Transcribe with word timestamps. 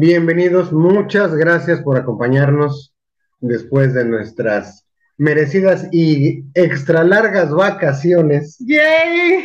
Bienvenidos, 0.00 0.72
muchas 0.72 1.34
gracias 1.34 1.80
por 1.82 1.96
acompañarnos 1.96 2.94
después 3.40 3.94
de 3.94 4.04
nuestras 4.04 4.86
merecidas 5.16 5.88
y 5.90 6.44
extra 6.54 7.02
largas 7.02 7.50
vacaciones. 7.50 8.56
¡Yay! 8.60 9.42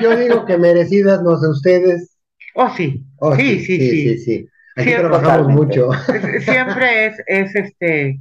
Yo 0.00 0.16
digo 0.16 0.46
que 0.46 0.56
merecidas, 0.56 1.22
no 1.22 1.36
sé 1.36 1.48
ustedes. 1.48 2.16
Oh, 2.54 2.70
sí. 2.74 3.04
Oh, 3.18 3.36
sí, 3.36 3.58
sí, 3.60 3.78
sí, 3.78 3.90
sí, 3.90 4.18
sí. 4.18 4.48
Aquí 4.76 4.88
Sí, 4.92 4.96
trabajamos 4.96 5.46
totalmente. 5.48 5.80
mucho. 5.80 5.90
Siempre 6.40 7.06
es, 7.08 7.14
es 7.26 7.54
este 7.54 8.18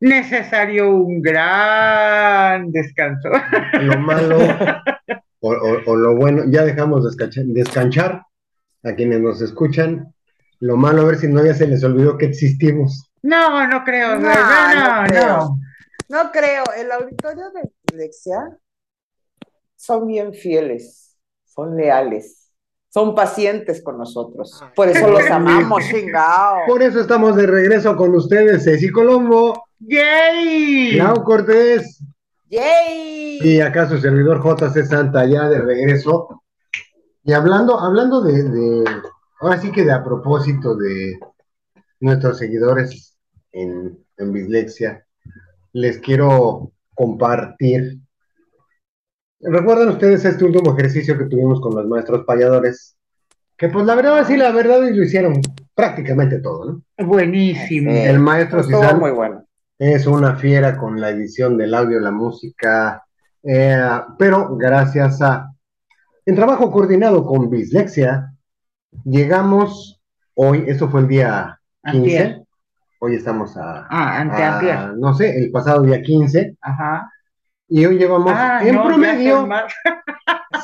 necesario 0.00 0.90
un 0.92 1.22
gran 1.22 2.72
descanso. 2.72 3.28
Lo 3.80 3.96
malo 4.00 4.38
o, 5.38 5.50
o- 5.52 5.82
o 5.86 5.96
lo 5.96 6.16
bueno, 6.16 6.42
ya 6.48 6.64
dejamos 6.64 7.04
descanchar, 7.04 7.44
descanchar 7.46 8.22
a 8.82 8.92
quienes 8.96 9.20
nos 9.20 9.40
escuchan. 9.40 10.12
Lo 10.60 10.76
malo, 10.76 11.02
a 11.02 11.04
ver 11.06 11.18
si 11.18 11.28
no 11.28 11.44
ya 11.44 11.54
se 11.54 11.66
les 11.66 11.84
olvidó 11.84 12.16
que 12.16 12.26
existimos. 12.26 13.10
No, 13.22 13.66
no 13.68 13.84
creo. 13.84 14.18
No, 14.18 14.28
No, 14.28 14.34
no, 14.34 14.74
no 14.74 15.02
no. 15.02 15.08
creo. 15.08 15.58
No 16.08 16.30
creo, 16.32 16.64
el 16.76 16.92
auditorio 16.92 17.50
de 17.50 17.70
Lexia 17.96 18.56
son 19.76 20.06
bien 20.06 20.32
fieles, 20.32 21.16
son 21.44 21.76
leales, 21.76 22.50
son 22.88 23.14
pacientes 23.14 23.82
con 23.82 23.98
nosotros. 23.98 24.62
Por 24.74 24.88
eso 24.88 25.08
los 25.08 25.26
amamos, 25.30 25.84
chingao. 25.88 26.60
Por 26.66 26.82
eso 26.82 27.00
estamos 27.00 27.36
de 27.36 27.46
regreso 27.46 27.96
con 27.96 28.14
ustedes, 28.14 28.64
Ceci 28.64 28.90
Colombo, 28.90 29.64
¡Yay! 29.80 30.92
Clau 30.94 31.22
Cortés 31.24 32.00
¡Yay! 32.48 33.38
y 33.42 33.60
acá 33.60 33.88
su 33.88 33.98
servidor 33.98 34.40
JC 34.42 34.84
Santa, 34.86 35.26
ya 35.26 35.48
de 35.48 35.58
regreso. 35.60 36.42
Y 37.24 37.32
hablando, 37.32 37.78
hablando 37.80 38.22
de, 38.22 38.44
de- 38.44 38.84
ahora 39.40 39.60
sí 39.60 39.70
que 39.70 39.84
de 39.84 39.92
a 39.92 40.04
propósito 40.04 40.76
de 40.76 41.18
nuestros 42.00 42.38
seguidores 42.38 43.16
en, 43.52 43.98
en 44.16 44.32
Bislexia, 44.32 45.06
les 45.72 45.98
quiero 45.98 46.72
compartir. 46.94 47.98
¿Recuerdan 49.40 49.88
ustedes 49.88 50.24
este 50.24 50.44
último 50.44 50.76
ejercicio 50.76 51.16
que 51.18 51.26
tuvimos 51.26 51.60
con 51.60 51.74
los 51.74 51.86
maestros 51.86 52.24
payadores? 52.24 52.96
Que 53.56 53.68
pues 53.68 53.86
la 53.86 53.94
verdad, 53.94 54.26
sí, 54.26 54.36
la 54.36 54.50
verdad, 54.52 54.80
lo 54.80 55.02
hicieron 55.02 55.40
prácticamente 55.74 56.40
todo, 56.40 56.82
¿no? 56.96 57.06
Buenísimo. 57.06 57.90
El 57.90 58.18
maestro 58.18 58.60
Estuvo 58.60 58.80
Cizal 58.80 58.98
muy 58.98 59.10
bueno. 59.10 59.46
es 59.78 60.06
una 60.06 60.36
fiera 60.36 60.76
con 60.78 61.00
la 61.00 61.10
edición 61.10 61.56
del 61.56 61.74
audio, 61.74 62.00
la 62.00 62.10
música, 62.10 63.04
eh, 63.42 63.78
pero 64.18 64.56
gracias 64.56 65.22
a, 65.22 65.52
en 66.24 66.34
trabajo 66.34 66.70
coordinado 66.70 67.24
con 67.24 67.48
Bislexia, 67.48 68.32
llegamos 69.04 70.00
hoy, 70.34 70.64
esto 70.66 70.88
fue 70.88 71.00
el 71.00 71.08
día 71.08 71.58
15, 71.84 71.98
Antier. 71.98 72.42
hoy 73.00 73.14
estamos 73.14 73.56
a, 73.56 73.86
Ah, 73.90 74.20
ante 74.20 74.42
a, 74.42 74.92
no 74.96 75.14
sé, 75.14 75.36
el 75.38 75.50
pasado 75.50 75.82
día 75.82 76.02
15, 76.02 76.56
Ajá. 76.60 77.10
y 77.68 77.84
hoy 77.86 77.98
llevamos 77.98 78.32
Ah, 78.34 78.60
en 78.64 78.74
no, 78.74 78.84
promedio 78.84 79.40
soy 79.40 79.48
más- 79.48 79.72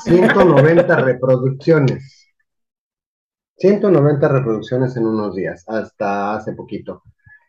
190 0.04 0.97
reproducciones. 0.97 2.19
190 3.56 4.28
reproducciones 4.28 4.97
en 4.97 5.06
unos 5.06 5.37
días, 5.37 5.64
hasta 5.69 6.34
hace 6.34 6.53
poquito. 6.53 7.03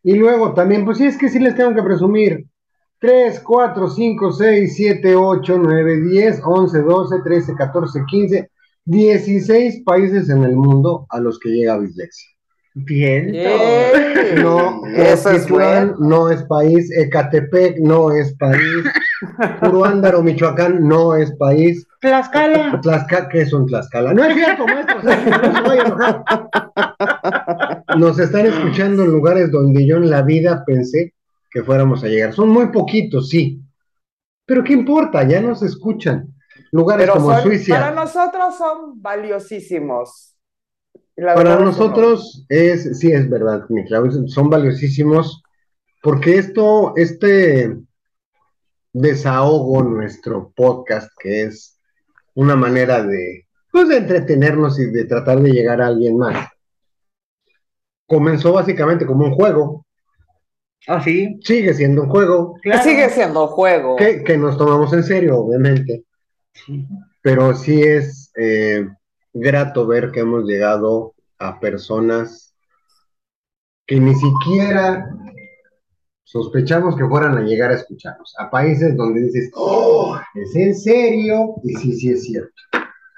Y 0.03 0.15
luego 0.15 0.53
también, 0.53 0.85
pues 0.85 0.97
sí, 0.99 1.05
es 1.07 1.17
que 1.17 1.29
sí 1.29 1.39
les 1.39 1.55
tengo 1.55 1.73
que 1.73 1.81
presumir. 1.81 2.45
3, 2.99 3.39
4, 3.41 3.89
5, 3.89 4.31
6, 4.31 4.75
7, 4.75 5.15
8, 5.15 5.57
9, 5.57 6.01
10, 6.01 6.41
11, 6.43 6.81
12, 6.83 7.19
13, 7.23 7.55
14, 7.55 8.03
15, 8.07 8.51
16 8.85 9.83
países 9.85 10.29
en 10.29 10.43
el 10.43 10.55
mundo 10.55 11.05
a 11.09 11.19
los 11.19 11.39
que 11.39 11.49
llega 11.49 11.77
Bislexia. 11.77 12.29
Bien. 12.75 13.31
No, 14.41 14.81
Eso 14.95 15.29
es 15.29 15.47
bueno. 15.47 15.95
no 15.99 16.29
es 16.29 16.43
país, 16.43 16.91
Ecatepec 16.97 17.77
no 17.79 18.11
es 18.11 18.35
país, 18.37 18.83
Uruándaro, 19.61 20.23
Michoacán 20.23 20.87
no 20.87 21.15
es 21.15 21.31
país, 21.37 21.85
Tlaxcala. 22.01 22.81
Tlaxcala, 22.81 23.29
¿qué 23.29 23.41
es 23.41 23.53
un 23.53 23.67
Tlaxcala? 23.67 24.13
No 24.13 24.25
es 24.25 24.33
cierto, 24.33 24.65
maestro, 24.65 24.99
o 24.99 25.01
sea, 25.01 25.25
no 25.25 25.55
se 25.55 25.61
vaya 25.61 25.83
a 25.83 25.85
enojar. 25.85 26.23
Nos 27.97 28.19
están 28.19 28.47
escuchando 28.47 29.03
en 29.03 29.11
lugares 29.11 29.51
donde 29.51 29.85
yo 29.85 29.97
en 29.97 30.09
la 30.09 30.23
vida 30.23 30.63
pensé 30.65 31.13
que 31.51 31.63
fuéramos 31.63 32.03
a 32.03 32.07
llegar. 32.07 32.33
Son 32.33 32.49
muy 32.49 32.69
poquitos, 32.71 33.29
sí. 33.29 33.61
Pero 34.45 34.63
¿qué 34.63 34.73
importa? 34.73 35.23
Ya 35.23 35.39
nos 35.39 35.61
escuchan. 35.61 36.33
Lugares 36.73 37.05
Pero 37.05 37.13
como 37.19 37.31
son- 37.33 37.43
Suiza. 37.43 37.75
para 37.75 37.91
nosotros 37.91 38.57
son 38.57 39.01
valiosísimos. 39.01 40.35
La 41.15 41.35
Para 41.35 41.53
es 41.53 41.59
no. 41.59 41.65
nosotros 41.65 42.45
es, 42.49 42.97
sí 42.99 43.11
es 43.11 43.29
verdad, 43.29 43.65
mi 43.69 43.85
Clau, 43.85 44.09
son 44.27 44.49
valiosísimos 44.49 45.43
porque 46.01 46.37
esto, 46.39 46.93
este 46.97 47.77
desahogo, 48.91 49.83
nuestro 49.83 50.51
podcast, 50.55 51.11
que 51.21 51.43
es 51.43 51.79
una 52.33 52.55
manera 52.55 53.03
de, 53.03 53.45
pues, 53.71 53.87
de 53.89 53.97
entretenernos 53.97 54.79
y 54.79 54.85
de 54.87 55.05
tratar 55.05 55.39
de 55.41 55.51
llegar 55.51 55.81
a 55.81 55.87
alguien 55.87 56.17
más, 56.17 56.49
comenzó 58.07 58.53
básicamente 58.53 59.05
como 59.05 59.25
un 59.25 59.35
juego, 59.35 59.85
¿Ah, 60.87 61.01
sí? 61.03 61.39
sigue 61.43 61.73
siendo 61.73 62.03
un 62.03 62.09
juego, 62.09 62.55
Claro. 62.63 62.83
Sigue 62.83 63.09
siendo 63.09 63.47
juego. 63.47 63.95
que, 63.95 64.23
que 64.23 64.37
nos 64.37 64.57
tomamos 64.57 64.91
en 64.93 65.03
serio, 65.03 65.37
obviamente. 65.39 66.03
Pero 67.21 67.55
sí 67.55 67.81
es 67.81 68.31
eh, 68.35 68.87
grato 69.33 69.87
ver 69.87 70.11
que 70.11 70.21
hemos 70.21 70.45
llegado 70.45 71.13
a 71.39 71.59
personas 71.59 72.55
que 73.85 73.99
ni 73.99 74.15
siquiera 74.15 75.09
sospechamos 76.23 76.95
que 76.95 77.05
fueran 77.05 77.37
a 77.37 77.41
llegar 77.41 77.71
a 77.71 77.75
escucharnos, 77.75 78.33
a 78.39 78.49
países 78.49 78.95
donde 78.95 79.21
dices, 79.21 79.51
oh, 79.55 80.19
¿es 80.33 80.55
en 80.55 80.75
serio? 80.75 81.55
Y 81.63 81.75
sí, 81.75 81.93
sí 81.93 82.11
es 82.11 82.23
cierto. 82.23 82.53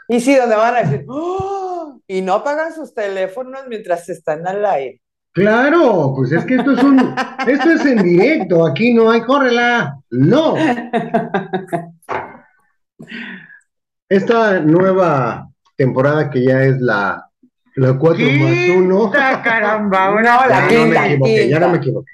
Y 0.08 0.20
sí, 0.20 0.36
donde 0.36 0.56
van 0.56 0.76
a 0.76 0.82
decir, 0.82 1.06
"Oh", 1.08 2.00
y 2.08 2.22
no 2.22 2.34
apagan 2.34 2.74
sus 2.74 2.94
teléfonos 2.94 3.62
mientras 3.68 4.08
están 4.10 4.46
al 4.48 4.66
aire. 4.66 5.02
Claro, 5.32 6.14
pues 6.16 6.32
es 6.32 6.46
que 6.46 6.56
esto 6.56 6.72
es 6.72 6.84
un, 6.84 7.00
esto 7.48 7.72
es 7.72 7.86
en 7.86 8.04
directo, 8.04 8.66
aquí 8.66 8.94
no 8.94 9.10
hay, 9.10 9.22
córrela, 9.22 9.98
no. 10.10 10.56
Esta 14.10 14.60
nueva 14.60 15.48
temporada 15.76 16.30
que 16.30 16.44
ya 16.46 16.62
es 16.64 16.80
la, 16.80 17.28
la 17.76 17.98
4 17.98 18.26
más 18.26 18.52
1. 18.78 19.00
Quinta, 19.12 19.42
caramba. 19.42 20.06
No, 20.12 20.18
Una 20.18 20.48
la 20.48 20.50
Ya 20.50 20.60
no 20.62 20.62
me 20.62 20.68
quinta, 20.78 21.06
equivoqué, 21.08 21.50
ya 21.50 21.60
no 21.60 21.70
me 21.70 21.78
equivoqué. 21.78 22.12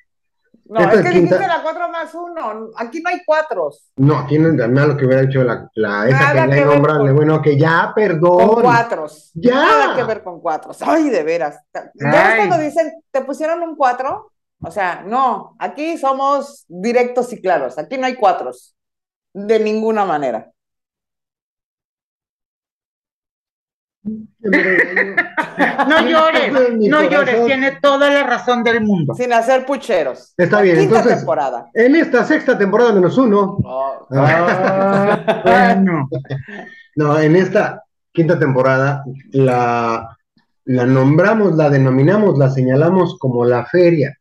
No, 0.66 0.80
Esta 0.80 0.94
es 0.94 1.02
que 1.02 1.10
quinta. 1.12 1.36
dijiste 1.36 1.48
la 1.48 1.62
4 1.64 1.90
más 1.90 2.16
1. 2.16 2.70
Aquí 2.78 3.02
no 3.02 3.10
hay 3.10 3.22
cuatros. 3.26 3.92
No, 3.98 4.18
aquí 4.20 4.40
no 4.40 4.54
nada 4.54 4.88
lo 4.88 4.96
que 4.98 5.06
hubiera 5.06 5.24
dicho 5.24 5.44
la, 5.44 5.70
la 5.76 6.08
esa 6.08 6.34
Nada 6.34 6.44
que 6.46 6.50
ver 6.56 6.60
innombrable. 6.66 7.08
con- 7.08 7.16
Bueno, 7.18 7.42
que 7.42 7.58
ya, 7.60 7.92
perdón. 7.94 8.48
Con 8.54 8.62
cuatros. 8.64 9.32
Ya. 9.34 9.56
Nada 9.56 9.96
que 9.98 10.04
ver 10.06 10.24
con 10.24 10.40
cuatros. 10.40 10.82
Ay, 10.82 11.10
de 11.10 11.24
veras. 11.24 11.60
¿Ya 11.96 12.38
cuando 12.38 12.58
dicen, 12.58 12.90
te 13.12 13.20
pusieron 13.22 13.62
un 13.64 13.76
cuatro? 13.76 14.32
O 14.64 14.72
sea, 14.72 15.04
no, 15.06 15.56
aquí 15.60 15.98
somos 15.98 16.64
directos 16.70 17.34
y 17.34 17.42
claros. 17.42 17.78
Aquí 17.78 17.98
no 17.98 18.06
hay 18.06 18.16
cuatros. 18.16 18.74
De 19.34 19.60
ninguna 19.60 20.06
manera. 20.06 20.50
No 25.88 26.02
llores, 26.08 26.52
no 26.90 27.04
llores, 27.10 27.46
tiene 27.46 27.74
toda 27.82 28.10
la 28.10 28.24
razón 28.24 28.64
del 28.64 28.82
mundo. 28.82 29.14
Sin 29.14 29.32
hacer 29.34 29.66
pucheros. 29.66 30.34
Está 30.38 30.58
La 30.58 30.62
bien, 30.64 30.78
Quinta 30.80 30.96
entonces- 30.98 31.20
temporada. 31.20 31.70
En 31.74 31.96
esta 31.96 32.24
sexta 32.26 32.58
temporada 32.58 32.94
menos 32.94 33.18
uno. 33.18 33.58
Oh, 33.64 34.08
Ah, 34.12 35.42
bueno, 35.76 36.10
No, 36.96 37.20
en 37.20 37.36
esta 37.36 37.84
quinta 38.12 38.38
temporada 38.40 39.04
la, 39.32 40.18
la 40.66 40.86
nombramos, 40.86 41.56
la 41.56 41.70
denominamos, 41.70 42.38
la 42.38 42.50
señalamos 42.50 43.18
como 43.20 43.46
la 43.46 43.66
feria. 43.66 44.18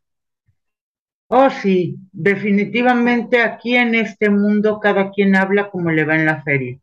oh 1.29 1.49
sí, 1.49 1.97
definitivamente 2.11 3.41
aquí 3.41 3.75
en 3.75 3.95
este 3.95 4.29
mundo 4.29 4.79
cada 4.79 5.11
quien 5.11 5.35
habla 5.35 5.69
como 5.69 5.91
le 5.91 6.05
va 6.05 6.15
en 6.15 6.25
la 6.25 6.41
feria. 6.43 6.77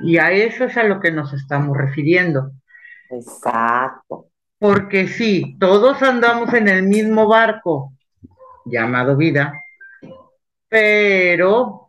Y 0.00 0.18
a 0.18 0.30
eso 0.30 0.64
es 0.64 0.76
a 0.76 0.84
lo 0.84 1.00
que 1.00 1.10
nos 1.10 1.32
estamos 1.32 1.76
refiriendo. 1.76 2.52
exacto. 3.10 4.28
Porque 4.58 5.06
sí, 5.06 5.56
todos 5.60 6.02
andamos 6.02 6.54
en 6.54 6.68
el 6.68 6.84
mismo 6.84 7.28
barco 7.28 7.92
llamado 8.64 9.16
vida, 9.16 9.52
pero 10.68 11.88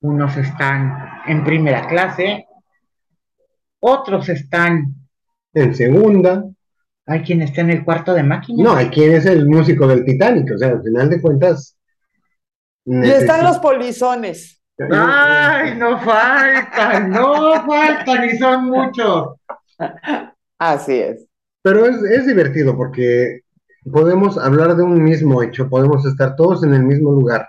unos 0.00 0.36
están 0.36 1.22
en 1.26 1.42
primera 1.42 1.86
clase, 1.86 2.46
otros 3.80 4.28
están, 4.28 4.94
En 5.54 5.74
segunda, 5.74 6.44
hay 7.06 7.22
quien 7.22 7.42
está 7.42 7.62
en 7.62 7.70
el 7.70 7.84
cuarto 7.84 8.14
de 8.14 8.22
máquina. 8.22 8.64
no, 8.64 8.74
hay 8.74 8.88
quien 8.88 9.12
es 9.12 9.26
el 9.26 9.46
músico 9.46 9.86
del 9.86 10.04
Titanic, 10.04 10.52
o 10.54 10.58
sea, 10.58 10.68
al 10.68 10.82
final 10.82 11.10
de 11.10 11.20
cuentas. 11.20 11.76
Y 12.84 13.08
están 13.08 13.44
los 13.44 13.58
polizones. 13.58 14.62
Ay, 14.78 15.76
no 15.76 15.98
faltan, 16.00 17.10
no 17.10 17.64
faltan 17.64 18.24
y 18.28 18.36
son 18.38 18.66
muchos. 18.66 19.34
Así 20.58 20.98
es. 20.98 21.26
Pero 21.62 21.86
es, 21.86 22.02
es 22.02 22.26
divertido 22.26 22.76
porque 22.76 23.40
podemos 23.90 24.36
hablar 24.38 24.76
de 24.76 24.82
un 24.82 25.02
mismo 25.02 25.42
hecho, 25.42 25.68
podemos 25.68 26.04
estar 26.06 26.36
todos 26.36 26.64
en 26.64 26.74
el 26.74 26.82
mismo 26.82 27.12
lugar 27.12 27.46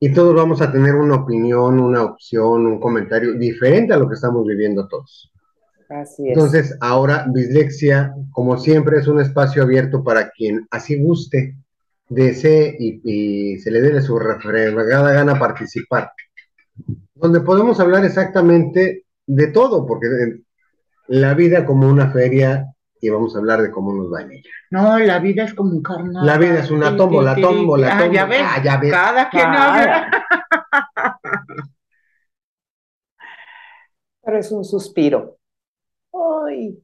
y 0.00 0.12
todos 0.12 0.34
vamos 0.34 0.60
a 0.60 0.70
tener 0.70 0.94
una 0.94 1.14
opinión, 1.16 1.80
una 1.80 2.02
opción, 2.02 2.66
un 2.66 2.80
comentario 2.80 3.34
diferente 3.34 3.94
a 3.94 3.96
lo 3.96 4.08
que 4.08 4.14
estamos 4.14 4.46
viviendo 4.46 4.86
todos. 4.88 5.32
Así 5.88 6.24
es. 6.24 6.36
Entonces, 6.36 6.76
ahora 6.80 7.26
Bislexia, 7.32 8.14
como 8.32 8.58
siempre, 8.58 8.98
es 8.98 9.06
un 9.06 9.20
espacio 9.20 9.62
abierto 9.62 10.02
para 10.02 10.30
quien 10.30 10.66
así 10.70 11.02
guste, 11.02 11.56
desee 12.14 12.76
y, 12.78 13.00
y 13.04 13.58
se 13.58 13.70
le 13.70 13.80
dé 13.80 13.90
de 13.92 14.00
su 14.02 14.18
refregada 14.18 15.12
gana 15.12 15.38
participar. 15.38 16.12
Donde 17.14 17.40
podemos 17.40 17.78
hablar 17.80 18.04
exactamente 18.04 19.04
de 19.26 19.46
todo, 19.48 19.86
porque 19.86 20.06
la 21.08 21.34
vida 21.34 21.64
como 21.64 21.88
una 21.88 22.10
feria 22.10 22.66
y 23.00 23.10
vamos 23.10 23.34
a 23.36 23.38
hablar 23.38 23.60
de 23.60 23.70
cómo 23.70 23.92
nos 23.92 24.12
va 24.12 24.22
en 24.22 24.32
ella. 24.32 24.50
No, 24.70 24.98
la 24.98 25.18
vida 25.18 25.44
es 25.44 25.52
como 25.54 25.70
un 25.72 25.82
carnaval. 25.82 26.24
La 26.26 26.38
vida 26.38 26.60
es 26.60 26.70
una 26.70 26.96
tómbola, 26.96 27.34
tómbola, 27.36 27.88
Ah, 27.88 27.98
tómbola. 27.98 28.12
ya 28.12 28.24
ves, 28.26 28.42
Ah, 28.42 28.62
ya 28.64 28.76
ves. 28.78 28.90
cada 28.92 29.28
quien 29.30 29.44
Ah. 29.46 29.74
habla. 29.74 30.10
Pero 34.22 34.38
es 34.38 34.50
un 34.52 34.64
suspiro. 34.64 35.36
Ay, 36.12 36.78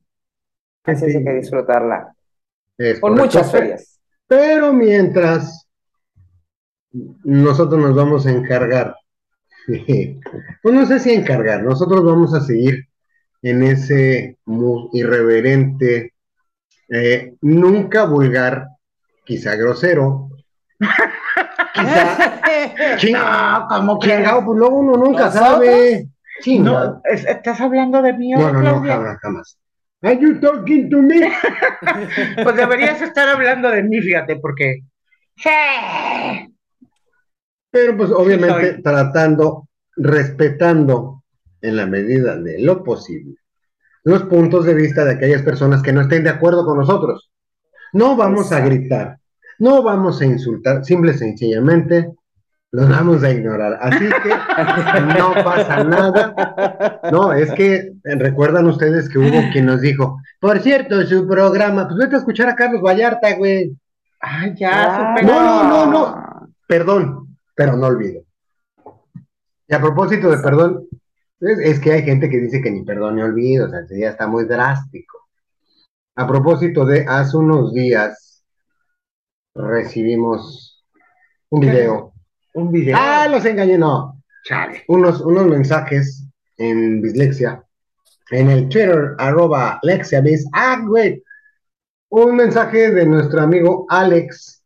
así 0.84 1.06
es 1.06 1.12
Sí. 1.12 1.18
hay 1.18 1.24
que 1.24 1.34
disfrutarla. 1.34 2.14
Es 2.76 3.00
Con 3.00 3.12
correcto. 3.16 3.38
muchas 3.38 3.52
ferias. 3.52 3.99
Pero 4.30 4.72
mientras 4.72 5.66
nosotros 7.24 7.80
nos 7.80 7.96
vamos 7.96 8.26
a 8.26 8.30
encargar, 8.30 8.94
pues 9.66 10.74
no 10.74 10.86
sé 10.86 11.00
si 11.00 11.12
encargar, 11.12 11.64
nosotros 11.64 12.04
vamos 12.04 12.32
a 12.32 12.40
seguir 12.40 12.86
en 13.42 13.64
ese 13.64 14.38
irreverente, 14.92 16.14
eh, 16.90 17.34
nunca 17.40 18.04
vulgar, 18.04 18.68
quizá 19.24 19.56
grosero, 19.56 20.28
quizá 21.74 22.40
chingado, 22.98 23.66
como 23.68 23.98
chingado, 23.98 24.44
pues 24.44 24.58
luego 24.60 24.78
uno 24.78 24.96
nunca 24.96 25.24
¿Nosotros? 25.24 25.48
sabe. 25.48 26.08
Chingado. 26.40 26.94
No, 26.94 27.02
¿Estás 27.04 27.60
hablando 27.60 28.00
de 28.00 28.12
mí 28.12 28.30
No, 28.30 28.52
no, 28.52 28.62
no, 28.62 28.80
jamás, 28.80 29.18
jamás. 29.20 29.58
Are 30.02 30.18
you 30.18 30.40
talking 30.40 30.88
to 30.90 31.02
me? 31.02 31.20
Pues 32.42 32.56
deberías 32.56 33.00
estar 33.02 33.28
hablando 33.28 33.70
de 33.70 33.82
mí, 33.82 34.00
fíjate, 34.00 34.36
porque. 34.36 34.80
Pero 37.70 37.96
pues 37.96 38.10
obviamente 38.10 38.82
tratando, 38.82 39.68
respetando 39.96 41.22
en 41.60 41.76
la 41.76 41.86
medida 41.86 42.36
de 42.36 42.58
lo 42.58 42.82
posible 42.82 43.36
los 44.04 44.24
puntos 44.24 44.64
de 44.64 44.74
vista 44.74 45.04
de 45.04 45.12
aquellas 45.12 45.42
personas 45.42 45.82
que 45.82 45.92
no 45.92 46.02
estén 46.02 46.24
de 46.24 46.30
acuerdo 46.30 46.64
con 46.64 46.78
nosotros. 46.78 47.30
No 47.92 48.16
vamos 48.16 48.52
a 48.52 48.60
gritar, 48.60 49.18
no 49.58 49.82
vamos 49.82 50.20
a 50.20 50.26
insultar, 50.26 50.84
simple 50.84 51.12
y 51.12 51.18
sencillamente 51.18 52.12
los 52.72 52.88
vamos 52.88 53.22
a 53.24 53.30
ignorar. 53.30 53.78
Así 53.80 54.08
que 54.08 54.28
no 55.18 55.34
pasa 55.44 55.84
nada. 55.84 57.00
No, 57.10 57.32
es 57.32 57.50
que 57.52 57.92
recuerdan 58.04 58.66
ustedes 58.66 59.08
que 59.08 59.18
hubo 59.18 59.50
quien 59.52 59.66
nos 59.66 59.80
dijo, 59.80 60.20
por 60.40 60.60
cierto, 60.60 61.04
su 61.06 61.26
programa, 61.26 61.88
pues 61.88 61.98
vete 61.98 62.16
a 62.16 62.18
escuchar 62.18 62.48
a 62.48 62.54
Carlos 62.54 62.80
Vallarta, 62.82 63.34
güey. 63.36 63.76
Ay, 64.20 64.54
ya, 64.56 65.14
Ah, 65.14 65.22
No, 65.22 65.40
no, 65.42 65.64
no, 65.68 65.86
no. 65.90 66.54
Perdón, 66.66 67.36
pero 67.54 67.76
no 67.76 67.86
olvido. 67.86 68.22
Y 69.66 69.74
a 69.74 69.80
propósito 69.80 70.30
de 70.30 70.38
perdón, 70.38 70.86
es, 71.40 71.58
es 71.58 71.80
que 71.80 71.92
hay 71.92 72.02
gente 72.02 72.28
que 72.28 72.38
dice 72.38 72.60
que 72.60 72.70
ni 72.70 72.84
perdón 72.84 73.16
ni 73.16 73.22
olvido, 73.22 73.66
o 73.66 73.68
sea, 73.68 73.80
ya 73.90 74.10
está 74.10 74.26
muy 74.26 74.44
drástico. 74.44 75.18
A 76.16 76.26
propósito 76.26 76.84
de 76.84 77.04
hace 77.08 77.36
unos 77.36 77.72
días 77.72 78.44
recibimos 79.54 80.84
un 81.48 81.60
video. 81.60 82.12
Un 82.54 82.72
video. 82.72 82.96
Ah, 82.98 83.28
los 83.28 83.44
engañé, 83.44 83.78
no. 83.78 84.22
Chale. 84.44 84.84
Unos, 84.88 85.20
unos 85.20 85.46
mensajes 85.46 86.24
en 86.56 87.00
Bislexia, 87.02 87.62
en 88.30 88.50
el 88.50 88.68
Twitter, 88.68 89.14
arroba 89.18 89.78
LexiaBis. 89.82 90.46
Ah, 90.52 90.82
güey. 90.86 91.22
Un 92.10 92.36
mensaje 92.36 92.90
de 92.90 93.06
nuestro 93.06 93.40
amigo 93.42 93.86
Alex, 93.88 94.58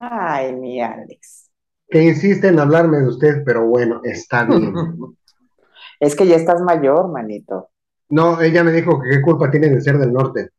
Ay, 0.00 0.52
mi 0.54 0.80
Alex. 0.82 1.50
que 1.88 2.02
insiste 2.02 2.48
en 2.48 2.58
hablarme 2.58 2.98
de 2.98 3.06
usted, 3.08 3.42
pero 3.44 3.66
bueno, 3.66 4.00
está 4.04 4.44
bien. 4.46 4.74
Es 6.00 6.16
que 6.16 6.26
ya 6.26 6.36
estás 6.36 6.60
mayor, 6.60 7.08
manito. 7.10 7.70
No, 8.08 8.40
ella 8.40 8.64
me 8.64 8.72
dijo 8.72 9.00
que 9.00 9.10
qué 9.10 9.22
culpa 9.22 9.50
tiene 9.50 9.68
de 9.70 9.80
ser 9.80 9.98
del 9.98 10.12
norte. 10.12 10.50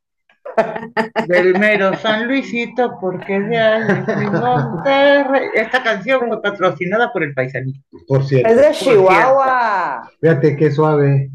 Del 1.28 1.58
mero 1.58 1.96
San 1.98 2.28
Luisito, 2.28 2.98
porque 3.00 3.40
de 3.40 3.58
ahí 3.58 4.26
Monterrey. 4.32 5.50
Esta 5.56 5.84
canción 5.84 6.28
fue 6.28 6.42
patrocinada 6.42 7.12
por 7.12 7.24
el 7.24 7.34
paisanito. 7.34 7.80
Por 8.08 8.24
cierto. 8.24 8.50
Es 8.50 8.58
de. 8.58 8.72
Chihuahua. 8.72 10.10
Fíjate 10.20 10.56
qué 10.56 10.72
suave. 10.72 11.32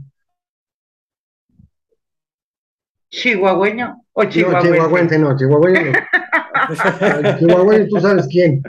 ¿Chihuahueño 3.11 4.05
o 4.13 4.25
No, 4.25 4.29
chihuahuense? 4.29 5.19
no, 5.19 5.37
chihuahuense 5.37 5.93
no. 5.93 7.39
Chihuahuense, 7.39 7.87
tú 7.91 8.01
sabes 8.01 8.27
quién. 8.31 8.63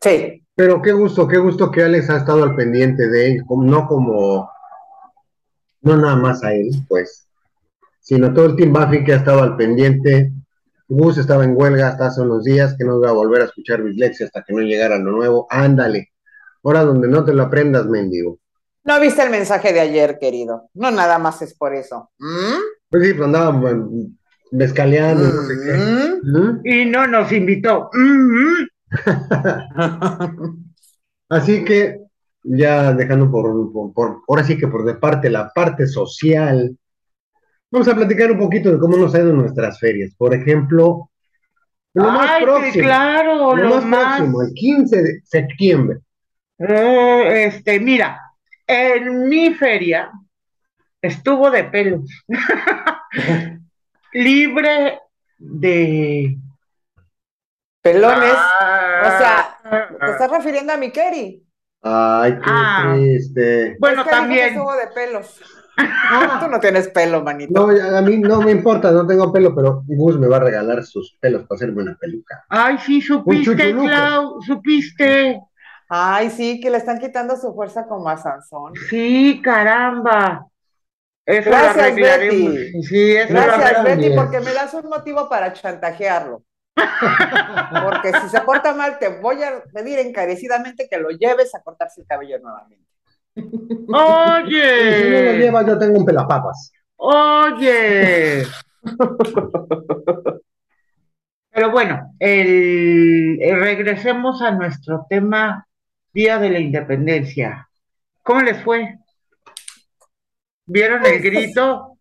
Sí. 0.00 0.42
Pero 0.54 0.80
qué 0.80 0.92
gusto, 0.92 1.28
qué 1.28 1.36
gusto 1.36 1.70
que 1.70 1.82
Alex 1.82 2.08
ha 2.08 2.16
estado 2.16 2.42
al 2.42 2.54
pendiente 2.56 3.08
de 3.08 3.32
él, 3.32 3.44
no 3.48 3.86
como, 3.86 4.50
no 5.82 5.96
nada 5.98 6.16
más 6.16 6.42
a 6.42 6.54
él, 6.54 6.70
pues, 6.88 7.25
sino 8.06 8.32
todo 8.32 8.46
el 8.46 8.54
Team 8.56 8.72
Buffy 8.72 9.02
que 9.02 9.14
ha 9.14 9.16
estado 9.16 9.42
al 9.42 9.56
pendiente. 9.56 10.30
Gus 10.88 11.18
estaba 11.18 11.42
en 11.42 11.56
huelga 11.56 11.88
hasta 11.88 12.06
hace 12.06 12.20
unos 12.20 12.44
días, 12.44 12.76
que 12.78 12.84
no 12.84 12.98
iba 12.98 13.08
a 13.08 13.12
volver 13.12 13.42
a 13.42 13.46
escuchar 13.46 13.82
Bislexia 13.82 14.26
hasta 14.26 14.44
que 14.44 14.52
no 14.52 14.60
llegara 14.60 14.96
lo 14.96 15.10
nuevo. 15.10 15.48
Ándale, 15.50 16.10
ahora 16.62 16.84
donde 16.84 17.08
no 17.08 17.24
te 17.24 17.34
lo 17.34 17.42
aprendas, 17.42 17.86
mendigo. 17.86 18.38
No 18.84 19.00
viste 19.00 19.24
el 19.24 19.30
mensaje 19.30 19.72
de 19.72 19.80
ayer, 19.80 20.18
querido. 20.20 20.70
No 20.74 20.92
nada 20.92 21.18
más 21.18 21.42
es 21.42 21.54
por 21.54 21.74
eso. 21.74 22.10
¿Mm? 22.20 22.60
Pues 22.88 23.04
sí, 23.08 23.14
pues 23.14 23.26
andaba 23.26 23.60
mezcaleando, 24.52 25.24
no 25.24 25.42
sé 25.42 25.54
qué. 25.64 25.72
¿Mm? 26.22 26.38
¿Mm? 26.38 26.60
Y 26.64 26.84
no 26.84 27.08
nos 27.08 27.32
invitó. 27.32 27.90
Mm, 27.92 28.66
Así 31.28 31.64
que, 31.64 32.02
ya 32.44 32.92
dejando 32.92 33.28
por, 33.32 33.72
por, 33.72 33.92
por- 33.92 34.22
ahora 34.28 34.44
sí 34.44 34.56
que 34.56 34.68
por 34.68 34.84
de 34.84 34.94
parte 34.94 35.28
la 35.28 35.50
parte 35.52 35.88
social, 35.88 36.78
vamos 37.76 37.88
a 37.88 37.94
platicar 37.94 38.30
un 38.32 38.38
poquito 38.38 38.72
de 38.72 38.78
cómo 38.78 38.96
nos 38.96 39.14
ha 39.14 39.18
ido 39.18 39.34
nuestras 39.34 39.78
ferias. 39.78 40.14
Por 40.16 40.32
ejemplo, 40.34 41.10
lo 41.92 42.04
más 42.10 42.30
Ay, 42.30 42.42
próximo, 42.44 42.84
claro, 42.84 43.54
lo 43.54 43.56
lo 43.56 43.74
más, 43.76 43.84
más. 43.84 44.16
próximo, 44.16 44.42
el 44.42 44.54
15 44.54 45.02
de 45.02 45.20
septiembre. 45.22 45.98
Eh, 46.58 47.44
este, 47.46 47.78
mira, 47.78 48.18
en 48.66 49.28
mi 49.28 49.52
feria 49.54 50.10
estuvo 51.02 51.50
de 51.50 51.64
pelos. 51.64 52.08
Libre 54.14 55.00
de. 55.38 56.38
Pelones. 57.82 58.32
Ah, 58.34 59.02
O 59.04 59.18
sea, 59.18 59.88
¿Te 60.00 60.10
estás 60.12 60.30
refiriendo 60.30 60.72
a 60.72 60.76
mi 60.78 60.90
Keri? 60.90 61.42
Ay, 61.82 62.32
qué 62.36 62.40
Ah. 62.46 62.94
triste. 62.96 63.76
Bueno, 63.78 64.00
Es 64.00 64.04
que 64.06 64.10
también. 64.10 64.48
estuvo 64.48 64.74
de 64.74 64.86
pelos. 64.88 65.40
Tú 66.40 66.48
no 66.48 66.60
tienes 66.60 66.88
pelo, 66.88 67.22
manito. 67.22 67.52
No, 67.52 67.96
a 67.96 68.00
mí 68.00 68.18
no 68.18 68.40
me 68.40 68.50
importa, 68.50 68.90
no 68.90 69.06
tengo 69.06 69.32
pelo, 69.32 69.54
pero 69.54 69.82
Gus 69.86 70.18
me 70.18 70.28
va 70.28 70.36
a 70.36 70.40
regalar 70.40 70.84
sus 70.84 71.16
pelos 71.20 71.42
para 71.42 71.56
hacerme 71.56 71.82
una 71.82 71.96
peluca. 71.96 72.44
Ay, 72.48 72.78
sí, 72.78 73.00
supiste. 73.00 73.74
Clau, 73.74 74.40
supiste. 74.42 75.40
Ay, 75.88 76.30
sí, 76.30 76.60
que 76.60 76.70
le 76.70 76.78
están 76.78 76.98
quitando 76.98 77.36
su 77.36 77.54
fuerza 77.54 77.86
como 77.86 78.08
a 78.08 78.16
Sansón. 78.16 78.72
Sí, 78.88 79.40
caramba. 79.42 80.46
Eso 81.24 81.50
Gracias. 81.50 81.94
Betty. 81.94 82.82
Sí, 82.82 83.16
eso 83.16 83.32
lo 83.34 83.42
Gracias. 83.42 83.84
Betty, 83.84 84.08
bien. 84.08 84.16
porque 84.16 84.40
me 84.40 84.52
das 84.52 84.72
un 84.74 84.88
motivo 84.88 85.28
para 85.28 85.52
chantajearlo. 85.52 86.42
Porque 87.84 88.12
si 88.20 88.28
se 88.28 88.40
porta 88.42 88.74
mal, 88.74 88.98
te 88.98 89.08
voy 89.08 89.42
a 89.42 89.62
pedir 89.72 89.98
encarecidamente 89.98 90.88
que 90.90 90.98
lo 90.98 91.08
lleves 91.08 91.54
a 91.54 91.62
cortarse 91.62 92.02
el 92.02 92.06
cabello 92.06 92.38
nuevamente. 92.38 92.84
Y 93.36 93.42
si 93.42 93.86
no 93.88 93.96
lo 93.98 94.44
Oye, 94.44 95.38
lleva, 95.38 95.66
yo 95.66 95.78
tengo 95.78 95.98
un 95.98 96.04
pelapapas. 96.06 96.72
oye. 96.96 98.44
Pero 101.50 101.70
bueno, 101.70 102.14
el, 102.18 103.38
el- 103.40 103.60
regresemos 103.60 104.42
a 104.42 104.50
nuestro 104.52 105.06
tema 105.08 105.66
Día 106.12 106.38
de 106.38 106.50
la 106.50 106.58
Independencia. 106.58 107.68
¿Cómo 108.22 108.40
les 108.42 108.62
fue? 108.62 108.98
¿Vieron 110.66 111.04
el 111.06 111.20
grito? 111.22 111.98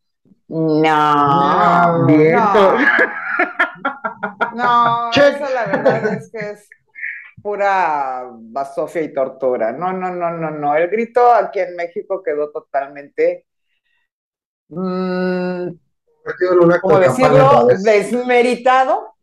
No, 0.47 2.05
Vientos. 2.07 2.81
no, 4.55 5.09
Check. 5.11 5.35
eso 5.35 5.53
la 5.53 5.65
verdad 5.65 6.13
es 6.13 6.31
que 6.31 6.49
es 6.51 6.69
pura 7.45 8.27
basofia 8.33 9.03
y 9.03 9.13
tortura. 9.13 9.71
No, 9.71 9.93
no, 9.93 10.09
no, 10.09 10.31
no, 10.31 10.49
no. 10.49 10.75
El 10.75 10.89
grito 10.89 11.31
aquí 11.31 11.59
en 11.59 11.75
México 11.75 12.23
quedó 12.23 12.49
totalmente 12.49 13.45
mm, 14.69 15.67
como 16.81 16.99
decirlo, 16.99 17.67
desmeritado. 17.83 19.13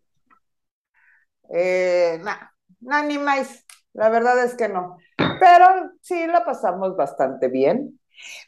Eh, 1.52 2.20
nada, 2.22 3.02
ni 3.02 3.18
más. 3.18 3.66
La 3.92 4.08
verdad 4.08 4.44
es 4.44 4.54
que 4.54 4.68
no. 4.68 4.98
Pero 5.40 5.90
sí 6.00 6.24
la 6.28 6.44
pasamos 6.44 6.94
bastante 6.96 7.48
bien. 7.48 7.98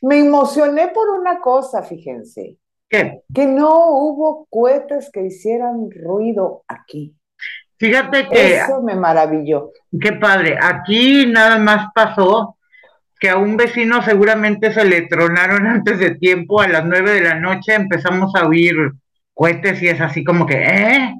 Me 0.02 0.20
emocioné 0.20 0.86
por 0.94 1.08
una 1.08 1.40
cosa, 1.40 1.82
fíjense. 1.82 2.58
¿Qué? 2.88 3.24
Que 3.34 3.48
no 3.48 3.88
hubo 3.88 4.46
cohetes 4.48 5.10
que 5.10 5.22
hicieran 5.22 5.90
ruido 5.90 6.62
aquí. 6.68 7.16
Fíjate 7.78 8.28
que. 8.28 8.56
Eso 8.56 8.82
me 8.82 8.94
maravilló. 8.94 9.70
Qué 10.00 10.12
padre. 10.12 10.58
Aquí 10.60 11.26
nada 11.26 11.58
más 11.58 11.88
pasó 11.94 12.56
que 13.18 13.30
a 13.30 13.36
un 13.36 13.56
vecino 13.56 14.02
seguramente 14.02 14.72
se 14.72 14.84
le 14.84 15.02
tronaron 15.02 15.66
antes 15.66 15.98
de 15.98 16.16
tiempo, 16.16 16.60
a 16.60 16.68
las 16.68 16.84
nueve 16.84 17.12
de 17.12 17.22
la 17.22 17.34
noche 17.36 17.74
empezamos 17.74 18.34
a 18.34 18.46
oír 18.46 18.74
cohetes 19.32 19.82
y 19.82 19.88
es 19.88 20.00
así 20.00 20.22
como 20.22 20.46
que, 20.46 20.62
¿eh? 20.62 21.14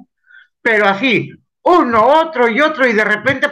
Pero 0.61 0.85
así, 0.85 1.31
uno, 1.63 2.05
otro 2.05 2.47
y 2.47 2.61
otro, 2.61 2.87
y 2.87 2.93
de 2.93 3.03
repente 3.03 3.47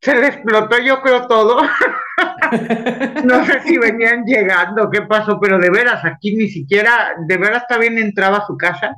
se 0.00 0.14
le 0.14 0.28
explotó 0.28 0.78
yo 0.78 1.00
creo 1.00 1.26
todo. 1.26 1.62
no 3.24 3.44
sé 3.44 3.60
si 3.62 3.78
venían 3.78 4.24
llegando, 4.24 4.90
qué 4.90 5.02
pasó, 5.02 5.38
pero 5.40 5.58
de 5.58 5.70
veras, 5.70 6.04
aquí 6.04 6.34
ni 6.36 6.48
siquiera, 6.48 7.14
de 7.26 7.36
veras 7.36 7.62
está 7.62 7.78
bien 7.78 7.98
entraba 7.98 8.38
a 8.38 8.46
su 8.46 8.56
casa, 8.56 8.94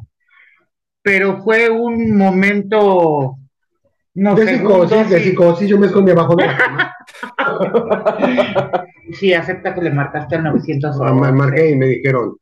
pero 1.05 1.43
fue 1.43 1.69
un 1.69 2.17
momento, 2.17 3.37
no 4.15 4.35
de 4.35 4.57
psicosis, 4.57 5.11
de 5.11 5.21
psicosis, 5.21 5.69
yo 5.69 5.79
me 5.79 5.89
escondí 5.89 6.13
abajo 6.13 6.35
de 6.35 6.47
la 6.47 6.57
cama. 6.57 6.95
sí, 9.13 9.35
acepta 9.35 9.75
que 9.75 9.83
le 9.83 9.91
marcaste 9.91 10.37
al 10.37 10.45
911. 10.45 11.15
Me 11.21 11.31
marqué 11.31 11.73
y 11.73 11.77
me 11.77 11.89
dijeron, 11.89 12.39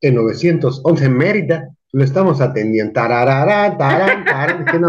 en 0.00 0.16
911 0.16 1.08
Mérida, 1.08 1.68
lo 1.92 2.02
estamos 2.02 2.40
atendiendo. 2.40 2.92
Tarararán, 2.92 3.78
tarán, 3.78 4.24
tarán. 4.24 4.64
Dije, 4.64 4.80
no, 4.80 4.88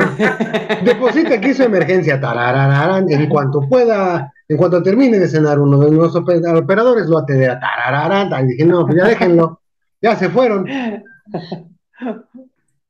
deposita 0.84 1.36
aquí 1.36 1.54
su 1.54 1.62
emergencia. 1.62 2.20
Tarararán. 2.20 3.12
En 3.12 3.30
cuanto 3.30 3.62
pueda, 3.70 4.34
en 4.48 4.58
cuanto 4.58 4.82
termine 4.82 5.20
de 5.20 5.28
cenar 5.28 5.60
uno 5.60 5.78
de 5.78 5.92
los 5.92 6.16
operadores, 6.16 7.06
lo 7.06 7.20
atenderá. 7.20 7.60
Tarararán. 7.60 8.48
Dije, 8.48 8.66
no, 8.66 8.88
pues 8.88 8.98
ya 8.98 9.06
déjenlo. 9.06 9.62
Ya 10.02 10.16
se 10.16 10.30
fueron. 10.30 10.66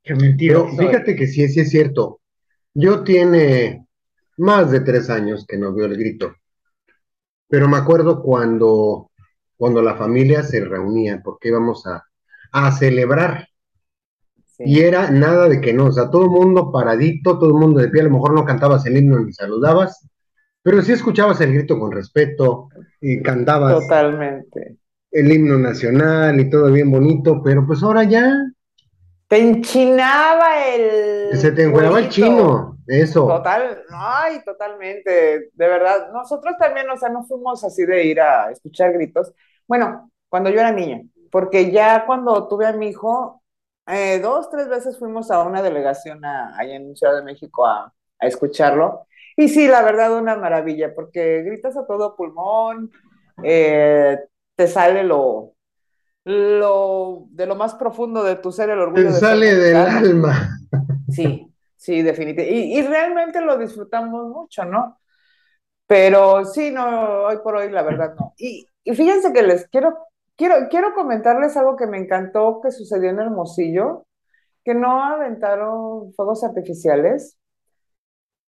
Qué 0.08 0.16
mentira. 0.16 0.64
fíjate 0.78 1.16
que 1.16 1.28
sí, 1.28 1.48
sí 1.50 1.60
es 1.60 1.70
cierto. 1.70 2.22
Yo 2.74 3.04
tiene 3.04 3.86
más 4.38 4.72
de 4.72 4.80
tres 4.80 5.10
años 5.10 5.46
que 5.48 5.58
no 5.58 5.74
veo 5.74 5.86
el 5.86 5.98
grito. 5.98 6.36
Pero 7.50 7.68
me 7.68 7.78
acuerdo 7.78 8.22
cuando, 8.22 9.12
cuando 9.58 9.82
la 9.82 9.96
familia 9.96 10.44
se 10.44 10.64
reunía, 10.64 11.22
porque 11.24 11.50
íbamos 11.50 11.86
a, 11.88 12.04
a 12.52 12.72
celebrar 12.72 13.48
y 14.60 14.80
era 14.80 15.12
nada 15.12 15.48
de 15.48 15.62
que 15.62 15.74
no, 15.74 15.86
o 15.86 15.92
sea, 15.92 16.10
todo 16.10 16.24
el 16.24 16.32
mundo 16.32 16.72
paradito, 16.72 17.38
todo 17.38 17.50
el 17.50 17.60
mundo 17.60 17.80
de 17.80 17.90
pie, 17.90 18.02
a 18.02 18.06
lo 18.06 18.12
mejor 18.12 18.34
no 18.34 18.44
cantabas 18.44 18.86
el 18.86 18.98
himno 18.98 19.20
ni 19.20 19.32
saludabas, 19.32 20.08
pero 20.64 20.82
sí 20.82 20.94
escuchabas 20.94 21.40
el 21.42 21.54
grito 21.54 21.80
con 21.80 21.92
respeto 21.92 22.70
y 23.00 23.22
cantabas. 23.22 23.82
Totalmente. 23.82 24.78
El 25.12 25.32
himno 25.32 25.60
nacional 25.60 26.40
y 26.40 26.50
todo 26.50 26.72
bien 26.72 26.90
bonito, 26.90 27.42
pero 27.44 27.66
pues 27.66 27.84
ahora 27.84 28.04
ya. 28.04 28.34
Te 29.28 29.38
enchinaba 29.40 30.66
el. 30.66 31.38
Se 31.38 31.52
te 31.52 31.64
enjuagaba 31.64 32.00
el 32.00 32.10
chino, 32.10 32.78
eso. 32.88 33.28
Total, 33.28 33.84
ay, 33.90 34.42
totalmente, 34.46 35.50
de 35.54 35.68
verdad. 35.68 36.12
Nosotros 36.14 36.56
también, 36.58 36.90
o 36.90 36.96
sea, 36.96 37.10
no 37.10 37.26
fuimos 37.26 37.62
así 37.64 37.86
de 37.86 38.06
ir 38.06 38.22
a 38.22 38.52
escuchar 38.52 38.94
gritos. 38.94 39.34
Bueno, 39.68 40.12
cuando 40.30 40.50
yo 40.50 40.62
era 40.62 40.72
niña, 40.72 41.02
porque 41.30 41.72
ya 41.72 42.06
cuando 42.06 42.48
tuve 42.48 42.68
a 42.68 42.72
mi 42.72 42.88
hijo, 42.88 43.44
eh, 43.88 44.20
dos, 44.20 44.50
tres 44.50 44.70
veces 44.70 44.98
fuimos 44.98 45.30
a 45.30 45.44
una 45.44 45.62
delegación 45.62 46.24
allá 46.24 46.76
en 46.76 46.96
Ciudad 46.96 47.16
de 47.16 47.24
México 47.24 47.66
a, 47.66 47.94
escucharlo. 48.20 49.06
Y 49.36 49.50
sí, 49.50 49.68
la 49.68 49.84
verdad, 49.84 50.18
una 50.18 50.36
maravilla, 50.38 50.96
porque 50.96 51.44
gritas 51.44 51.78
a 51.78 51.86
todo 51.86 52.16
pulmón, 52.16 52.92
eh, 53.44 54.18
te 54.56 54.68
sale 54.68 55.04
lo, 55.04 55.57
lo 56.28 57.26
de 57.32 57.46
lo 57.46 57.56
más 57.56 57.76
profundo 57.76 58.24
de 58.24 58.36
tu 58.36 58.52
ser, 58.52 58.70
el 58.70 58.80
orgullo. 58.80 59.08
Te 59.08 59.14
sale 59.14 59.56
del 59.56 59.76
alma. 59.76 60.60
Sí, 61.10 61.52
sí, 61.76 62.02
definitivamente. 62.02 62.54
Y, 62.54 62.82
realmente 62.82 63.42
lo 63.42 63.58
disfrutamos 63.58 64.28
mucho, 64.28 64.66
¿no? 64.66 65.00
Pero 65.86 66.44
sí, 66.46 66.70
no, 66.70 67.24
hoy 67.24 67.38
por 67.44 67.56
hoy, 67.56 67.72
la 67.72 67.82
verdad, 67.82 68.14
no. 68.20 68.34
Y, 68.38 68.68
y 68.84 68.94
fíjense 68.94 69.32
que 69.32 69.42
les 69.42 69.68
quiero 69.70 70.08
Quiero, 70.38 70.70
quiero 70.70 70.94
comentarles 70.94 71.58
algo 71.58 71.76
que 71.76 71.88
me 71.88 71.98
encantó 71.98 72.62
que 72.62 72.72
sucedió 72.72 73.10
en 73.10 73.20
Hermosillo, 73.20 74.06
que 74.64 74.76
no 74.76 75.04
aventaron 75.04 76.14
fuegos 76.14 76.44
artificiales, 76.44 77.40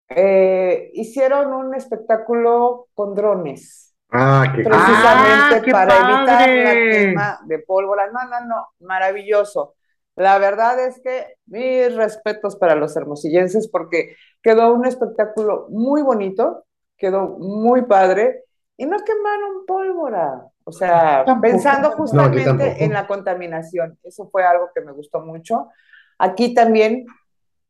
eh, 0.08 0.90
hicieron 0.94 1.52
un 1.52 1.74
espectáculo 1.74 2.88
con 2.94 3.14
drones. 3.16 3.91
Ah, 4.12 4.44
qué 4.54 4.62
precisamente 4.62 5.70
ah, 5.70 5.72
para 5.72 5.94
evitar 5.96 6.48
la 6.48 6.74
quema 6.74 7.40
de 7.44 7.58
pólvora. 7.60 8.10
No, 8.12 8.24
no, 8.28 8.46
no, 8.46 8.66
maravilloso. 8.80 9.74
La 10.16 10.38
verdad 10.38 10.78
es 10.78 11.00
que 11.00 11.36
mis 11.46 11.94
respetos 11.96 12.56
para 12.56 12.74
los 12.74 12.94
hermosillenses 12.96 13.68
porque 13.68 14.16
quedó 14.42 14.74
un 14.74 14.84
espectáculo 14.84 15.66
muy 15.70 16.02
bonito, 16.02 16.66
quedó 16.98 17.38
muy 17.38 17.82
padre 17.82 18.44
y 18.76 18.84
no 18.84 18.98
quemaron 18.98 19.64
pólvora. 19.66 20.46
O 20.64 20.72
sea, 20.72 21.24
pensando 21.40 21.90
justamente 21.92 22.84
en 22.84 22.92
la 22.92 23.06
contaminación. 23.06 23.98
Eso 24.02 24.28
fue 24.30 24.44
algo 24.44 24.70
que 24.74 24.82
me 24.82 24.92
gustó 24.92 25.20
mucho. 25.20 25.68
Aquí 26.18 26.54
también 26.54 27.06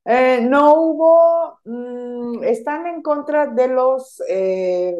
eh, 0.05 0.41
no 0.43 0.75
hubo, 0.75 1.61
mm, 1.65 2.43
están 2.45 2.87
en 2.87 3.03
contra 3.03 3.47
de 3.47 3.69
los, 3.69 4.23
eh, 4.29 4.97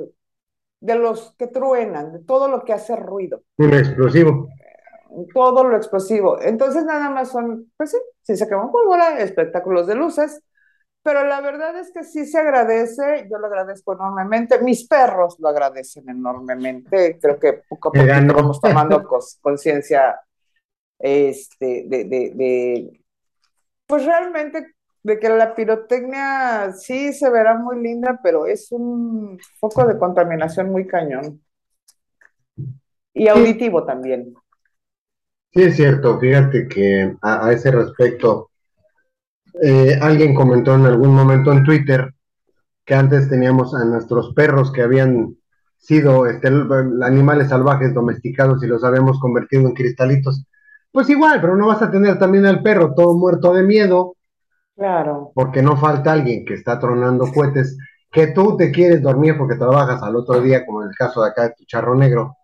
de 0.83 0.97
los 0.97 1.33
que 1.39 1.47
truenan, 1.47 2.12
de 2.12 2.19
todo 2.19 2.49
lo 2.49 2.65
que 2.65 2.73
hace 2.73 2.97
ruido. 2.97 3.45
Explosivo. 3.57 4.49
Todo 5.33 5.62
lo 5.62 5.77
explosivo. 5.77 6.41
Entonces 6.43 6.85
nada 6.85 7.09
más 7.09 7.31
son, 7.31 7.71
pues 7.77 7.93
sí, 7.93 7.99
si 8.23 8.37
se 8.37 8.49
queman 8.49 8.73
pólvora, 8.73 9.21
espectáculos 9.21 9.87
de 9.87 9.95
luces, 9.95 10.43
pero 11.05 11.25
la 11.25 11.41
verdad 11.41 11.79
es 11.79 11.93
que 11.93 12.03
sí 12.03 12.27
se 12.27 12.39
agradece, 12.39 13.29
yo 13.31 13.39
lo 13.39 13.47
agradezco 13.47 13.93
enormemente, 13.93 14.61
mis 14.61 14.89
perros 14.89 15.37
lo 15.39 15.49
agradecen 15.49 16.09
enormemente, 16.09 17.19
creo 17.21 17.39
que 17.39 17.62
poco 17.69 17.89
a 17.89 17.93
poco 17.93 18.35
vamos 18.35 18.61
tomando 18.61 19.05
conciencia 19.41 20.21
este, 20.99 21.85
de, 21.87 22.05
de, 22.05 23.05
pues 23.87 24.05
realmente 24.05 24.75
de 25.03 25.19
que 25.19 25.29
la 25.29 25.55
pirotecnia 25.55 26.73
sí 26.73 27.13
se 27.13 27.29
verá 27.31 27.59
muy 27.59 27.83
linda, 27.83 28.21
pero 28.23 28.47
es 28.47 28.71
un 28.71 29.39
foco 29.59 29.87
de 29.87 29.99
contaminación 29.99 30.71
muy 30.71 30.87
cañón. 30.87 31.43
Y 33.15 33.29
auditivo 33.29 33.85
también. 33.85 34.35
Sí, 35.53 35.63
es 35.63 35.77
cierto, 35.77 36.19
fíjate 36.19 36.67
que 36.67 37.15
a 37.21 37.53
ese 37.53 37.71
respecto, 37.71 38.51
eh, 39.61 39.99
alguien 40.01 40.35
comentó 40.35 40.75
en 40.75 40.87
algún 40.87 41.15
momento 41.15 41.53
en 41.53 41.63
Twitter 41.63 42.15
que 42.85 42.95
antes 42.95 43.29
teníamos 43.29 43.75
a 43.75 43.85
nuestros 43.85 44.33
perros 44.35 44.73
que 44.73 44.83
habían 44.83 45.37
sido 45.77 46.27
este, 46.27 46.49
animales 46.49 47.49
salvajes 47.49 47.93
domesticados 47.93 48.63
y 48.63 48.67
los 48.67 48.85
habíamos 48.85 49.21
convertido 49.21 49.63
en 49.63 49.75
cristalitos. 49.75 50.45
Pues 50.91 51.11
igual, 51.11 51.41
pero 51.41 51.57
no 51.57 51.67
vas 51.67 51.83
a 51.83 51.91
tener 51.91 52.19
también 52.19 52.47
al 52.47 52.63
perro 52.63 52.95
todo 52.95 53.17
muerto 53.17 53.53
de 53.53 53.63
miedo. 53.63 54.17
Claro. 54.83 55.31
Porque 55.33 55.62
no 55.62 55.77
falta 55.77 56.11
alguien 56.11 56.45
que 56.45 56.55
está 56.55 56.77
tronando 56.77 57.31
cohetes, 57.33 57.79
que 58.11 58.27
tú 58.27 58.57
te 58.57 58.73
quieres 58.73 59.01
dormir 59.01 59.39
porque 59.39 59.55
trabajas 59.55 60.03
al 60.03 60.17
otro 60.17 60.41
día, 60.41 60.67
como 60.67 60.83
en 60.83 60.89
el 60.89 60.95
caso 60.97 61.23
de 61.23 61.29
acá 61.29 61.43
de 61.45 61.55
tu 61.57 61.65
charro 61.67 61.95
negro. 61.95 62.37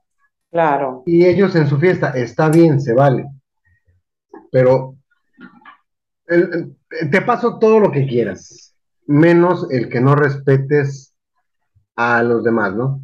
Claro. 0.49 1.03
Y 1.05 1.27
ellos 1.27 1.57
en 1.57 1.67
su 1.67 1.79
fiesta, 1.79 2.11
está 2.11 2.49
bien, 2.49 2.81
se 2.81 2.95
vale. 2.95 3.27
Pero 4.53 4.95
te 7.11 7.23
paso 7.23 7.59
todo 7.59 7.81
lo 7.81 7.91
que 7.91 8.07
quieras, 8.07 8.73
menos 9.09 9.67
el 9.73 9.89
que 9.89 10.01
no 10.01 10.15
respetes 10.15 11.13
a 11.97 12.23
los 12.23 12.45
demás, 12.45 12.73
¿no? 12.73 13.01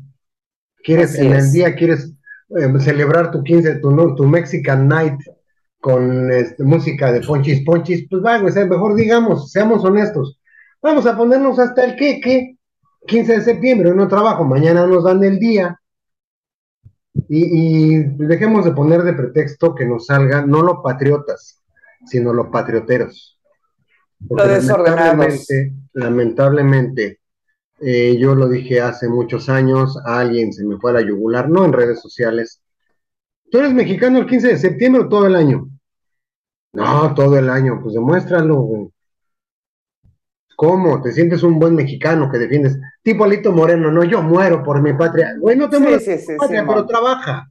Quieres, 0.76 1.19
en 1.19 1.33
el 1.33 1.50
día 1.50 1.75
quieres 1.75 2.14
eh, 2.50 2.79
celebrar 2.79 3.33
tu 3.33 3.43
15, 3.43 3.81
tu, 3.81 4.14
tu 4.14 4.26
Mexican 4.26 4.87
Night 4.87 5.19
con 5.85 6.33
este, 6.33 6.64
música 6.64 7.12
de 7.12 7.21
ponchis 7.21 7.62
ponchis, 7.62 8.07
pues 8.09 8.25
va, 8.25 8.38
mejor 8.38 8.95
digamos, 8.95 9.53
seamos 9.53 9.85
honestos. 9.85 10.41
Vamos 10.81 11.05
a 11.05 11.14
ponernos 11.14 11.59
hasta 11.59 11.85
el 11.85 11.95
que, 11.95 12.23
que 12.23 12.57
15 13.07 13.33
de 13.35 13.41
septiembre, 13.43 13.95
no 13.95 14.09
trabajo, 14.09 14.45
mañana 14.45 14.87
nos 14.87 15.05
dan 15.05 15.23
el 15.23 15.38
día. 15.38 15.79
Y, 17.29 17.99
y 17.99 18.03
dejemos 18.17 18.64
de 18.64 18.73
poner 18.73 19.03
de 19.03 19.12
pretexto 19.12 19.75
que 19.75 19.85
nos 19.85 20.07
salgan 20.07 20.49
no 20.49 20.62
los 20.62 20.79
patriotas, 20.83 21.62
sino 22.07 22.33
los 22.33 22.47
patrioteros. 22.47 23.38
Lo 24.31 24.37
Lamentablemente, 24.37 25.75
lamentablemente 25.93 27.21
eh, 27.83 28.17
yo 28.19 28.35
lo 28.35 28.49
dije 28.49 28.81
hace 28.81 29.07
muchos 29.07 29.50
años, 29.50 29.99
a 30.07 30.21
alguien 30.21 30.50
se 30.50 30.64
me 30.64 30.79
fue 30.79 30.93
a 30.93 30.95
la 30.95 31.03
yugular, 31.03 31.50
no 31.50 31.67
en 31.67 31.75
redes 31.75 32.00
sociales. 32.00 32.62
Tú 33.50 33.59
eres 33.59 33.75
mexicano 33.75 34.21
el 34.21 34.26
15 34.26 34.49
de 34.49 34.57
septiembre 34.57 35.03
o 35.03 35.09
todo 35.11 35.26
el 35.26 35.35
año. 35.35 35.69
No, 36.75 37.14
todo 37.14 37.38
el 37.38 37.49
año, 37.49 37.78
pues 37.83 37.95
demuéstralo, 37.95 38.57
güey. 38.62 38.88
¿Cómo? 40.57 41.00
¿Te 41.02 41.12
sientes 41.12 41.43
un 41.43 41.59
buen 41.59 41.75
mexicano 41.75 42.31
que 42.31 42.38
defiendes? 42.38 42.78
Tipo 43.02 43.25
Alito 43.25 43.52
Moreno, 43.52 43.90
no, 43.90 44.04
yo 44.04 44.23
muero 44.23 44.62
por 44.62 44.81
mi 44.83 44.93
patria. 44.93 45.35
Güey, 45.40 45.57
no 45.57 45.69
te 45.69 45.76
Sí, 45.78 45.83
mueres 45.83 46.04
por 46.04 46.19
sí, 46.19 46.26
tu 46.26 46.37
patria, 46.37 46.64
pero 46.66 46.87
trabaja. 46.87 47.50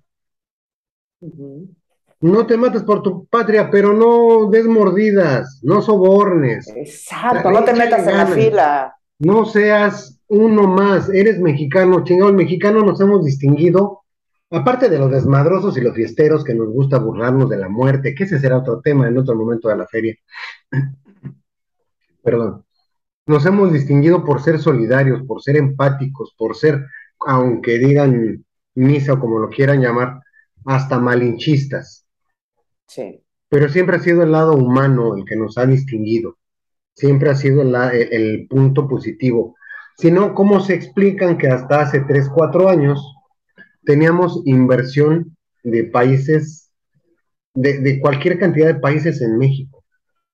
No 2.22 2.46
te 2.48 2.56
mates 2.58 2.84
por 2.84 3.02
tu 3.04 3.26
patria, 3.26 3.70
pero 3.70 3.94
no 3.94 4.50
des 4.50 4.66
mordidas, 4.66 5.60
no 5.64 5.82
sobornes, 5.82 6.68
Exacto, 6.76 7.52
no 7.52 7.64
te 7.64 7.74
metas 7.74 8.08
en 8.08 8.18
la 8.18 8.26
fila. 8.28 8.96
no 9.20 9.46
seas 9.46 10.22
uno 10.30 10.64
más, 10.68 11.10
eres 11.10 11.40
mexicano, 11.40 12.04
chingado, 12.06 12.30
el 12.30 12.38
mexicano 12.38 12.82
nos 12.82 13.00
hemos 13.02 13.26
distinguido, 13.26 14.03
aparte 14.54 14.90
de 14.90 15.00
los 15.00 15.10
desmadrosos 15.10 15.76
y 15.78 15.82
los 15.82 15.96
fiesteros 15.96 16.44
que 16.44 16.54
nos 16.54 16.70
gusta 16.70 17.00
burlarnos 17.00 17.50
de 17.50 17.58
la 17.58 17.70
muerte, 17.70 18.14
que 18.14 18.26
ese 18.26 18.40
será 18.40 18.60
otro 18.60 18.82
tema 18.82 19.08
en 19.08 19.18
otro 19.18 19.36
momento 19.36 19.68
de 19.68 19.78
la 19.78 19.88
feria. 19.88 20.16
Perdón. 22.24 22.64
Nos 23.26 23.46
hemos 23.46 23.72
distinguido 23.72 24.24
por 24.24 24.42
ser 24.42 24.60
solidarios, 24.60 25.24
por 25.24 25.42
ser 25.42 25.56
empáticos, 25.56 26.36
por 26.38 26.56
ser, 26.56 26.86
aunque 27.20 27.80
digan 27.80 28.46
misa 28.76 29.14
o 29.14 29.20
como 29.20 29.40
lo 29.40 29.50
quieran 29.50 29.82
llamar, 29.82 30.22
hasta 30.66 31.00
malinchistas. 31.00 32.06
Sí. 32.86 33.24
pero 33.50 33.70
siempre 33.70 33.96
ha 33.96 34.00
sido 34.00 34.22
el 34.24 34.34
lado 34.34 34.54
humano 34.54 35.16
el 35.16 35.26
que 35.26 35.36
nos 35.36 35.58
ha 35.58 35.66
distinguido, 35.66 36.38
siempre 36.94 37.30
ha 37.32 37.36
sido 37.36 37.62
el, 37.62 37.74
el 38.12 38.48
punto 38.48 38.88
positivo. 38.88 39.56
Si 39.98 40.12
no, 40.12 40.36
¿cómo 40.36 40.60
se 40.60 40.76
explican 40.76 41.38
que 41.38 41.48
hasta 41.48 41.82
hace 41.82 42.02
3, 42.02 42.30
4 42.30 42.70
años 42.70 43.13
teníamos 43.86 44.42
inversión 44.46 45.36
de 45.64 45.84
países, 45.86 46.72
de, 47.54 47.80
de 47.80 48.00
cualquier 48.00 48.40
cantidad 48.40 48.68
de 48.68 48.76
países 48.76 49.22
en 49.22 49.38
México 49.38 49.84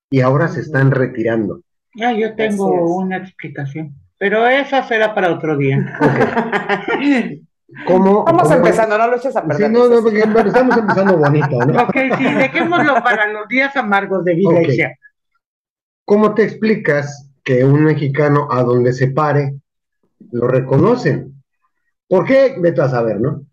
y 0.09 0.21
ahora 0.21 0.47
se 0.47 0.61
están 0.61 0.91
retirando? 0.91 1.61
Ah, 2.01 2.13
yo 2.13 2.35
tengo 2.35 2.95
una 2.97 3.17
explicación, 3.17 3.93
pero 4.17 4.47
esa 4.47 4.83
será 4.87 5.13
para 5.15 5.33
otro 5.33 5.57
día. 5.57 5.97
Ok. 6.01 7.39
¿Cómo, 7.85 8.23
Vamos 8.25 8.43
cómo- 8.43 8.55
empezando, 8.55 8.97
no 8.97 9.07
lo 9.07 9.15
eches 9.17 9.35
a 9.35 9.41
Sí, 9.41 9.47
perder. 9.47 9.71
no, 9.71 9.87
no, 9.87 10.01
dices. 10.01 10.25
porque 10.31 10.47
estamos 10.47 10.75
empezando 10.77 11.17
bonito, 11.17 11.65
¿no? 11.67 11.83
Ok, 11.83 11.95
sí, 12.17 12.23
dejémoslo 12.23 12.95
para 13.03 13.27
los 13.31 13.47
días 13.47 13.75
amargos 13.75 14.25
de. 14.25 14.33
Vilesia. 14.33 14.97
¿Cómo 16.03 16.33
te 16.33 16.43
explicas 16.43 17.29
que 17.43 17.63
un 17.63 17.83
mexicano 17.83 18.47
a 18.51 18.63
donde 18.63 18.91
se 18.93 19.11
pare 19.11 19.53
lo 20.31 20.47
reconocen? 20.47 21.38
¿Por 22.09 22.25
qué? 22.25 22.55
Vete 22.59 22.81
a 22.81 22.89
saber, 22.89 23.21
¿no? 23.21 23.45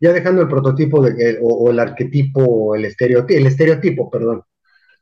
Ya 0.00 0.12
dejando 0.12 0.40
el 0.42 0.48
prototipo 0.48 1.02
de 1.02 1.38
o, 1.42 1.48
o 1.48 1.70
el 1.70 1.78
arquetipo, 1.80 2.42
o 2.42 2.74
el 2.74 2.84
estereotipo, 2.84 3.38
el 3.38 3.46
estereotipo, 3.46 4.10
perdón, 4.10 4.42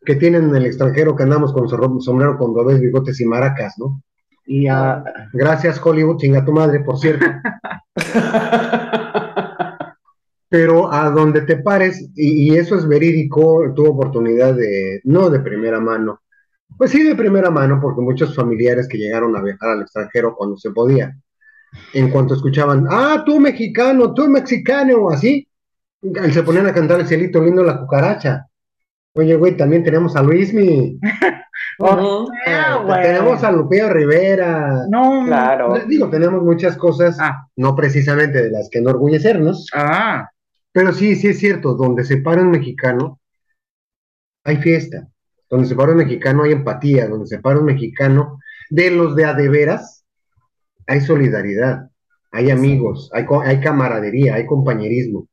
que 0.05 0.16
tienen 0.16 0.48
en 0.48 0.57
el 0.57 0.66
extranjero 0.66 1.14
que 1.14 1.22
andamos 1.22 1.53
con 1.53 1.68
sombrero 1.68 2.38
con 2.38 2.55
dobles, 2.55 2.81
bigotes 2.81 3.20
y 3.20 3.27
maracas, 3.27 3.75
¿no? 3.79 4.03
Y 4.46 4.66
ah, 4.66 5.05
Gracias, 5.33 5.81
Hollywood, 5.85 6.16
chinga 6.18 6.44
tu 6.44 6.53
madre, 6.53 6.81
por 6.81 6.98
cierto. 6.98 7.27
Pero 10.48 10.92
a 10.92 11.11
donde 11.11 11.42
te 11.42 11.57
pares, 11.59 12.11
y, 12.14 12.53
y 12.53 12.57
eso 12.57 12.77
es 12.77 12.87
verídico, 12.87 13.72
tuve 13.75 13.88
oportunidad 13.88 14.55
de, 14.55 15.01
no 15.05 15.31
de 15.31 15.40
primera 15.40 15.81
mano, 15.81 16.20
pues 16.77 16.90
sí 16.90 17.03
de 17.03 17.14
primera 17.14 17.51
mano, 17.51 17.79
porque 17.81 18.01
muchos 18.01 18.35
familiares 18.35 18.88
que 18.88 18.98
llegaron 18.98 19.37
a 19.37 19.42
viajar 19.42 19.70
al 19.70 19.83
extranjero 19.83 20.35
cuando 20.35 20.57
se 20.57 20.70
podía, 20.70 21.16
en 21.95 22.11
cuanto 22.11 22.35
escuchaban, 22.35 22.87
ah, 22.91 23.23
tú 23.25 23.41
mexicano, 23.41 24.13
tú 24.15 24.29
mexicano, 24.29 25.09
así, 25.11 25.47
se 26.33 26.43
ponían 26.43 26.67
a 26.67 26.75
cantar 26.75 27.01
el 27.01 27.07
cielito 27.07 27.43
lindo 27.43 27.63
la 27.63 27.79
cucaracha. 27.79 28.47
Oye, 29.15 29.37
güey, 29.37 29.57
también 29.57 29.85
tenemos 29.85 30.17
a 30.17 30.23
Luismi, 30.23 30.99
Ujú. 31.79 32.29
ah, 32.47 32.83
güey. 32.85 33.03
tenemos 33.03 33.45
a 33.45 33.53
Lupillo 33.53 33.89
Rivera. 33.91 34.87
No, 34.89 35.25
Claro. 35.27 35.75
Digo, 35.87 36.09
tenemos 36.09 36.43
muchas 36.43 36.77
cosas, 36.77 37.17
Ah, 37.21 37.47
no 37.57 37.77
precisamente 37.77 38.43
de 38.43 38.51
las 38.51 38.69
que 38.71 38.79
enorgullecernos, 38.79 39.67
ah, 39.75 40.29
pero 40.73 40.93
sí, 40.93 41.15
sí 41.17 41.29
es 41.29 41.39
cierto, 41.39 41.75
donde 41.75 42.05
se 42.05 42.17
para 42.19 42.41
un 42.43 42.51
mexicano, 42.51 43.21
hay 44.45 44.57
fiesta. 44.57 45.07
Donde 45.51 45.67
se 45.69 45.75
para 45.75 45.93
un 45.93 45.99
mexicano 45.99 46.45
hay 46.45 46.53
empatía, 46.53 47.07
donde 47.09 47.27
se 47.27 47.39
para 47.39 47.59
un 47.59 47.67
mexicano, 47.67 48.39
de 48.71 48.91
los 48.91 49.15
de 49.15 49.27
a 49.27 49.35
de 49.35 49.49
veras, 49.51 50.02
hay 50.93 51.01
solidaridad, 51.01 51.89
hay 52.31 52.51
amigos, 52.51 53.11
hay, 53.15 53.61
camaradería, 53.61 54.35
hay 54.35 54.47
compañerismo. 54.47 55.27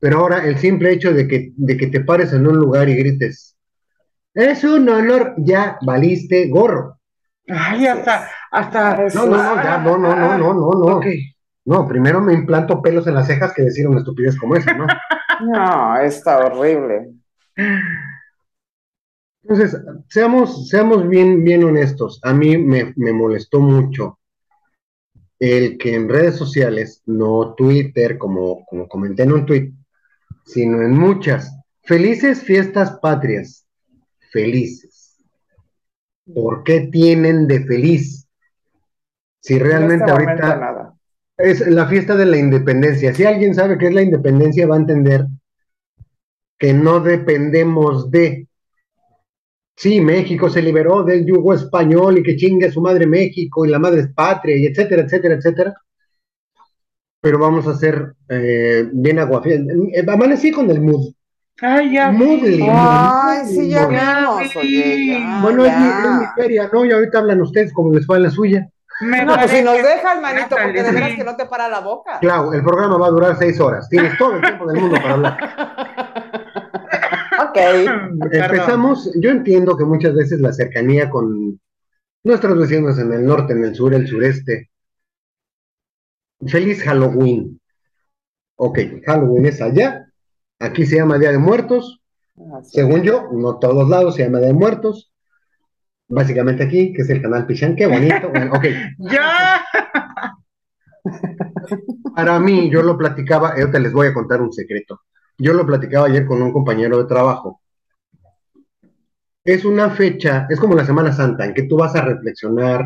Pero 0.00 0.18
ahora 0.18 0.44
el 0.44 0.58
simple 0.58 0.92
hecho 0.92 1.12
de 1.12 1.28
que, 1.28 1.52
de 1.56 1.76
que 1.76 1.86
te 1.86 2.00
pares 2.00 2.32
en 2.32 2.46
un 2.46 2.56
lugar 2.56 2.88
y 2.88 2.96
grites, 2.96 3.56
es 4.34 4.64
un 4.64 4.88
honor, 4.88 5.34
ya 5.38 5.78
valiste 5.86 6.48
gorro. 6.48 6.98
ay, 7.48 7.86
hasta, 7.86 8.28
hasta. 8.50 9.06
No, 9.14 9.26
no, 9.26 9.36
no, 9.36 9.62
ya, 9.62 9.78
no, 9.78 9.98
no, 9.98 10.16
no, 10.16 10.38
no, 10.38 10.54
no, 10.54 10.70
no. 10.72 11.00
No, 11.64 11.86
primero 11.86 12.20
me 12.20 12.34
implanto 12.34 12.82
pelos 12.82 13.06
en 13.06 13.14
las 13.14 13.28
cejas 13.28 13.52
que 13.54 13.62
decir 13.62 13.86
una 13.86 13.98
estupidez 13.98 14.36
como 14.36 14.56
esa, 14.56 14.74
¿no? 14.74 14.86
No, 15.44 15.96
está 15.98 16.38
horrible. 16.38 17.10
Entonces, 19.42 19.76
seamos, 20.08 20.68
seamos 20.68 21.08
bien, 21.08 21.42
bien 21.42 21.64
honestos. 21.64 22.20
A 22.22 22.32
mí 22.32 22.56
me, 22.56 22.92
me 22.96 23.12
molestó 23.12 23.58
mucho 23.58 24.20
el 25.42 25.76
que 25.76 25.96
en 25.96 26.08
redes 26.08 26.36
sociales, 26.36 27.02
no 27.04 27.54
Twitter, 27.56 28.16
como, 28.16 28.64
como 28.64 28.86
comenté 28.86 29.24
en 29.24 29.32
un 29.32 29.44
tweet, 29.44 29.72
sino 30.44 30.80
en 30.82 30.96
muchas, 30.96 31.52
felices 31.82 32.44
fiestas 32.44 33.00
patrias, 33.02 33.66
felices. 34.30 35.16
¿Por 36.32 36.62
qué 36.62 36.82
tienen 36.92 37.48
de 37.48 37.64
feliz? 37.64 38.28
Si 39.40 39.58
realmente 39.58 40.04
en 40.04 40.10
este 40.10 40.12
ahorita 40.12 40.56
nada. 40.58 40.94
es 41.38 41.66
la 41.66 41.88
fiesta 41.88 42.14
de 42.14 42.26
la 42.26 42.36
independencia. 42.36 43.12
Si 43.12 43.24
alguien 43.24 43.52
sabe 43.52 43.78
qué 43.78 43.88
es 43.88 43.94
la 43.94 44.02
independencia, 44.02 44.68
va 44.68 44.76
a 44.76 44.80
entender 44.80 45.26
que 46.56 46.72
no 46.72 47.00
dependemos 47.00 48.12
de. 48.12 48.46
Sí, 49.76 50.00
México 50.00 50.48
se 50.50 50.62
liberó 50.62 51.02
del 51.02 51.24
yugo 51.26 51.54
español 51.54 52.18
y 52.18 52.22
que 52.22 52.36
chingue 52.36 52.66
a 52.66 52.72
su 52.72 52.80
madre 52.80 53.06
México 53.06 53.64
y 53.64 53.70
la 53.70 53.78
madre 53.78 54.00
es 54.02 54.08
patria 54.08 54.56
y 54.56 54.66
etcétera, 54.66 55.02
etcétera, 55.02 55.34
etcétera. 55.36 55.74
Pero 57.20 57.38
vamos 57.38 57.66
a 57.66 57.74
ser 57.76 58.14
eh, 58.28 58.88
bien 58.92 59.18
aguafiestas. 59.18 59.76
Amanecí 60.08 60.50
con 60.50 60.70
el 60.70 60.80
mood. 60.80 61.12
Ay, 61.60 61.92
ya. 61.92 62.10
Mood 62.10 62.42
vi. 62.42 62.56
limón. 62.56 62.74
Ay, 62.76 63.46
sí, 63.46 63.68
ya 63.68 63.86
vimos, 63.86 64.40
vi. 64.54 64.58
oye, 64.58 65.06
ya, 65.08 65.40
Bueno, 65.42 65.64
es 65.64 65.76
mi, 65.76 65.84
ya. 65.84 66.02
es 66.04 66.20
mi 66.20 66.42
feria, 66.42 66.70
¿no? 66.72 66.84
Y 66.84 66.90
ahorita 66.90 67.18
hablan 67.18 67.40
ustedes 67.40 67.72
como 67.72 67.92
les 67.92 68.08
en 68.08 68.22
la 68.22 68.30
suya. 68.30 68.68
Me 69.00 69.24
No, 69.24 69.34
pues 69.34 69.50
si 69.50 69.62
nos 69.62 69.76
dejas, 69.76 70.20
manito, 70.20 70.56
porque 70.60 70.82
de 70.82 70.92
veras 70.92 71.10
sí. 71.10 71.16
que 71.16 71.24
no 71.24 71.36
te 71.36 71.46
para 71.46 71.68
la 71.68 71.80
boca. 71.80 72.18
Claro, 72.20 72.52
el 72.52 72.62
programa 72.62 72.98
va 72.98 73.06
a 73.06 73.10
durar 73.10 73.36
seis 73.38 73.60
horas. 73.60 73.88
Tienes 73.88 74.16
todo 74.18 74.34
el 74.36 74.42
tiempo 74.42 74.66
del 74.66 74.80
mundo 74.80 74.96
para 74.96 75.14
hablar. 75.14 75.38
Ok. 77.52 77.58
Empezamos, 78.32 79.10
yo 79.20 79.30
entiendo 79.30 79.76
que 79.76 79.84
muchas 79.84 80.14
veces 80.14 80.40
la 80.40 80.52
cercanía 80.52 81.10
con 81.10 81.60
nuestros 82.24 82.58
vecinos 82.58 82.98
en 82.98 83.12
el 83.12 83.26
norte, 83.26 83.52
en 83.52 83.64
el 83.64 83.74
sur, 83.74 83.92
el 83.94 84.06
sureste. 84.06 84.70
Feliz 86.46 86.82
Halloween. 86.82 87.60
Ok, 88.56 88.78
Halloween 89.06 89.46
es 89.46 89.60
allá. 89.60 90.06
Aquí 90.58 90.86
se 90.86 90.96
llama 90.96 91.18
Día 91.18 91.32
de 91.32 91.38
Muertos. 91.38 92.00
Así. 92.58 92.70
Según 92.72 93.02
yo, 93.02 93.28
no 93.32 93.58
todos 93.58 93.88
lados 93.88 94.16
se 94.16 94.24
llama 94.24 94.38
Día 94.38 94.48
de 94.48 94.54
Muertos. 94.54 95.12
Básicamente 96.08 96.64
aquí, 96.64 96.92
que 96.92 97.02
es 97.02 97.10
el 97.10 97.22
canal 97.22 97.46
Pichán, 97.46 97.76
qué 97.76 97.86
bonito. 97.86 98.28
Bueno, 98.30 98.52
ok, 98.54 98.64
Ya. 98.98 99.64
para 102.14 102.38
mí, 102.38 102.70
yo 102.70 102.82
lo 102.82 102.96
platicaba, 102.98 103.50
ahorita 103.50 103.78
les 103.78 103.92
voy 103.92 104.08
a 104.08 104.14
contar 104.14 104.40
un 104.42 104.52
secreto. 104.52 105.00
Yo 105.38 105.52
lo 105.54 105.66
platicaba 105.66 106.06
ayer 106.06 106.26
con 106.26 106.42
un 106.42 106.52
compañero 106.52 106.98
de 106.98 107.04
trabajo. 107.04 107.60
Es 109.44 109.64
una 109.64 109.90
fecha, 109.90 110.46
es 110.50 110.58
como 110.60 110.74
la 110.74 110.84
Semana 110.86 111.12
Santa, 111.12 111.44
en 111.44 111.54
que 111.54 111.64
tú 111.64 111.76
vas 111.76 111.94
a 111.96 112.02
reflexionar. 112.02 112.84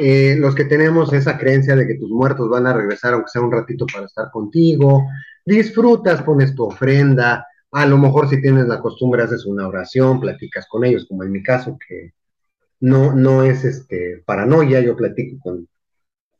eh, 0.00 0.36
los 0.38 0.54
que 0.54 0.64
tenemos 0.64 1.12
esa 1.12 1.36
creencia 1.36 1.74
de 1.74 1.84
que 1.86 1.96
tus 1.96 2.08
muertos 2.10 2.48
van 2.48 2.66
a 2.68 2.72
regresar, 2.72 3.14
aunque 3.14 3.30
sea 3.30 3.42
un 3.42 3.50
ratito, 3.50 3.84
para 3.92 4.06
estar 4.06 4.30
contigo. 4.30 5.04
Disfrutas, 5.44 6.22
pones 6.22 6.54
tu 6.54 6.64
ofrenda. 6.66 7.44
A 7.72 7.84
lo 7.84 7.98
mejor, 7.98 8.28
si 8.28 8.40
tienes 8.40 8.68
la 8.68 8.80
costumbre, 8.80 9.22
haces 9.24 9.44
una 9.44 9.66
oración, 9.66 10.20
platicas 10.20 10.66
con 10.68 10.84
ellos, 10.84 11.04
como 11.08 11.24
en 11.24 11.32
mi 11.32 11.42
caso, 11.42 11.76
que 11.86 12.12
no, 12.80 13.12
no 13.12 13.42
es 13.42 13.64
este, 13.64 14.22
paranoia. 14.24 14.80
Yo 14.80 14.96
platico 14.96 15.38
con, 15.42 15.68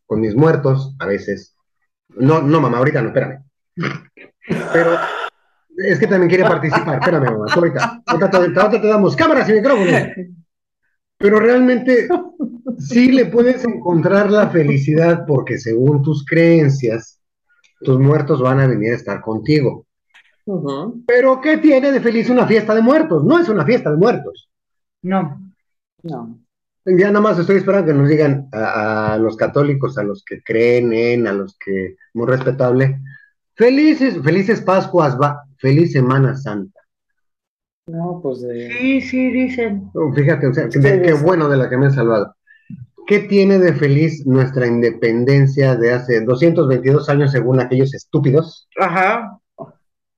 con 0.07 0.21
mis 0.21 0.37
muertos, 0.37 0.95
a 1.01 1.07
veces. 1.07 1.57
No, 2.11 2.41
no, 2.41 2.61
mamá, 2.61 2.79
ahorita 2.79 3.03
no, 3.03 3.09
espérame. 3.09 3.45
Pero 4.73 4.97
es 5.79 5.99
que 5.99 6.07
también 6.07 6.29
quiere 6.29 6.45
participar. 6.45 6.99
Espérame, 6.99 7.25
mamá, 7.25 7.47
ahorita. 7.55 8.03
Ahorita 8.05 8.31
te, 8.31 8.37
ahorita 8.37 8.81
te 8.81 8.89
damos 8.89 9.17
cámaras 9.17 9.49
y 9.49 9.53
micrófonos. 9.53 9.95
Pero 11.17 11.41
realmente 11.41 12.09
sí 12.79 13.13
le 13.13 13.27
puedes 13.27 13.65
encontrar 13.65 14.31
la 14.31 14.49
felicidad 14.51 15.25
porque 15.27 15.59
según 15.59 16.03
tus 16.03 16.25
creencias, 16.25 17.21
tus 17.81 17.99
muertos 17.99 18.41
van 18.41 18.61
a 18.61 18.67
venir 18.67 18.93
a 18.93 18.97
estar 18.97 19.21
contigo. 19.21 19.87
Pero 21.07 21.41
¿qué 21.41 21.59
tiene 21.59 21.93
de 21.93 22.01
feliz 22.01 22.31
una 22.31 22.47
fiesta 22.47 22.75
de 22.75 22.83
muertos? 22.83 23.25
No 23.25 23.39
es 23.39 23.49
una 23.49 23.65
fiesta 23.65 23.91
de 23.91 23.97
muertos. 23.97 24.49
No. 25.03 25.53
No. 26.03 26.39
Ya 26.85 27.09
nada 27.09 27.21
más 27.21 27.39
estoy 27.39 27.57
esperando 27.57 27.93
que 27.93 27.99
nos 27.99 28.09
digan 28.09 28.49
a, 28.53 29.13
a 29.13 29.19
los 29.19 29.37
católicos, 29.37 29.99
a 29.99 30.03
los 30.03 30.25
que 30.25 30.43
creen 30.43 30.93
en, 30.93 31.27
a 31.27 31.33
los 31.33 31.57
que, 31.59 31.97
muy 32.15 32.27
respetable, 32.27 32.99
felices, 33.55 34.23
felices 34.23 34.63
Pascuas, 34.63 35.21
va, 35.21 35.45
feliz 35.59 35.93
Semana 35.93 36.37
Santa. 36.37 36.81
No, 37.87 38.21
pues 38.23 38.43
de... 38.43 38.71
Sí, 38.71 39.01
sí, 39.01 39.31
dicen. 39.31 39.91
Fíjate, 40.15 40.47
o 40.47 40.53
sea, 40.55 40.69
qué 40.69 41.15
bueno 41.15 41.49
de 41.49 41.57
la 41.57 41.71
que 41.71 41.77
me 41.77 41.87
han 41.87 41.93
salvado. 41.95 42.35
¿Qué 43.07 43.21
tiene 43.21 43.59
de 43.59 43.73
feliz 43.73 44.27
nuestra 44.27 44.67
independencia 44.67 45.75
de 45.77 45.93
hace 45.93 46.21
222 46.21 47.09
años 47.09 47.33
según 47.33 47.59
aquellos 47.61 47.95
estúpidos? 47.95 48.69
Ajá. 48.79 49.39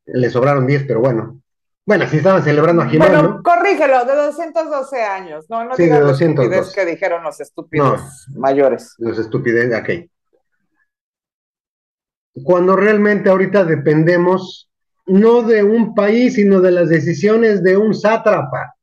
Le 0.06 0.28
sobraron 0.30 0.66
10, 0.66 0.84
pero 0.88 0.98
bueno. 1.00 1.40
Bueno, 1.86 2.06
si 2.08 2.16
estaban 2.16 2.42
celebrando 2.42 2.82
a 2.82 2.86
Jimán, 2.88 3.08
Bueno, 3.12 3.28
¿no? 3.36 3.42
corrígelo, 3.44 4.04
de 4.04 4.16
212 4.16 5.02
años. 5.02 5.46
No, 5.48 5.64
no 5.64 5.76
Sí, 5.76 5.84
digas 5.84 5.98
de 6.00 6.04
la 6.04 6.10
212. 6.10 6.48
estupidez 6.58 6.74
que 6.74 6.90
dijeron 6.90 7.22
los 7.22 7.40
estúpidos 7.40 8.26
mayores. 8.34 8.94
Los 8.98 9.18
estupidez, 9.20 9.72
ok. 9.80 10.10
Cuando 12.44 12.74
realmente 12.76 13.30
ahorita 13.30 13.64
dependemos 13.64 14.69
no 15.10 15.42
de 15.42 15.62
un 15.62 15.94
país, 15.94 16.34
sino 16.34 16.60
de 16.60 16.70
las 16.70 16.88
decisiones 16.88 17.62
de 17.62 17.76
un 17.76 17.94
sátrapa. 17.94 18.74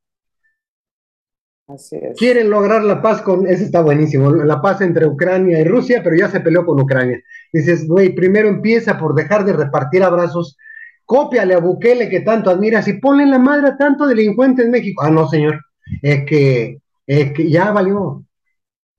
Así 1.68 1.98
es. 1.98 2.18
Quieren 2.18 2.50
lograr 2.50 2.84
la 2.84 3.02
paz 3.02 3.22
con, 3.22 3.48
ese 3.48 3.66
está 3.66 3.82
buenísimo, 3.82 4.32
la 4.32 4.62
paz 4.62 4.82
entre 4.82 5.06
Ucrania 5.06 5.60
y 5.60 5.64
Rusia, 5.64 6.02
pero 6.04 6.16
ya 6.16 6.30
se 6.30 6.40
peleó 6.40 6.66
con 6.66 6.80
Ucrania. 6.80 7.20
Dices, 7.52 7.88
güey, 7.88 8.14
primero 8.16 8.48
empieza 8.48 8.98
por 8.98 9.16
dejar 9.16 9.46
de 9.46 9.54
repartir 9.54 10.04
abrazos, 10.04 10.58
cópiale 11.06 11.54
a 11.54 11.60
Bukele 11.60 12.10
que 12.10 12.22
tanto 12.22 12.50
admiras 12.50 12.88
y 12.88 12.94
ponle 12.94 13.24
en 13.24 13.32
la 13.32 13.40
madre 13.40 13.70
a 13.70 13.78
tanto 13.78 14.06
delincuente 14.08 14.64
en 14.64 14.72
México. 14.72 15.04
Ah, 15.04 15.10
no, 15.10 15.28
señor, 15.28 15.62
es 16.02 16.26
que, 16.26 16.80
es 17.06 17.34
que 17.34 17.50
ya 17.50 17.72
valió. 17.72 18.24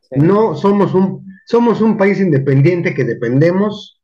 Sí. 0.01 0.21
No 0.21 0.55
somos 0.55 0.95
un, 0.95 1.27
somos 1.47 1.81
un 1.81 1.97
país 1.97 2.21
independiente 2.21 2.95
que 2.95 3.05
dependemos 3.05 3.98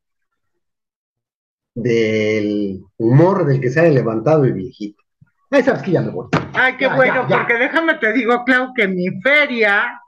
del 1.74 2.82
humor 2.98 3.44
del 3.46 3.60
que 3.60 3.70
se 3.70 3.80
haya 3.80 3.90
levantado 3.90 4.44
el 4.44 4.52
viejito. 4.54 5.02
Ahí 5.50 5.62
sabes 5.62 5.82
que 5.82 5.92
ya 5.92 6.00
me 6.02 6.10
voy. 6.10 6.28
Ay, 6.54 6.76
qué 6.76 6.84
Ya, 6.84 6.96
bueno, 6.96 7.22
ya, 7.22 7.28
ya. 7.28 7.36
porque 7.38 7.54
déjame 7.54 7.94
te 7.94 8.12
digo, 8.12 8.44
Clau, 8.44 8.72
que 8.74 8.82
en 8.84 8.94
mi 8.96 9.08
feria, 9.20 10.00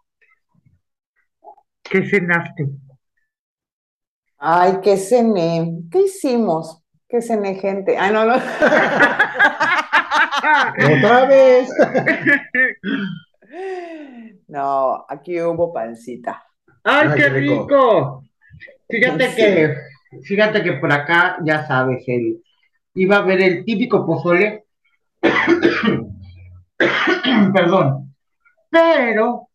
¿qué 1.82 2.02
cenaste? 2.08 2.68
Ay, 4.38 4.80
qué 4.82 4.96
cené. 4.96 5.78
¿Qué 5.90 6.02
hicimos? 6.02 6.82
¿Qué 7.08 7.22
cené, 7.22 7.54
gente? 7.56 7.96
Ay, 7.98 8.12
no, 8.12 8.24
no. 8.26 8.34
Otra 10.96 11.26
vez. 11.26 11.68
No, 14.48 15.04
aquí 15.08 15.40
hubo 15.40 15.72
pancita. 15.72 16.44
¡Ay, 16.84 17.08
Ay, 17.08 17.16
qué 17.16 17.22
qué 17.22 17.28
rico. 17.30 17.62
rico! 17.66 18.24
Fíjate 18.88 19.28
Sí. 19.30 19.36
que, 19.36 19.74
fíjate 20.22 20.62
que 20.62 20.74
por 20.74 20.92
acá, 20.92 21.38
ya 21.44 21.66
sabes, 21.66 22.04
el, 22.06 22.42
iba 22.94 23.16
a 23.18 23.22
ver 23.22 23.40
el 23.42 23.64
típico 23.64 24.06
pozole. 24.06 24.64
Perdón. 27.54 28.14
Pero, 28.70 29.48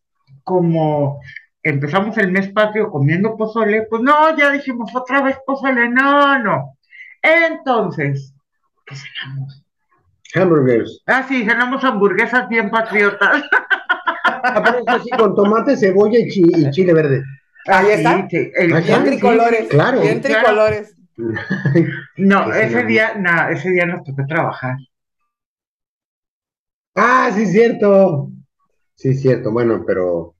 como 0.44 1.20
empezamos 1.62 2.16
el 2.18 2.32
mes 2.32 2.50
patrio 2.52 2.90
comiendo 2.90 3.36
pozole, 3.36 3.86
pues 3.88 4.02
no, 4.02 4.36
ya 4.36 4.50
dijimos 4.50 4.90
otra 4.94 5.22
vez 5.22 5.36
pozole, 5.46 5.88
no, 5.88 6.38
no. 6.42 6.76
Entonces, 7.22 8.34
¿qué 8.86 8.94
cenamos? 8.96 9.64
Hamburgers. 10.34 11.02
Ah, 11.06 11.24
sí, 11.28 11.44
cenamos 11.44 11.84
hamburguesas 11.84 12.48
bien 12.48 12.70
patriotas. 12.70 13.42
Aparece 14.24 14.90
así 14.90 15.10
con 15.10 15.34
tomate, 15.34 15.76
cebolla 15.76 16.18
y, 16.18 16.28
chi- 16.28 16.50
y 16.56 16.70
chile 16.70 16.94
verde. 16.94 17.22
Ahí 17.66 17.86
Ah, 17.90 17.94
está. 17.94 18.16
sí, 18.16 18.26
sí, 18.30 18.52
el- 18.56 18.72
Bien 18.82 19.04
tricolores. 19.04 19.68
claro. 19.68 20.00
Bien 20.00 20.20
Claro. 20.20 20.44
tricolores. 20.44 20.94
No, 22.16 22.46
Que 22.46 22.52
se 22.54 22.64
ese 22.66 22.84
día, 22.84 23.14
no, 23.16 23.48
ese 23.50 23.70
día 23.70 23.86
nos 23.86 24.02
tocó 24.04 24.24
trabajar. 24.26 24.76
Ah, 26.94 27.30
sí, 27.34 27.42
es 27.42 27.52
cierto. 27.52 28.30
Sí, 28.94 29.10
es 29.10 29.20
cierto. 29.22 29.50
Bueno, 29.50 29.84
pero. 29.86 30.34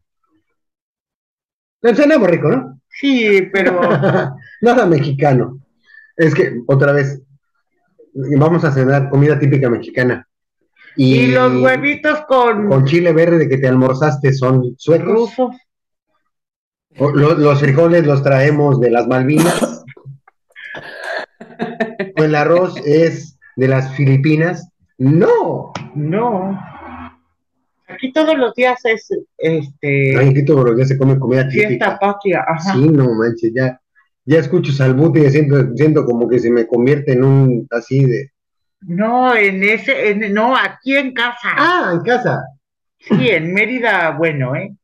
Cenamos 1.94 2.28
rico, 2.28 2.48
¿no? 2.48 2.80
Sí, 2.88 3.48
pero 3.52 3.80
Nada 4.60 4.86
mexicano. 4.86 5.58
Es 6.16 6.34
que, 6.34 6.60
otra 6.66 6.92
vez, 6.92 7.22
vamos 8.14 8.64
a 8.64 8.70
cenar 8.72 9.08
comida 9.08 9.38
típica 9.38 9.68
mexicana. 9.70 10.26
Y, 10.94 11.14
y 11.20 11.26
los 11.28 11.62
huevitos 11.62 12.20
con 12.26 12.68
con 12.68 12.84
chile 12.84 13.12
verde 13.14 13.48
que 13.48 13.56
te 13.58 13.66
almorzaste 13.68 14.32
son 14.34 14.74
suecos. 14.76 15.08
rusos. 15.36 15.56
Los 16.98 17.60
frijoles 17.60 18.06
los 18.06 18.22
traemos 18.22 18.80
de 18.80 18.90
las 18.90 19.06
Malvinas. 19.06 19.84
o 22.18 22.22
el 22.22 22.34
arroz 22.34 22.74
es 22.84 23.38
de 23.56 23.68
las 23.68 23.94
Filipinas. 23.94 24.68
No. 24.98 25.72
No. 25.94 26.58
Aquí 27.88 28.12
todos 28.12 28.36
los 28.38 28.54
días 28.54 28.78
es 28.84 29.08
este 29.36 30.16
Ay, 30.18 30.28
aquí 30.28 30.44
todos 30.44 30.64
los 30.64 30.76
días 30.76 30.88
se 30.88 30.98
come 30.98 31.18
comida 31.18 31.48
fiesta 31.50 31.68
típica. 31.68 31.98
patria, 31.98 32.44
ajá. 32.48 32.72
Sí, 32.72 32.88
no 32.88 33.12
manches, 33.14 33.52
ya, 33.54 33.78
ya 34.24 34.38
escucho 34.38 34.72
salbute 34.72 35.20
y 35.20 35.30
siento, 35.30 35.74
siento 35.76 36.04
como 36.06 36.26
que 36.28 36.38
se 36.38 36.50
me 36.50 36.66
convierte 36.66 37.12
en 37.12 37.24
un 37.24 37.66
así 37.70 38.04
de. 38.06 38.30
No, 38.80 39.36
en 39.36 39.62
ese, 39.62 40.10
en- 40.10 40.32
no, 40.32 40.56
aquí 40.56 40.96
en 40.96 41.12
casa. 41.12 41.48
Ah, 41.56 41.90
en 41.94 42.00
casa. 42.00 42.42
Sí, 42.98 43.28
en 43.28 43.52
Mérida, 43.52 44.10
bueno, 44.12 44.56
¿eh? 44.56 44.74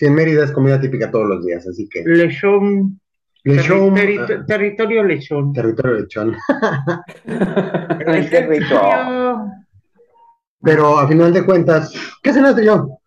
Sí, 0.00 0.06
en 0.06 0.14
Mérida 0.14 0.44
es 0.44 0.52
comida 0.52 0.80
típica 0.80 1.10
todos 1.10 1.28
los 1.28 1.44
días, 1.44 1.66
así 1.68 1.86
que. 1.86 2.02
Lechón, 2.06 2.98
Lechón, 3.44 3.94
terri- 3.94 4.26
terri- 4.26 4.46
territorio 4.46 5.02
lechón. 5.04 5.52
territorio 5.52 5.98
lechón. 5.98 6.34
Ay, 8.06 8.26
qué 8.30 8.40
rico. 8.46 8.64
Territorio- 8.80 9.44
Pero 10.62 10.98
a 10.98 11.06
final 11.06 11.34
de 11.34 11.44
cuentas, 11.44 11.92
¿qué 12.22 12.32
cenaste 12.32 12.64
yo? 12.64 12.98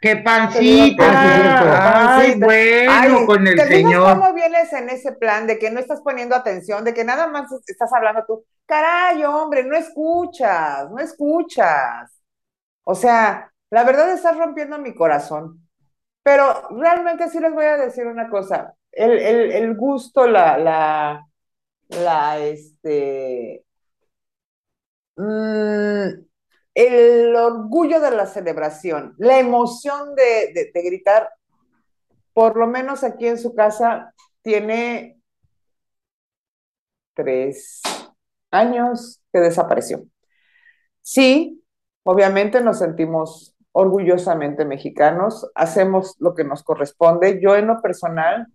¡Qué 0.00 0.16
pancita! 0.16 1.04
Cierto. 1.04 1.64
¡Ay, 1.70 2.26
Pancita. 2.40 2.46
bueno, 2.46 2.92
Ay, 3.18 3.26
con 3.26 3.46
el 3.46 3.56
¿te 3.56 3.66
señor! 3.68 4.14
cómo 4.18 4.32
vienes 4.32 4.72
en 4.72 4.88
ese 4.88 5.12
plan 5.12 5.46
de 5.46 5.58
que 5.58 5.70
no 5.70 5.80
estás 5.80 6.00
poniendo 6.00 6.34
atención, 6.34 6.82
de 6.82 6.94
que 6.94 7.04
nada 7.04 7.26
más 7.28 7.52
estás 7.66 7.92
hablando 7.92 8.24
tú? 8.26 8.42
Caray, 8.64 9.22
hombre, 9.24 9.64
no 9.64 9.76
escuchas, 9.76 10.88
no 10.90 10.98
escuchas. 10.98 12.10
O 12.84 12.94
sea, 12.94 13.49
la 13.70 13.84
verdad 13.84 14.12
estás 14.12 14.36
rompiendo 14.38 14.78
mi 14.78 14.94
corazón. 14.94 15.66
Pero 16.22 16.68
realmente 16.78 17.28
sí 17.30 17.40
les 17.40 17.52
voy 17.54 17.66
a 17.66 17.76
decir 17.78 18.06
una 18.06 18.30
cosa. 18.30 18.74
El, 18.92 19.12
el- 19.12 19.52
el 19.52 19.76
gusto, 19.76 20.26
la, 20.26 20.58
la, 20.58 21.26
la, 21.90 22.38
este, 22.40 23.64
mm, 25.16 26.08
el 26.74 27.36
orgullo 27.36 28.00
de 28.00 28.10
la 28.12 28.26
celebración, 28.26 29.14
la 29.18 29.38
emoción 29.38 30.14
de, 30.14 30.52
de- 30.54 30.70
de 30.72 30.82
gritar, 30.82 31.30
por 32.32 32.56
lo 32.56 32.66
menos 32.66 33.04
aquí 33.04 33.26
en 33.26 33.38
su 33.38 33.54
casa, 33.54 34.14
tiene 34.42 35.20
tres 37.14 37.80
años 38.50 39.20
que 39.32 39.40
desapareció. 39.40 40.04
Sí, 41.02 41.64
obviamente 42.04 42.60
nos 42.62 42.78
sentimos 42.78 43.54
orgullosamente 43.72 44.64
mexicanos, 44.64 45.50
hacemos 45.54 46.16
lo 46.18 46.34
que 46.34 46.44
nos 46.44 46.62
corresponde. 46.62 47.40
Yo 47.40 47.56
en 47.56 47.66
lo 47.68 47.80
personal 47.80 48.48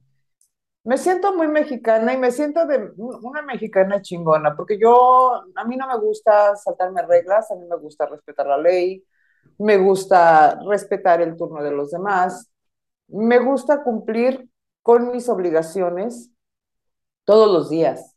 me 0.83 0.97
siento 0.97 1.35
muy 1.35 1.47
mexicana 1.47 2.13
y 2.13 2.17
me 2.17 2.31
siento 2.31 2.65
de 2.67 2.91
una 2.97 3.41
mexicana 3.41 4.01
chingona, 4.01 4.55
porque 4.55 4.77
yo, 4.77 5.43
a 5.55 5.65
mí 5.65 5.77
no 5.77 5.87
me 5.87 5.97
gusta 5.97 6.55
saltarme 6.55 7.01
reglas, 7.01 7.49
a 7.49 7.55
mí 7.55 7.65
me 7.67 7.77
gusta 7.77 8.05
respetar 8.05 8.45
la 8.45 8.57
ley, 8.57 9.03
me 9.57 9.77
gusta 9.77 10.59
respetar 10.67 11.21
el 11.21 11.35
turno 11.35 11.63
de 11.63 11.71
los 11.71 11.89
demás, 11.89 12.51
me 13.07 13.39
gusta 13.39 13.83
cumplir 13.83 14.47
con 14.83 15.11
mis 15.11 15.27
obligaciones 15.27 16.29
todos 17.23 17.51
los 17.51 17.71
días. 17.71 18.15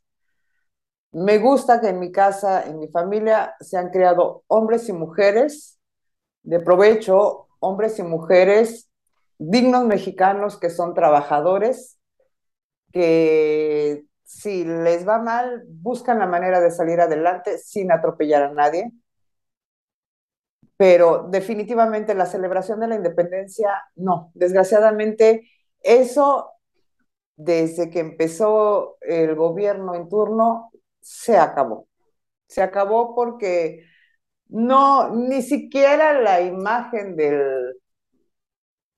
Me 1.11 1.39
gusta 1.39 1.81
que 1.81 1.89
en 1.89 1.99
mi 1.99 2.13
casa, 2.13 2.65
en 2.67 2.79
mi 2.79 2.89
familia, 2.89 3.55
se 3.61 3.79
han 3.79 3.89
creado 3.89 4.45
hombres 4.47 4.91
y 4.91 4.93
mujeres 4.93 5.78
de 6.43 6.61
provecho, 6.61 7.49
hombres 7.61 7.99
y 7.99 8.03
mujeres 8.03 8.89
dignos 9.39 9.85
mexicanos 9.85 10.59
que 10.59 10.71
son 10.71 10.95
trabajadores, 10.95 11.99
que 12.93 14.05
si 14.25 14.65
les 14.65 15.07
va 15.07 15.19
mal, 15.19 15.65
buscan 15.69 16.19
la 16.19 16.27
manera 16.27 16.61
de 16.61 16.71
salir 16.71 17.01
adelante 17.01 17.59
sin 17.59 17.93
atropellar 17.93 18.43
a 18.43 18.53
nadie. 18.53 18.93
Pero 20.77 21.27
definitivamente 21.29 22.15
la 22.15 22.27
celebración 22.27 22.81
de 22.81 22.89
la 22.89 22.95
independencia, 22.97 23.83
no. 23.97 24.31
Desgraciadamente, 24.35 25.49
eso, 25.81 26.53
desde 27.37 27.91
que 27.91 28.01
empezó 28.01 28.97
el 29.01 29.35
gobierno 29.35 29.95
en 29.95 30.09
turno, 30.09 30.71
se 31.01 31.37
acabó. 31.37 31.89
Se 32.47 32.63
acabó 32.63 33.15
porque 33.15 33.85
no, 34.49 35.15
ni 35.15 35.43
siquiera 35.43 36.21
la 36.21 36.41
imagen 36.41 37.17
del, 37.17 37.77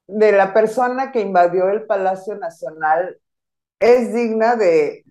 de 0.06 0.32
la 0.32 0.52
persona 0.52 1.12
que 1.12 1.20
invadió 1.20 1.68
el 1.68 1.82
Palacio 1.82 2.36
Nacional 2.36 3.18
es 3.78 4.14
digna 4.14 4.56
de 4.56 5.04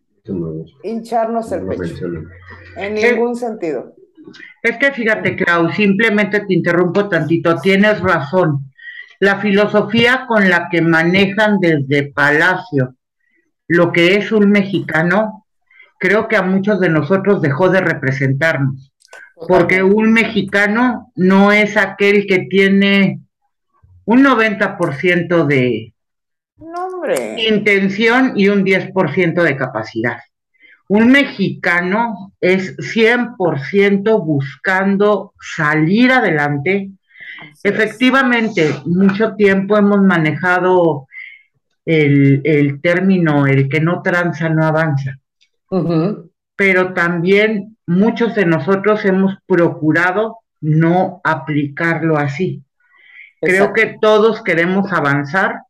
hincharnos 0.83 1.51
el 1.51 1.65
pecho. 1.65 2.05
En 2.75 2.93
ningún 2.93 3.35
sentido. 3.35 3.95
Es 4.61 4.77
que 4.77 4.91
fíjate, 4.91 5.35
Clau, 5.35 5.71
simplemente 5.71 6.41
te 6.41 6.53
interrumpo 6.53 7.09
tantito, 7.09 7.59
tienes 7.59 7.99
razón. 8.01 8.71
La 9.19 9.39
filosofía 9.39 10.25
con 10.27 10.49
la 10.49 10.69
que 10.69 10.81
manejan 10.81 11.59
desde 11.59 12.11
Palacio 12.13 12.95
lo 13.69 13.91
que 13.91 14.15
es 14.15 14.31
un 14.31 14.49
mexicano, 14.49 15.45
creo 15.99 16.27
que 16.27 16.35
a 16.35 16.41
muchos 16.41 16.79
de 16.79 16.89
nosotros 16.89 17.39
dejó 17.41 17.69
de 17.69 17.81
representarnos. 17.81 18.91
Porque 19.47 19.83
un 19.83 20.11
mexicano 20.11 21.11
no 21.15 21.51
es 21.51 21.77
aquel 21.77 22.27
que 22.27 22.39
tiene 22.49 23.21
un 24.05 24.23
90% 24.23 25.45
de 25.45 25.93
intención 27.37 28.33
y 28.35 28.49
un 28.49 28.65
10% 28.65 29.43
de 29.43 29.55
capacidad. 29.55 30.17
Un 30.87 31.11
mexicano 31.11 32.33
es 32.41 32.75
100% 32.77 34.25
buscando 34.25 35.33
salir 35.39 36.11
adelante. 36.11 36.89
Efectivamente, 37.63 38.73
mucho 38.85 39.35
tiempo 39.35 39.77
hemos 39.77 40.01
manejado 40.01 41.07
el, 41.85 42.79
término, 42.81 43.45
el 43.45 43.69
que 43.69 43.79
no 43.79 44.01
tranza 44.01 44.49
no 44.49 44.65
avanza. 44.65 45.19
Pero 46.59 46.93
también 46.93 47.77
muchos 47.87 48.35
de 48.35 48.45
nosotros 48.45 49.05
hemos 49.05 49.37
procurado 49.47 50.39
no 50.59 51.21
aplicarlo 51.23 52.17
así. 52.17 52.65
Creo 53.39 53.71
que 53.71 53.97
todos 54.01 54.43
queremos 54.43 54.91
avanzar, 54.91 55.61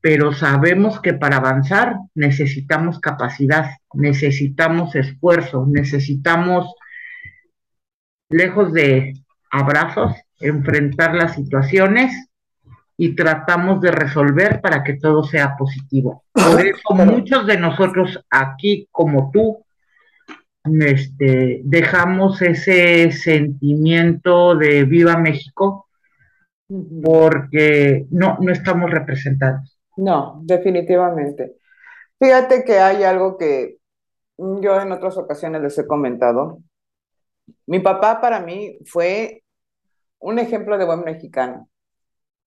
pero 0.00 0.32
sabemos 0.32 1.00
que 1.00 1.14
para 1.14 1.38
avanzar 1.38 1.96
necesitamos 2.14 3.00
capacidad, 3.00 3.70
necesitamos 3.92 4.94
esfuerzo, 4.94 5.66
necesitamos, 5.68 6.72
lejos 8.28 8.72
de 8.72 9.14
abrazos, 9.50 10.14
enfrentar 10.38 11.16
las 11.16 11.34
situaciones 11.34 12.12
y 12.96 13.16
tratamos 13.16 13.80
de 13.80 13.90
resolver 13.90 14.60
para 14.60 14.84
que 14.84 14.94
todo 14.94 15.24
sea 15.24 15.56
positivo. 15.56 16.22
Por 16.32 16.64
eso 16.64 16.94
muchos 16.94 17.48
de 17.48 17.58
nosotros 17.58 18.24
aquí, 18.30 18.86
como 18.92 19.32
tú, 19.32 19.64
este, 20.64 21.62
dejamos 21.64 22.42
ese 22.42 23.10
sentimiento 23.12 24.54
de 24.56 24.84
viva 24.84 25.16
México 25.16 25.88
porque 27.02 28.06
no, 28.10 28.38
no 28.40 28.52
estamos 28.52 28.90
representados. 28.90 29.78
No, 29.96 30.40
definitivamente. 30.44 31.56
Fíjate 32.18 32.64
que 32.64 32.78
hay 32.78 33.02
algo 33.02 33.36
que 33.36 33.78
yo 34.36 34.80
en 34.80 34.92
otras 34.92 35.16
ocasiones 35.16 35.62
les 35.62 35.78
he 35.78 35.86
comentado. 35.86 36.58
Mi 37.66 37.80
papá 37.80 38.20
para 38.20 38.40
mí 38.40 38.78
fue 38.86 39.42
un 40.18 40.38
ejemplo 40.38 40.78
de 40.78 40.84
buen 40.84 41.00
mexicano. 41.00 41.68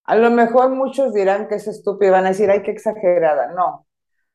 A 0.04 0.16
lo 0.16 0.30
mejor 0.30 0.70
muchos 0.70 1.12
dirán 1.14 1.48
que 1.48 1.56
es 1.56 1.66
estúpido, 1.66 2.12
van 2.12 2.26
a 2.26 2.30
decir, 2.30 2.50
ay, 2.50 2.62
qué 2.62 2.70
exagerada. 2.70 3.52
No, 3.52 3.86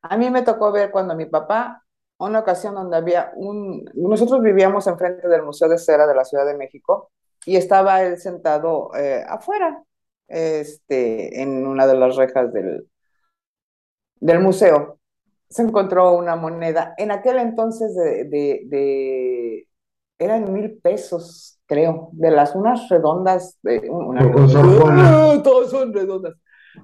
a 0.02 0.16
mí 0.16 0.30
me 0.30 0.42
tocó 0.42 0.72
ver 0.72 0.90
cuando 0.90 1.14
mi 1.14 1.26
papá, 1.26 1.84
una 2.26 2.40
ocasión 2.40 2.74
donde 2.74 2.96
había 2.96 3.32
un, 3.34 3.84
nosotros 3.94 4.42
vivíamos 4.42 4.86
enfrente 4.86 5.28
del 5.28 5.42
Museo 5.42 5.68
de 5.68 5.78
Cera 5.78 6.06
de 6.06 6.14
la 6.14 6.24
Ciudad 6.24 6.46
de 6.46 6.56
México 6.56 7.10
y 7.46 7.56
estaba 7.56 8.02
él 8.02 8.18
sentado 8.18 8.90
eh, 8.94 9.24
afuera, 9.26 9.82
este, 10.28 11.42
en 11.42 11.66
una 11.66 11.86
de 11.86 11.96
las 11.96 12.16
rejas 12.16 12.52
del, 12.52 12.86
del 14.16 14.40
museo. 14.40 14.98
Se 15.48 15.62
encontró 15.62 16.12
una 16.12 16.36
moneda, 16.36 16.94
en 16.98 17.10
aquel 17.10 17.38
entonces 17.38 17.96
de, 17.96 18.24
de, 18.66 19.66
eran 20.18 20.52
mil 20.52 20.78
pesos, 20.78 21.58
creo, 21.66 22.10
de 22.12 22.30
las 22.30 22.54
unas 22.54 22.88
redondas, 22.88 23.58
de 23.62 23.88
una, 23.90 24.20
¡Ah! 24.22 25.40
todas 25.42 25.70
son 25.70 25.92
redondas. 25.92 26.34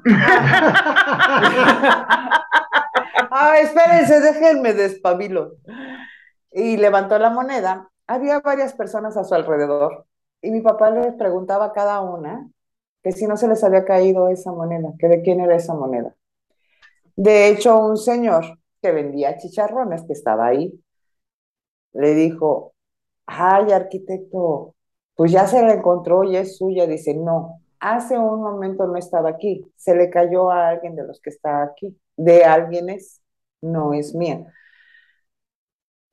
ah, 3.30 3.58
espérense, 3.60 4.20
déjenme 4.20 4.72
despabilo. 4.72 5.56
Y 6.52 6.76
levantó 6.76 7.18
la 7.18 7.30
moneda. 7.30 7.90
Había 8.06 8.40
varias 8.40 8.74
personas 8.74 9.16
a 9.16 9.24
su 9.24 9.34
alrededor 9.34 10.06
y 10.42 10.50
mi 10.50 10.60
papá 10.60 10.90
les 10.90 11.14
preguntaba 11.14 11.66
a 11.66 11.72
cada 11.72 12.00
una 12.00 12.48
que 13.02 13.12
si 13.12 13.26
no 13.26 13.36
se 13.36 13.48
les 13.48 13.62
había 13.62 13.84
caído 13.84 14.28
esa 14.28 14.52
moneda, 14.52 14.92
que 14.98 15.08
de 15.08 15.22
quién 15.22 15.40
era 15.40 15.56
esa 15.56 15.74
moneda. 15.74 16.14
De 17.14 17.48
hecho, 17.48 17.78
un 17.78 17.96
señor 17.96 18.58
que 18.82 18.92
vendía 18.92 19.38
chicharrones, 19.38 20.04
que 20.04 20.12
estaba 20.12 20.46
ahí, 20.46 20.80
le 21.92 22.14
dijo, 22.14 22.74
ay, 23.26 23.72
arquitecto, 23.72 24.74
pues 25.14 25.32
ya 25.32 25.46
se 25.46 25.62
la 25.62 25.74
encontró 25.74 26.24
y 26.24 26.36
es 26.36 26.58
suya. 26.58 26.86
Dice, 26.86 27.14
no, 27.14 27.62
hace 27.80 28.18
un 28.18 28.42
momento 28.42 28.86
no 28.86 28.96
estaba 28.96 29.30
aquí, 29.30 29.70
se 29.76 29.94
le 29.94 30.10
cayó 30.10 30.50
a 30.50 30.68
alguien 30.68 30.96
de 30.96 31.06
los 31.06 31.20
que 31.20 31.30
está 31.30 31.62
aquí, 31.62 31.96
de 32.16 32.44
alguien 32.44 32.90
es, 32.90 33.20
no 33.60 33.92
es 33.94 34.14
mía. 34.14 34.52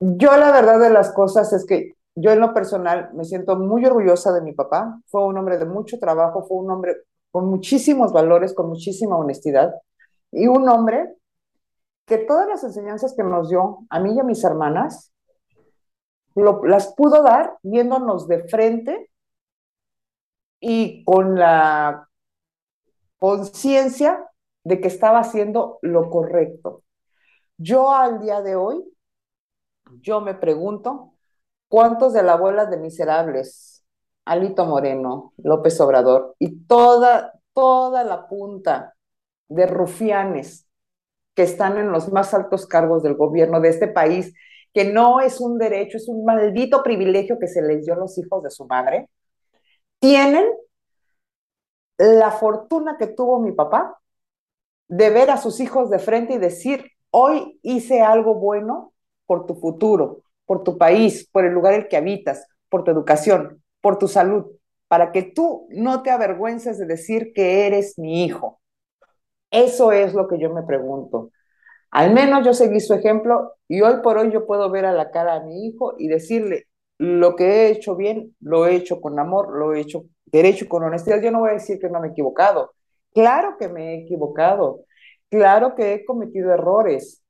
Yo 0.00 0.36
la 0.36 0.52
verdad 0.52 0.80
de 0.80 0.90
las 0.90 1.12
cosas 1.12 1.52
es 1.52 1.64
que 1.66 1.94
yo 2.16 2.30
en 2.30 2.40
lo 2.40 2.54
personal 2.54 3.10
me 3.14 3.24
siento 3.24 3.56
muy 3.56 3.84
orgullosa 3.84 4.32
de 4.32 4.42
mi 4.42 4.52
papá. 4.52 5.00
Fue 5.06 5.24
un 5.24 5.36
hombre 5.36 5.58
de 5.58 5.64
mucho 5.64 5.98
trabajo, 5.98 6.44
fue 6.44 6.58
un 6.58 6.70
hombre 6.70 6.96
con 7.30 7.46
muchísimos 7.46 8.12
valores, 8.12 8.54
con 8.54 8.68
muchísima 8.68 9.16
honestidad 9.16 9.74
y 10.30 10.46
un 10.46 10.68
hombre 10.68 11.16
que 12.06 12.18
todas 12.18 12.46
las 12.48 12.62
enseñanzas 12.62 13.14
que 13.16 13.24
nos 13.24 13.48
dio 13.48 13.78
a 13.88 13.98
mí 14.00 14.14
y 14.14 14.20
a 14.20 14.24
mis 14.24 14.44
hermanas 14.44 15.12
las 16.34 16.94
pudo 16.94 17.22
dar 17.22 17.56
viéndonos 17.62 18.28
de 18.28 18.44
frente 18.48 19.10
y 20.66 21.04
con 21.04 21.38
la 21.38 22.08
conciencia 23.18 24.30
de 24.64 24.80
que 24.80 24.88
estaba 24.88 25.20
haciendo 25.20 25.78
lo 25.82 26.08
correcto. 26.08 26.84
Yo 27.58 27.92
al 27.92 28.20
día 28.20 28.40
de 28.42 28.56
hoy, 28.56 28.82
yo 30.00 30.20
me 30.20 30.34
pregunto, 30.34 31.14
¿Cuántos 31.74 32.12
de 32.12 32.22
la 32.22 32.34
abuela 32.34 32.66
de 32.66 32.76
miserables, 32.76 33.84
Alito 34.24 34.64
Moreno, 34.64 35.32
López 35.38 35.80
Obrador 35.80 36.36
y 36.38 36.66
toda, 36.66 37.32
toda 37.52 38.04
la 38.04 38.28
punta 38.28 38.94
de 39.48 39.66
rufianes 39.66 40.68
que 41.34 41.42
están 41.42 41.76
en 41.78 41.90
los 41.90 42.12
más 42.12 42.32
altos 42.32 42.66
cargos 42.66 43.02
del 43.02 43.16
gobierno 43.16 43.60
de 43.60 43.70
este 43.70 43.88
país, 43.88 44.34
que 44.72 44.84
no 44.84 45.18
es 45.18 45.40
un 45.40 45.58
derecho, 45.58 45.96
es 45.96 46.06
un 46.06 46.24
maldito 46.24 46.84
privilegio 46.84 47.40
que 47.40 47.48
se 47.48 47.60
les 47.60 47.84
dio 47.84 47.94
a 47.94 47.98
los 47.98 48.16
hijos 48.18 48.44
de 48.44 48.50
su 48.50 48.66
madre, 48.66 49.08
tienen 50.04 50.44
la 51.96 52.30
fortuna 52.30 52.98
que 52.98 53.06
tuvo 53.06 53.40
mi 53.40 53.52
papá 53.52 53.98
de 54.86 55.08
ver 55.08 55.30
a 55.30 55.38
sus 55.38 55.60
hijos 55.60 55.88
de 55.88 55.98
frente 55.98 56.34
y 56.34 56.38
decir, 56.38 56.90
hoy 57.08 57.58
hice 57.62 58.02
algo 58.02 58.34
bueno 58.34 58.92
por 59.24 59.46
tu 59.46 59.54
futuro, 59.54 60.20
por 60.44 60.62
tu 60.62 60.76
país, 60.76 61.26
por 61.32 61.46
el 61.46 61.54
lugar 61.54 61.72
en 61.72 61.80
el 61.80 61.88
que 61.88 61.96
habitas, 61.96 62.46
por 62.68 62.84
tu 62.84 62.90
educación, 62.90 63.62
por 63.80 63.96
tu 63.96 64.06
salud, 64.06 64.44
para 64.88 65.10
que 65.10 65.22
tú 65.22 65.68
no 65.70 66.02
te 66.02 66.10
avergüences 66.10 66.78
de 66.78 66.84
decir 66.84 67.32
que 67.34 67.66
eres 67.66 67.98
mi 67.98 68.26
hijo. 68.26 68.60
Eso 69.50 69.90
es 69.90 70.12
lo 70.12 70.28
que 70.28 70.38
yo 70.38 70.52
me 70.52 70.64
pregunto. 70.64 71.30
Al 71.90 72.12
menos 72.12 72.44
yo 72.44 72.52
seguí 72.52 72.80
su 72.80 72.92
ejemplo 72.92 73.54
y 73.68 73.80
hoy 73.80 74.02
por 74.02 74.18
hoy 74.18 74.30
yo 74.30 74.44
puedo 74.44 74.68
ver 74.68 74.84
a 74.84 74.92
la 74.92 75.10
cara 75.10 75.36
a 75.36 75.44
mi 75.44 75.66
hijo 75.66 75.94
y 75.96 76.08
decirle, 76.08 76.66
lo 77.04 77.36
que 77.36 77.44
he 77.44 77.70
hecho 77.70 77.96
bien, 77.96 78.34
lo 78.40 78.66
he 78.66 78.76
hecho 78.76 79.00
con 79.00 79.18
amor, 79.18 79.56
lo 79.56 79.74
he 79.74 79.80
hecho 79.80 80.06
derecho, 80.26 80.68
con 80.68 80.82
honestidad. 80.84 81.22
Yo 81.22 81.30
no 81.30 81.40
voy 81.40 81.50
a 81.50 81.54
decir 81.54 81.78
que 81.78 81.88
no 81.88 82.00
me 82.00 82.08
he 82.08 82.10
equivocado. 82.10 82.74
Claro 83.12 83.56
que 83.58 83.68
me 83.68 83.94
he 83.94 84.02
equivocado. 84.04 84.84
Claro 85.30 85.74
que 85.74 85.94
he 85.94 86.04
cometido 86.04 86.52
errores. 86.52 87.22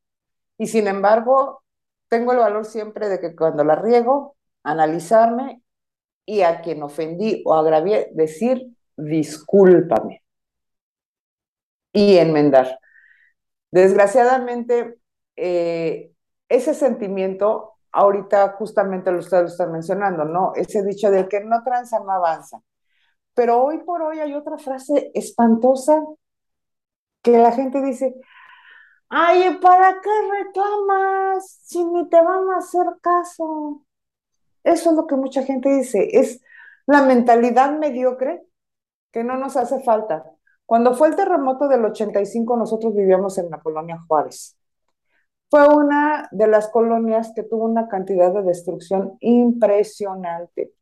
Y 0.58 0.66
sin 0.68 0.86
embargo, 0.88 1.62
tengo 2.08 2.32
el 2.32 2.38
valor 2.38 2.64
siempre 2.64 3.08
de 3.08 3.20
que 3.20 3.34
cuando 3.36 3.64
la 3.64 3.76
riego, 3.76 4.36
analizarme 4.62 5.62
y 6.26 6.42
a 6.42 6.60
quien 6.62 6.82
ofendí 6.82 7.42
o 7.44 7.54
agravié, 7.54 8.10
decir 8.14 8.74
discúlpame 8.96 10.22
y 11.92 12.16
enmendar. 12.16 12.78
Desgraciadamente, 13.70 14.96
eh, 15.36 16.12
ese 16.48 16.74
sentimiento, 16.74 17.73
ahorita 17.94 18.56
justamente 18.58 19.10
lo 19.12 19.20
ustedes 19.20 19.42
lo 19.42 19.48
están 19.48 19.72
mencionando, 19.72 20.24
¿no? 20.24 20.52
Ese 20.54 20.84
dicho 20.84 21.10
de 21.10 21.28
que 21.28 21.40
no 21.40 21.62
tranza, 21.62 22.00
no 22.00 22.12
avanza. 22.12 22.60
Pero 23.34 23.62
hoy 23.64 23.78
por 23.84 24.02
hoy 24.02 24.20
hay 24.20 24.34
otra 24.34 24.58
frase 24.58 25.10
espantosa 25.14 26.02
que 27.22 27.38
la 27.38 27.52
gente 27.52 27.80
dice, 27.82 28.14
Ay, 29.08 29.58
¿para 29.60 30.00
qué 30.00 30.10
reclamas 30.42 31.60
si 31.62 31.84
ni 31.84 32.08
te 32.08 32.20
van 32.20 32.50
a 32.50 32.58
hacer 32.58 32.84
caso? 33.00 33.84
Eso 34.64 34.90
es 34.90 34.96
lo 34.96 35.06
que 35.06 35.16
mucha 35.16 35.44
gente 35.44 35.68
dice, 35.68 36.08
es 36.18 36.40
la 36.86 37.02
mentalidad 37.02 37.78
mediocre 37.78 38.44
que 39.12 39.22
no 39.24 39.36
nos 39.36 39.56
hace 39.56 39.80
falta. 39.82 40.24
Cuando 40.66 40.94
fue 40.94 41.08
el 41.08 41.16
terremoto 41.16 41.68
del 41.68 41.84
85, 41.84 42.56
nosotros 42.56 42.94
vivíamos 42.94 43.38
en 43.38 43.50
la 43.50 43.60
colonia 43.60 44.02
Juárez. 44.08 44.56
Fue 45.54 45.68
una 45.68 46.28
de 46.32 46.48
las 46.48 46.66
colonias 46.66 47.30
que 47.32 47.44
tuvo 47.44 47.66
una 47.66 47.86
cantidad 47.86 48.34
de 48.34 48.42
destrucción 48.42 49.16
impresionante. 49.20 50.72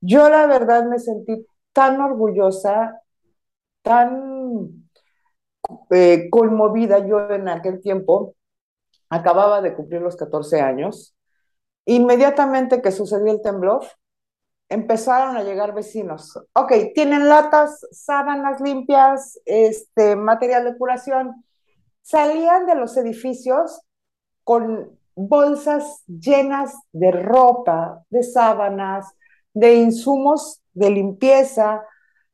Yo 0.00 0.30
la 0.30 0.46
verdad 0.46 0.84
me 0.84 1.00
sentí 1.00 1.44
tan 1.72 2.00
orgullosa, 2.00 3.02
tan 3.82 4.88
eh, 5.90 6.28
conmovida 6.30 7.04
yo 7.04 7.30
en 7.30 7.48
aquel 7.48 7.80
tiempo. 7.80 8.36
Acababa 9.08 9.60
de 9.60 9.74
cumplir 9.74 10.02
los 10.02 10.14
14 10.14 10.60
años. 10.60 11.16
Inmediatamente 11.84 12.82
que 12.82 12.92
sucedió 12.92 13.32
el 13.32 13.42
temblor, 13.42 13.84
empezaron 14.68 15.36
a 15.36 15.42
llegar 15.42 15.74
vecinos. 15.74 16.38
Ok, 16.52 16.74
tienen 16.94 17.28
latas, 17.28 17.84
sábanas 17.90 18.60
limpias, 18.60 19.40
este, 19.46 20.14
material 20.14 20.62
de 20.62 20.78
curación. 20.78 21.44
Salían 22.10 22.66
de 22.66 22.74
los 22.74 22.96
edificios 22.96 23.82
con 24.42 24.98
bolsas 25.14 26.02
llenas 26.08 26.74
de 26.90 27.12
ropa, 27.12 28.04
de 28.10 28.24
sábanas, 28.24 29.14
de 29.54 29.76
insumos 29.76 30.60
de 30.72 30.90
limpieza, 30.90 31.84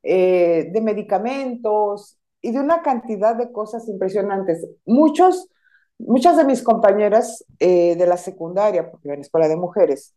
eh, 0.02 0.70
de 0.72 0.80
medicamentos 0.80 2.18
y 2.40 2.52
de 2.52 2.60
una 2.60 2.80
cantidad 2.80 3.36
de 3.36 3.52
cosas 3.52 3.86
impresionantes. 3.86 4.66
Muchos, 4.86 5.50
muchas 5.98 6.38
de 6.38 6.44
mis 6.44 6.62
compañeras 6.62 7.44
eh, 7.58 7.96
de 7.96 8.06
la 8.06 8.16
secundaria, 8.16 8.90
porque 8.90 9.12
en 9.12 9.20
escuela 9.20 9.46
de 9.46 9.56
mujeres, 9.56 10.14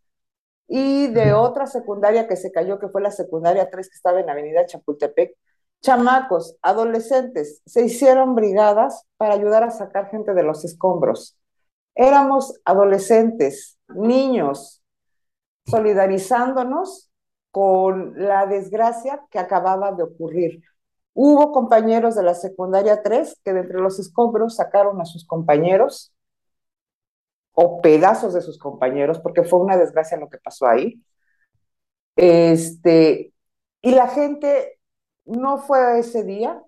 y 0.68 1.08
de 1.08 1.34
otra 1.34 1.66
secundaria 1.66 2.26
que 2.26 2.36
se 2.36 2.50
cayó, 2.50 2.78
que 2.78 2.88
fue 2.88 3.02
la 3.02 3.10
secundaria 3.10 3.68
3 3.68 3.90
que 3.90 3.96
estaba 3.96 4.20
en 4.20 4.30
Avenida 4.30 4.64
Chapultepec, 4.64 5.36
chamacos, 5.80 6.56
adolescentes, 6.62 7.62
se 7.66 7.84
hicieron 7.84 8.34
brigadas 8.34 9.04
para 9.16 9.34
ayudar 9.34 9.62
a 9.64 9.70
sacar 9.70 10.10
gente 10.10 10.34
de 10.34 10.42
los 10.42 10.64
escombros. 10.64 11.38
Éramos 11.94 12.60
adolescentes, 12.64 13.78
niños, 13.88 14.82
solidarizándonos 15.66 17.10
con 17.50 18.14
la 18.16 18.46
desgracia 18.46 19.24
que 19.30 19.38
acababa 19.38 19.92
de 19.92 20.04
ocurrir. 20.04 20.62
Hubo 21.14 21.52
compañeros 21.52 22.14
de 22.14 22.22
la 22.22 22.34
secundaria 22.34 23.02
3 23.02 23.40
que 23.44 23.52
de 23.52 23.60
entre 23.60 23.80
los 23.80 23.98
escombros 23.98 24.56
sacaron 24.56 25.00
a 25.00 25.04
sus 25.04 25.26
compañeros 25.26 26.12
o 27.52 27.80
pedazos 27.80 28.32
de 28.32 28.42
sus 28.42 28.58
compañeros, 28.58 29.18
porque 29.18 29.42
fue 29.42 29.58
una 29.58 29.76
desgracia 29.76 30.16
lo 30.16 30.30
que 30.30 30.38
pasó 30.38 30.66
ahí. 30.66 31.02
Este, 32.16 33.32
y 33.82 33.90
la 33.92 34.08
gente 34.08 34.79
no 35.30 35.58
fue 35.58 35.98
ese 35.98 36.24
día, 36.24 36.62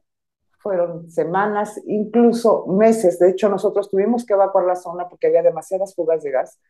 fueron 0.58 1.10
semanas, 1.10 1.80
incluso 1.86 2.66
meses. 2.66 3.18
De 3.18 3.30
hecho, 3.30 3.48
nosotros 3.48 3.90
tuvimos 3.90 4.24
que 4.24 4.34
evacuar 4.34 4.64
la 4.64 4.76
zona 4.76 5.08
porque 5.08 5.26
había 5.26 5.42
demasiadas 5.42 5.94
fugas 5.94 6.22
de 6.22 6.30
gas. 6.30 6.60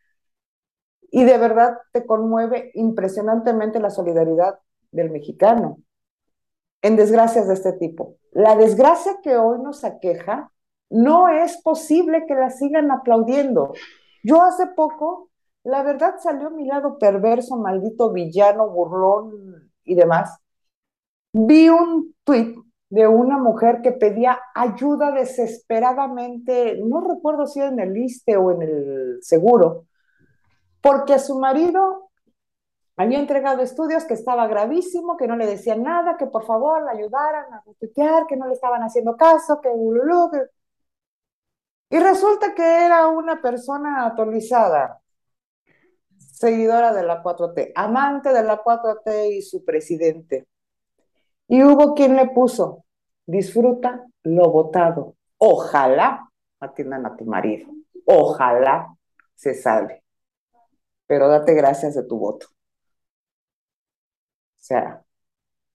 Y 1.11 1.23
de 1.25 1.37
verdad 1.37 1.77
te 1.91 2.05
conmueve 2.05 2.71
impresionantemente 2.73 3.79
la 3.79 3.91
solidaridad 3.91 4.59
del 4.91 5.11
mexicano 5.11 5.77
en 6.81 6.95
desgracias 6.95 7.47
de 7.47 7.53
este 7.53 7.73
tipo. 7.73 8.17
La 8.31 8.55
desgracia 8.55 9.19
que 9.23 9.37
hoy 9.37 9.59
nos 9.61 9.83
aqueja, 9.83 10.51
no 10.89 11.29
es 11.29 11.61
posible 11.61 12.25
que 12.27 12.35
la 12.35 12.49
sigan 12.49 12.91
aplaudiendo. 12.91 13.73
Yo 14.23 14.41
hace 14.41 14.67
poco, 14.67 15.29
la 15.63 15.81
verdad 15.81 16.15
salió 16.21 16.51
mi 16.51 16.65
lado 16.65 16.97
perverso, 16.97 17.57
maldito 17.57 18.11
villano, 18.11 18.69
burlón 18.69 19.71
y 19.83 19.95
demás. 19.95 20.42
Vi 21.33 21.67
un 21.69 22.13
tuit 22.23 22.57
de 22.89 23.07
una 23.07 23.37
mujer 23.39 23.81
que 23.81 23.91
pedía 23.91 24.39
ayuda 24.53 25.11
desesperadamente, 25.11 26.79
no 26.83 27.01
recuerdo 27.01 27.47
si 27.47 27.59
en 27.59 27.79
el 27.79 27.97
ISTE 27.97 28.37
o 28.37 28.51
en 28.51 28.61
el 28.61 29.17
seguro, 29.21 29.87
porque 30.81 31.17
su 31.17 31.39
marido 31.39 32.11
había 32.95 33.19
entregado 33.19 33.63
estudios 33.63 34.05
que 34.05 34.13
estaba 34.13 34.45
gravísimo, 34.47 35.17
que 35.17 35.27
no 35.27 35.35
le 35.35 35.47
decían 35.47 35.81
nada, 35.81 36.17
que 36.17 36.27
por 36.27 36.45
favor 36.45 36.83
le 36.83 36.91
ayudaran 36.99 37.51
a 37.51 37.63
retuitear, 37.65 38.27
que 38.27 38.37
no 38.37 38.47
le 38.47 38.53
estaban 38.53 38.83
haciendo 38.83 39.17
caso, 39.17 39.59
que... 39.61 39.69
Y 41.89 41.99
resulta 41.99 42.53
que 42.53 42.85
era 42.85 43.07
una 43.07 43.41
persona 43.41 44.05
actualizada, 44.05 45.01
seguidora 46.17 46.93
de 46.93 47.03
la 47.03 47.23
4T, 47.23 47.71
amante 47.75 48.31
de 48.33 48.43
la 48.43 48.63
4T 48.63 49.37
y 49.37 49.41
su 49.41 49.65
presidente. 49.65 50.47
Y 51.47 51.63
hubo 51.63 51.93
quien 51.93 52.15
le 52.15 52.29
puso, 52.29 52.85
disfruta 53.25 54.05
lo 54.23 54.51
votado. 54.51 55.15
Ojalá 55.37 56.29
atiendan 56.59 57.05
a 57.05 57.15
tu 57.15 57.25
marido. 57.25 57.69
Ojalá 58.05 58.95
se 59.35 59.53
salve 59.53 60.03
pero 61.13 61.27
date 61.27 61.53
gracias 61.53 61.93
de 61.93 62.03
tu 62.03 62.17
voto. 62.17 62.47
O 62.47 64.65
sea, 64.65 65.03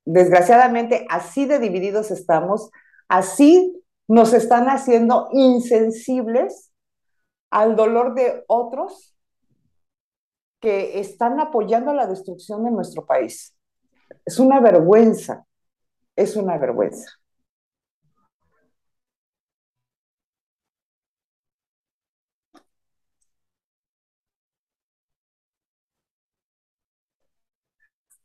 desgraciadamente 0.04 1.07
así 1.09 1.46
de 1.46 1.59
divididos 1.59 2.11
estamos, 2.11 2.70
así 3.09 3.83
nos 4.09 4.33
están 4.33 4.66
haciendo 4.66 5.28
insensibles 5.33 6.72
al 7.50 7.76
dolor 7.76 8.14
de 8.14 8.44
otros 8.46 9.14
que 10.61 10.98
están 10.98 11.38
apoyando 11.38 11.92
la 11.92 12.07
destrucción 12.07 12.64
de 12.64 12.70
nuestro 12.70 13.07
país. 13.07 13.54
Es 14.24 14.38
una 14.38 14.61
vergüenza, 14.61 15.47
es 16.19 16.37
una 16.37 16.59
vergüenza. 16.59 17.11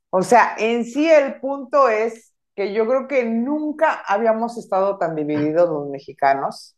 O 0.10 0.22
sea, 0.22 0.56
en 0.58 0.86
sí 0.86 1.10
el 1.10 1.40
punto 1.40 1.90
es 1.90 2.34
que 2.56 2.74
yo 2.74 2.88
creo 2.88 3.08
que 3.08 3.26
nunca 3.26 4.02
habíamos 4.08 4.58
estado 4.58 4.98
tan 4.98 5.16
divididos 5.16 5.70
los 5.70 5.90
mexicanos. 5.90 6.78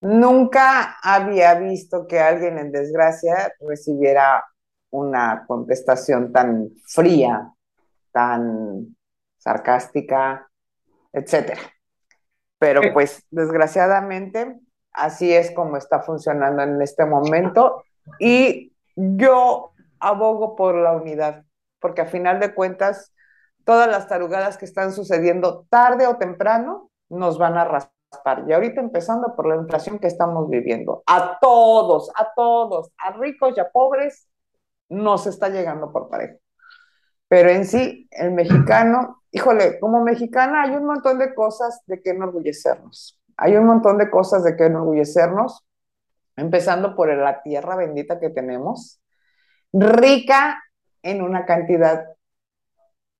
Nunca 0.00 0.98
había 1.02 1.54
visto 1.56 2.06
que 2.08 2.20
alguien 2.20 2.58
en 2.58 2.72
desgracia 2.72 3.52
recibiera 3.60 4.44
una 4.90 5.44
contestación 5.46 6.32
tan 6.32 6.70
fría, 6.86 7.52
tan 8.12 8.96
sarcástica, 9.42 10.48
etcétera. 11.12 11.60
Pero 12.58 12.92
pues 12.92 13.24
desgraciadamente 13.30 14.60
así 14.92 15.32
es 15.32 15.50
como 15.50 15.76
está 15.76 16.00
funcionando 16.00 16.62
en 16.62 16.80
este 16.80 17.04
momento 17.04 17.82
y 18.18 18.72
yo 18.94 19.72
abogo 19.98 20.54
por 20.54 20.76
la 20.76 20.92
unidad 20.92 21.44
porque 21.82 22.00
a 22.00 22.06
final 22.06 22.40
de 22.40 22.54
cuentas, 22.54 23.12
todas 23.64 23.88
las 23.88 24.08
tarugadas 24.08 24.56
que 24.56 24.64
están 24.64 24.92
sucediendo 24.92 25.66
tarde 25.68 26.06
o 26.06 26.16
temprano 26.16 26.90
nos 27.10 27.36
van 27.36 27.58
a 27.58 27.64
raspar. 27.64 28.44
Y 28.46 28.52
ahorita 28.52 28.80
empezando 28.80 29.34
por 29.36 29.46
la 29.46 29.56
inflación 29.56 29.98
que 29.98 30.06
estamos 30.06 30.48
viviendo. 30.48 31.02
A 31.06 31.38
todos, 31.40 32.10
a 32.14 32.32
todos, 32.34 32.90
a 32.96 33.12
ricos 33.12 33.54
y 33.56 33.60
a 33.60 33.68
pobres, 33.68 34.28
nos 34.88 35.26
está 35.26 35.48
llegando 35.48 35.92
por 35.92 36.08
parejo. 36.08 36.38
Pero 37.28 37.50
en 37.50 37.66
sí, 37.66 38.08
el 38.10 38.30
mexicano, 38.32 39.21
híjole, 39.32 39.80
como 39.80 40.04
mexicana 40.04 40.62
hay 40.62 40.76
un 40.76 40.84
montón 40.84 41.18
de 41.18 41.34
cosas 41.34 41.80
de 41.86 42.00
que 42.00 42.10
enorgullecernos. 42.10 43.18
Hay 43.36 43.56
un 43.56 43.66
montón 43.66 43.98
de 43.98 44.10
cosas 44.10 44.44
de 44.44 44.54
que 44.56 44.66
enorgullecernos, 44.66 45.66
empezando 46.36 46.94
por 46.94 47.12
la 47.12 47.42
tierra 47.42 47.74
bendita 47.76 48.20
que 48.20 48.30
tenemos, 48.30 49.00
rica 49.72 50.62
en 51.02 51.22
una 51.22 51.46
cantidad 51.46 52.06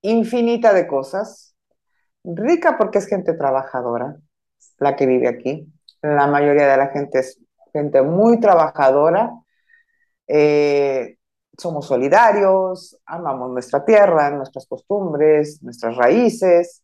infinita 0.01 0.71
de 0.73 0.87
cosas, 0.87 1.55
rica 2.23 2.77
porque 2.77 2.99
es 2.99 3.07
gente 3.07 3.33
trabajadora, 3.33 4.15
la 4.77 4.95
que 4.95 5.07
vive 5.07 5.27
aquí. 5.27 5.67
La 6.01 6.27
mayoría 6.27 6.67
de 6.67 6.77
la 6.77 6.87
gente 6.87 7.19
es 7.19 7.39
gente 7.73 8.01
muy 8.01 8.39
trabajadora. 8.39 9.31
Eh, 10.27 11.17
somos 11.57 11.87
solidarios, 11.87 12.97
amamos 13.05 13.51
nuestra 13.51 13.85
tierra, 13.85 14.31
nuestras 14.31 14.65
costumbres, 14.67 15.61
nuestras 15.61 15.95
raíces. 15.95 16.83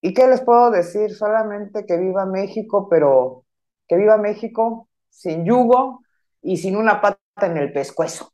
¿Y 0.00 0.12
qué 0.12 0.26
les 0.26 0.40
puedo 0.40 0.70
decir? 0.70 1.12
Solamente 1.12 1.86
que 1.86 1.96
viva 1.96 2.26
México, 2.26 2.88
pero 2.88 3.44
que 3.86 3.96
viva 3.96 4.16
México 4.16 4.88
sin 5.08 5.44
yugo 5.44 6.02
y 6.42 6.56
sin 6.56 6.76
una 6.76 7.00
pata 7.00 7.18
en 7.42 7.56
el 7.56 7.72
pescuezo. 7.72 8.32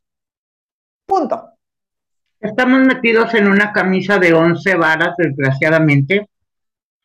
Punto. 1.07 1.53
Estamos 2.41 2.87
metidos 2.87 3.35
en 3.35 3.49
una 3.49 3.73
camisa 3.73 4.19
de 4.19 4.33
once 4.33 4.75
varas, 4.77 5.17
desgraciadamente, 5.19 6.29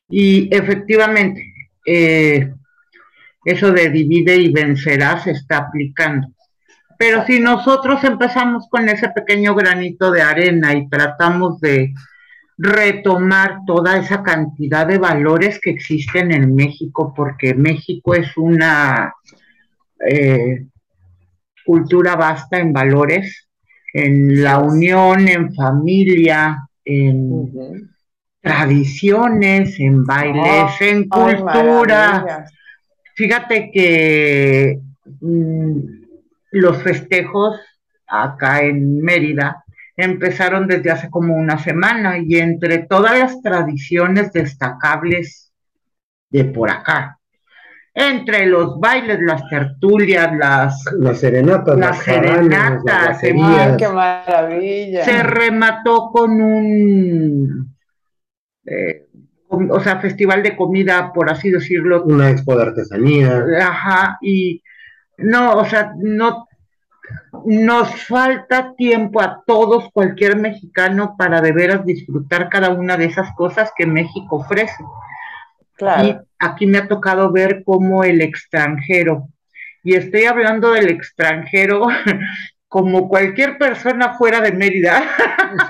y 0.08 0.54
efectivamente, 0.56 1.44
eh, 1.86 2.54
eso 3.44 3.72
de 3.72 3.90
divide 3.90 4.36
y 4.36 4.54
vencerá 4.54 5.20
se 5.20 5.32
está 5.32 5.58
aplicando. 5.58 6.33
Pero 7.04 7.26
si 7.26 7.38
nosotros 7.42 8.02
empezamos 8.06 8.70
con 8.70 8.88
ese 8.88 9.10
pequeño 9.10 9.54
granito 9.56 10.10
de 10.10 10.22
arena 10.22 10.74
y 10.74 10.88
tratamos 10.88 11.60
de 11.60 11.94
retomar 12.58 13.58
toda 13.68 13.98
esa 13.98 14.24
cantidad 14.24 14.88
de 14.88 15.00
valores 15.00 15.60
que 15.62 15.72
existen 15.72 16.32
en 16.32 16.56
México, 16.56 17.14
porque 17.14 17.56
México 17.56 18.16
es 18.16 18.38
una 18.38 19.14
eh, 20.10 20.66
cultura 21.66 22.16
vasta 22.16 22.60
en 22.60 22.72
valores, 22.72 23.50
en 23.94 24.42
la 24.42 24.60
unión, 24.60 25.28
en 25.28 25.54
familia, 25.54 26.70
en 26.86 27.90
tradiciones, 28.40 29.78
en 29.78 30.06
bailes, 30.06 30.80
en 30.80 31.10
cultura. 31.10 32.46
Fíjate 33.14 33.72
que 33.74 34.80
mm, 35.20 36.03
los 36.54 36.82
festejos 36.82 37.60
acá 38.08 38.62
en 38.62 39.02
Mérida 39.02 39.64
empezaron 39.96 40.68
desde 40.68 40.92
hace 40.92 41.10
como 41.10 41.36
una 41.36 41.58
semana 41.58 42.18
y 42.18 42.38
entre 42.38 42.80
todas 42.80 43.18
las 43.18 43.42
tradiciones 43.42 44.32
destacables 44.32 45.52
de 46.30 46.46
por 46.46 46.72
acá, 46.72 47.20
entre 47.94 48.48
los 48.48 48.80
bailes, 48.80 49.20
las 49.22 49.48
tertulias, 49.50 50.36
las, 50.36 50.84
las 50.98 51.20
serenatas, 51.20 51.78
las, 51.78 52.00
serenatas, 52.00 53.20
qué 53.22 53.88
maravilla. 53.88 55.06
Se 55.06 55.22
remató 55.22 56.10
con 56.12 56.42
un, 56.42 57.76
eh, 58.66 59.06
o 59.48 59.80
sea, 59.80 60.00
festival 60.00 60.42
de 60.42 60.56
comida, 60.56 61.12
por 61.14 61.30
así 61.30 61.52
decirlo. 61.52 62.04
Una 62.04 62.32
expo 62.32 62.56
de 62.56 62.64
artesanía. 62.64 63.46
Ajá, 63.62 64.18
y 64.22 64.64
no, 65.18 65.58
o 65.58 65.66
sea, 65.66 65.94
no 65.98 66.48
nos 67.46 68.04
falta 68.06 68.74
tiempo 68.76 69.22
a 69.22 69.44
todos, 69.46 69.90
cualquier 69.92 70.38
mexicano, 70.38 71.16
para 71.18 71.42
de 71.42 71.52
veras 71.52 71.86
disfrutar 71.86 72.50
cada 72.50 72.70
una 72.70 72.98
de 72.98 73.06
esas 73.06 73.34
cosas 73.36 73.72
que 73.76 73.86
México 73.86 74.38
ofrece. 74.38 74.84
Y 76.02 76.16
aquí 76.40 76.66
me 76.66 76.78
ha 76.78 76.88
tocado 76.88 77.32
ver 77.32 77.64
cómo 77.66 78.04
el 78.04 78.22
extranjero, 78.22 79.28
y 79.84 79.96
estoy 79.96 80.26
hablando 80.26 80.72
del 80.72 80.90
extranjero 80.90 81.88
como 82.70 83.10
cualquier 83.10 83.58
persona 83.58 84.14
fuera 84.14 84.40
de 84.40 84.54
Mérida. 84.54 85.04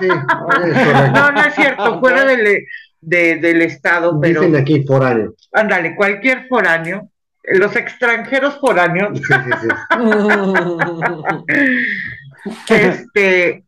no, 1.14 1.32
no 1.32 1.40
es 1.40 1.54
cierto, 1.54 1.98
fuera 2.00 2.24
del, 2.24 2.64
del 3.00 3.62
estado, 3.62 4.20
pero... 4.20 4.42
Dicen 4.42 4.56
aquí 4.56 4.84
foráneo. 4.86 5.34
Ándale, 5.52 5.96
cualquier 5.96 6.46
foráneo 6.46 7.10
los 7.44 7.76
extranjeros 7.76 8.58
foráneos, 8.58 9.20
este, 12.68 13.64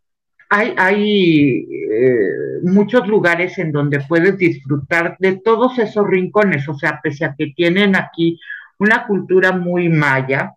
hay, 0.48 0.74
hay 0.76 1.66
eh, 1.70 2.28
muchos 2.62 3.06
lugares 3.06 3.58
en 3.58 3.72
donde 3.72 4.00
puedes 4.00 4.38
disfrutar 4.38 5.16
de 5.18 5.38
todos 5.38 5.78
esos 5.78 6.06
rincones, 6.06 6.68
o 6.68 6.74
sea, 6.74 7.00
pese 7.02 7.24
a 7.24 7.34
que 7.36 7.52
tienen 7.54 7.96
aquí 7.96 8.40
una 8.78 9.06
cultura 9.06 9.52
muy 9.52 9.88
maya, 9.88 10.54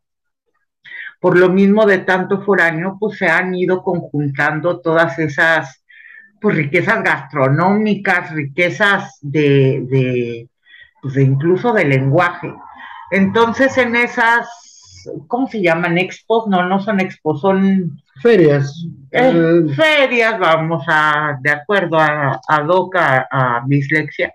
por 1.20 1.38
lo 1.38 1.50
mismo 1.50 1.86
de 1.86 2.00
tanto 2.00 2.42
foráneo, 2.44 2.98
pues 3.00 3.18
se 3.18 3.28
han 3.28 3.54
ido 3.54 3.84
conjuntando 3.84 4.80
todas 4.80 5.20
esas 5.20 5.84
pues, 6.40 6.56
riquezas 6.56 7.04
gastronómicas, 7.04 8.32
riquezas 8.32 9.18
de, 9.22 9.86
de, 9.90 10.50
pues, 11.02 11.16
de 11.16 11.24
incluso 11.24 11.74
de 11.74 11.86
lenguaje. 11.86 12.54
Entonces, 13.12 13.78
en 13.78 13.96
esas, 13.96 14.48
¿cómo 15.28 15.48
se 15.48 15.62
llaman? 15.62 15.98
Expos, 15.98 16.48
no, 16.48 16.68
no 16.68 16.80
son 16.80 17.00
expos, 17.00 17.42
son 17.42 18.00
ferias. 18.22 18.86
Eh, 19.12 19.32
eh, 19.34 19.74
ferias, 19.74 20.40
vamos 20.40 20.84
a, 20.88 21.38
de 21.42 21.52
acuerdo 21.52 22.00
a, 22.00 22.40
a 22.48 22.62
DOCA, 22.62 23.28
a, 23.32 23.64
dislexia. 23.66 24.34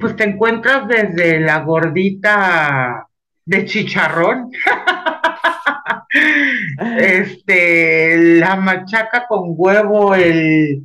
Pues 0.00 0.16
te 0.16 0.24
encuentras 0.24 0.88
desde 0.88 1.40
la 1.40 1.60
gordita 1.60 3.06
de 3.44 3.64
chicharrón, 3.64 4.50
este, 6.98 8.38
la 8.40 8.56
machaca 8.56 9.26
con 9.28 9.54
huevo, 9.56 10.16
el, 10.16 10.84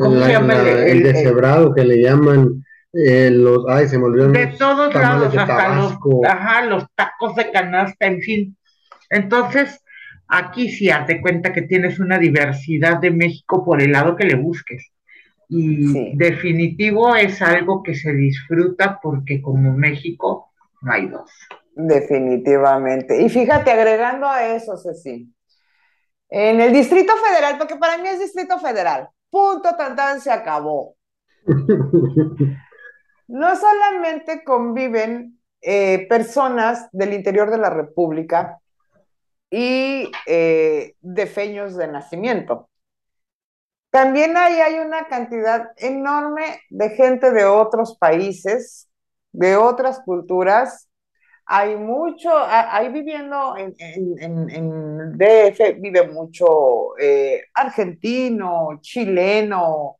¿cómo 0.00 0.24
se 0.24 0.32
llama? 0.32 0.54
el, 0.54 1.04
deshebrado 1.04 1.72
que 1.72 1.84
le 1.84 2.02
llaman 2.02 2.64
eh, 2.92 3.30
los, 3.30 3.64
ay, 3.68 3.88
se 3.88 3.98
me 3.98 4.08
De 4.10 4.46
todos 4.58 4.92
lados, 4.94 5.36
hasta 5.36 5.74
los, 5.76 5.96
ajá, 6.26 6.64
los 6.66 6.86
tacos 6.94 7.36
de 7.36 7.50
canasta, 7.50 8.06
en 8.06 8.20
fin. 8.20 8.56
Entonces, 9.08 9.82
aquí 10.26 10.70
sí 10.70 10.90
hazte 10.90 11.20
cuenta 11.20 11.52
que 11.52 11.62
tienes 11.62 12.00
una 12.00 12.18
diversidad 12.18 12.98
de 12.98 13.10
México 13.10 13.64
por 13.64 13.80
el 13.80 13.92
lado 13.92 14.16
que 14.16 14.24
le 14.24 14.34
busques. 14.34 14.92
Y 15.48 16.16
definitivo 16.16 17.16
es 17.16 17.42
algo 17.42 17.82
que 17.82 17.94
se 17.94 18.12
disfruta 18.12 19.00
porque 19.02 19.42
como 19.42 19.72
México 19.72 20.52
no 20.82 20.92
hay 20.92 21.08
dos. 21.08 21.28
Definitivamente. 21.74 23.20
Y 23.20 23.28
fíjate, 23.28 23.70
agregando 23.70 24.28
a 24.28 24.54
eso, 24.54 24.76
Ceci, 24.76 25.32
en 26.28 26.60
el 26.60 26.72
Distrito 26.72 27.12
Federal, 27.16 27.58
porque 27.58 27.76
para 27.76 27.98
mí 27.98 28.08
es 28.08 28.20
Distrito 28.20 28.58
Federal, 28.60 29.08
punto, 29.28 29.70
tan, 29.76 30.20
se 30.20 30.30
acabó. 30.30 30.94
no 33.30 33.54
solamente 33.56 34.42
conviven 34.42 35.38
eh, 35.62 36.06
personas 36.08 36.88
del 36.90 37.12
interior 37.12 37.50
de 37.50 37.58
la 37.58 37.70
República 37.70 38.58
y 39.48 40.10
eh, 40.26 40.94
de 41.00 41.26
feños 41.26 41.76
de 41.76 41.86
nacimiento. 41.86 42.68
También 43.90 44.36
ahí 44.36 44.54
hay 44.54 44.78
una 44.78 45.06
cantidad 45.06 45.70
enorme 45.76 46.60
de 46.70 46.90
gente 46.90 47.30
de 47.30 47.44
otros 47.44 47.96
países, 47.98 48.88
de 49.32 49.56
otras 49.56 50.00
culturas. 50.00 50.88
Hay 51.46 51.76
mucho, 51.76 52.30
ahí 52.36 52.88
viviendo 52.88 53.56
en, 53.56 55.16
DF, 55.16 55.80
vive 55.80 56.08
mucho 56.08 56.98
eh, 56.98 57.44
argentino, 57.54 58.78
chileno, 58.80 59.99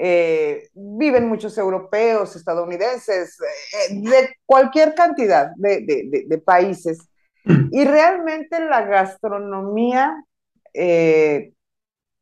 eh, 0.00 0.68
viven 0.74 1.28
muchos 1.28 1.58
europeos, 1.58 2.36
estadounidenses, 2.36 3.36
eh, 3.40 3.94
de 3.94 4.36
cualquier 4.46 4.94
cantidad 4.94 5.50
de, 5.56 6.42
países. 6.44 7.08
Mm. 7.44 7.68
Y 7.72 7.84
realmente 7.84 8.60
la 8.60 8.82
gastronomía 8.82 10.24
eh, 10.72 11.52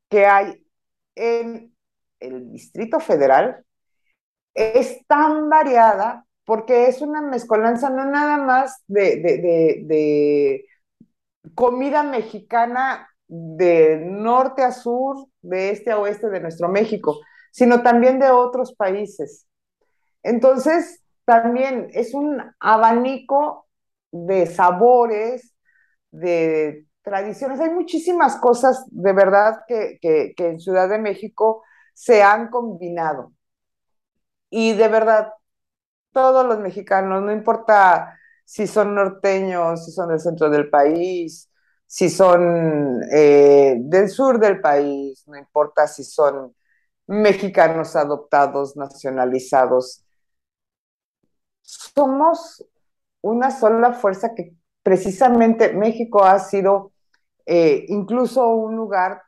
que 0.08 0.24
hay 0.24 0.66
en 1.14 1.74
el 2.18 2.50
Distrito 2.50 2.98
Federal 2.98 3.62
es 4.54 5.06
tan 5.06 5.50
variada 5.50 6.24
porque 6.46 6.86
es 6.86 7.02
una 7.02 7.20
mezcolanza 7.20 7.90
no 7.90 8.06
nada 8.06 8.38
más 8.38 8.84
de 8.86 10.64
comida 11.54 12.02
mexicana 12.02 13.06
de 13.28 13.98
norte 14.02 14.62
a 14.62 14.72
sur, 14.72 15.28
de 15.42 15.70
este 15.70 15.90
a 15.90 15.98
oeste 15.98 16.30
de 16.30 16.40
nuestro 16.40 16.70
México, 16.70 17.20
sino 17.56 17.82
también 17.82 18.18
de 18.18 18.30
otros 18.30 18.74
países. 18.74 19.46
Entonces, 20.22 21.02
también 21.24 21.88
es 21.94 22.12
un 22.12 22.38
abanico 22.60 23.66
de 24.12 24.44
sabores, 24.44 25.54
de 26.10 26.84
tradiciones. 27.00 27.58
Hay 27.60 27.70
muchísimas 27.70 28.36
cosas 28.36 28.84
de 28.90 29.10
verdad 29.14 29.60
que, 29.66 29.98
en 30.36 30.60
Ciudad 30.60 30.86
de 30.90 30.98
México 30.98 31.62
se 31.94 32.22
han 32.22 32.50
combinado. 32.50 33.32
Y 34.50 34.74
de 34.74 34.88
verdad, 34.88 35.32
todos 36.12 36.44
los 36.44 36.58
mexicanos, 36.58 37.22
no 37.22 37.32
importa 37.32 38.18
si 38.44 38.66
son 38.66 38.94
norteños, 38.94 39.82
si 39.86 39.92
son 39.92 40.10
del 40.10 40.20
centro 40.20 40.50
del 40.50 40.68
país, 40.68 41.50
si 41.86 42.10
son 42.10 43.00
eh, 43.10 43.76
del 43.78 44.10
sur 44.10 44.38
del 44.38 44.60
país, 44.60 45.26
no 45.26 45.38
importa 45.38 45.88
si 45.88 46.04
son 46.04 46.54
mexicanos 47.06 47.96
adoptados, 47.96 48.76
nacionalizados. 48.76 50.04
Somos 51.62 52.64
una 53.20 53.50
sola 53.50 53.92
fuerza 53.92 54.34
que 54.34 54.54
precisamente 54.82 55.72
México 55.72 56.24
ha 56.24 56.38
sido 56.38 56.92
eh, 57.44 57.86
incluso 57.88 58.48
un 58.48 58.76
lugar 58.76 59.22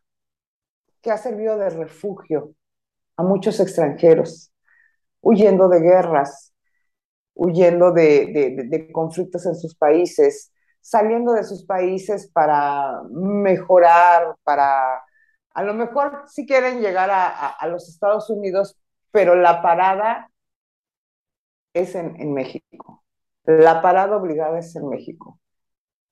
que 1.03 1.11
ha 1.11 1.19
servido 1.19 1.57
de 1.57 1.71
refugio 1.71 2.55
a 3.17 3.23
muchos 3.23 3.61
extranjeros, 3.61 4.53
huyendo 5.21 5.69
de 5.69 5.81
guerras, 5.81 6.53
huyendo 7.35 7.93
de 7.93 8.91
conflictos 8.93 9.47
en 9.47 9.55
sus 9.55 9.77
países, 9.77 10.53
saliendo 10.81 11.33
de 11.33 11.45
sus 11.45 11.65
países 11.65 12.31
para 12.33 13.03
mejorar, 13.11 14.37
para 14.43 15.03
a 15.59 15.65
lo 15.65 15.75
mejor 15.75 16.23
si 16.29 16.47
quieren 16.47 16.81
llegar 16.81 17.11
a, 17.11 17.67
los 17.67 17.89
Estados 17.89 18.31
Unidos, 18.31 18.79
pero 19.11 19.35
la 19.35 19.61
parada 19.61 20.31
es 21.75 21.97
en, 21.97 22.33
México. 22.33 23.03
La 23.43 23.83
parada 23.83 24.17
obligada 24.17 24.61
es 24.61 24.77
en 24.77 24.89
México. 24.89 25.41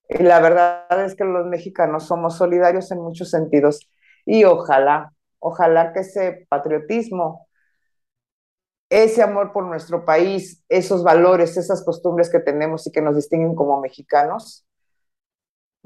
Y 0.09 0.25
la 0.25 0.41
verdad 0.41 1.05
es 1.05 1.15
que 1.15 1.23
los 1.23 1.47
mexicanos 1.47 2.09
somos 2.09 2.37
solidarios 2.37 2.91
en 2.91 2.99
muchos 2.99 3.31
sentidos 3.31 3.89
y 4.25 4.43
ojalá, 4.43 5.13
ojalá 5.39 5.93
que 5.93 6.01
ese 6.01 6.49
patriotismo, 6.49 7.47
ese 8.91 9.23
amor 9.23 9.53
por 9.53 9.65
nuestro 9.67 10.05
país, 10.05 10.65
esos 10.69 11.05
valores, 11.05 11.57
esas 11.57 11.85
costumbres 11.85 12.33
que 12.33 12.41
tenemos 12.41 12.85
y 12.89 12.91
que 12.91 13.01
nos 13.01 13.15
distinguen 13.15 13.55
como 13.55 13.81
mexicanos, 13.81 14.66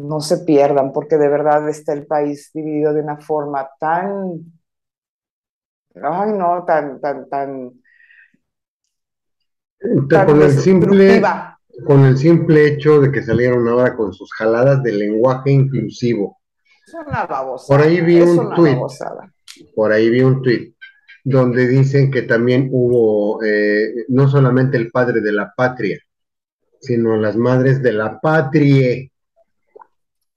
no 0.00 0.20
se 0.20 0.38
pierdan, 0.38 0.92
porque 0.92 1.16
de 1.16 1.28
verdad 1.28 1.68
está 1.68 1.92
el 1.92 2.06
país 2.06 2.50
dividido 2.52 2.92
de 2.92 3.02
una 3.02 3.18
forma 3.18 3.68
tan, 3.78 4.40
ay 5.94 6.32
no, 6.32 6.64
tan, 6.64 7.00
tan, 7.00 7.28
tan, 7.28 7.72
con 9.78 10.42
el 10.42 10.52
simple 10.52 11.22
con 11.86 12.04
el 12.04 12.18
simple 12.18 12.66
hecho 12.66 13.00
de 13.00 13.10
que 13.10 13.22
salieron 13.22 13.66
ahora 13.68 13.96
con 13.96 14.12
sus 14.12 14.32
jaladas 14.32 14.82
de 14.82 14.92
lenguaje 14.92 15.50
inclusivo. 15.50 16.38
Es 16.86 16.94
una 16.94 17.26
Por 17.26 17.80
ahí 17.80 18.00
vi 18.00 18.20
un 18.20 18.54
tweet. 18.54 18.78
Por 19.74 19.92
ahí 19.92 20.10
vi 20.10 20.22
un 20.22 20.42
tweet 20.42 20.74
donde 21.24 21.66
dicen 21.68 22.10
que 22.10 22.22
también 22.22 22.68
hubo 22.72 23.42
eh, 23.42 24.04
no 24.08 24.28
solamente 24.28 24.76
el 24.76 24.90
padre 24.90 25.20
de 25.20 25.32
la 25.32 25.52
patria, 25.54 25.98
sino 26.80 27.16
las 27.16 27.36
madres 27.36 27.82
de 27.82 27.92
la 27.92 28.20
patria. 28.20 29.09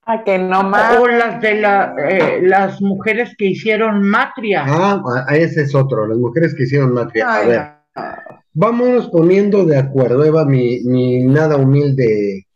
Ah, 0.06 0.22
que 0.22 0.38
no 0.38 0.62
más. 0.62 0.98
O 0.98 1.08
las 1.08 1.40
de 1.40 1.60
la, 1.60 1.94
eh, 1.98 2.40
las 2.42 2.80
mujeres 2.82 3.34
que 3.38 3.46
hicieron 3.46 4.02
matria. 4.02 4.64
Ah, 4.66 5.26
ese 5.30 5.62
es 5.62 5.74
otro, 5.74 6.06
las 6.06 6.18
mujeres 6.18 6.54
que 6.54 6.64
hicieron 6.64 6.92
matria. 6.92 7.34
a 7.34 7.46
ver, 7.46 7.62
vámonos 8.52 9.08
poniendo 9.08 9.64
de 9.64 9.78
acuerdo, 9.78 10.24
Eva, 10.24 10.44
mi, 10.44 10.80
mi, 10.80 11.22
nada 11.22 11.56
humilde 11.56 12.46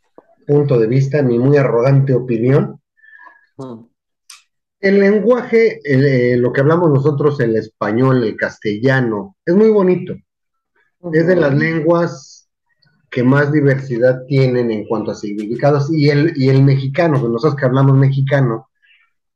punto 0.47 0.79
de 0.79 0.87
vista, 0.87 1.23
mi 1.23 1.39
muy 1.39 1.57
arrogante 1.57 2.15
opinión. 2.15 2.81
Mm. 3.59 3.85
El 4.81 5.01
lenguaje, 5.01 5.81
eh, 5.85 6.37
lo 6.37 6.53
que 6.53 6.61
hablamos 6.61 6.91
nosotros, 6.91 7.41
el 7.41 7.57
español, 7.57 8.23
el 8.25 8.37
castellano, 8.37 9.37
es 9.45 9.55
muy 9.55 9.71
bonito. 9.71 10.15
Es 11.13 11.27
de 11.27 11.37
las 11.37 11.55
lenguas 11.55 12.38
que 13.11 13.23
más 13.23 13.53
diversidad 13.53 14.25
tienen 14.27 14.71
en 14.71 14.87
cuanto 14.87 15.11
a 15.11 15.15
significados. 15.15 15.91
Y 15.93 16.11
el, 16.11 16.33
y 16.37 16.49
el 16.49 16.63
mexicano, 16.63 17.21
que 17.21 17.29
nosotros 17.29 17.57
que 17.57 17.67
hablamos 17.67 17.97
mexicano, 17.97 18.69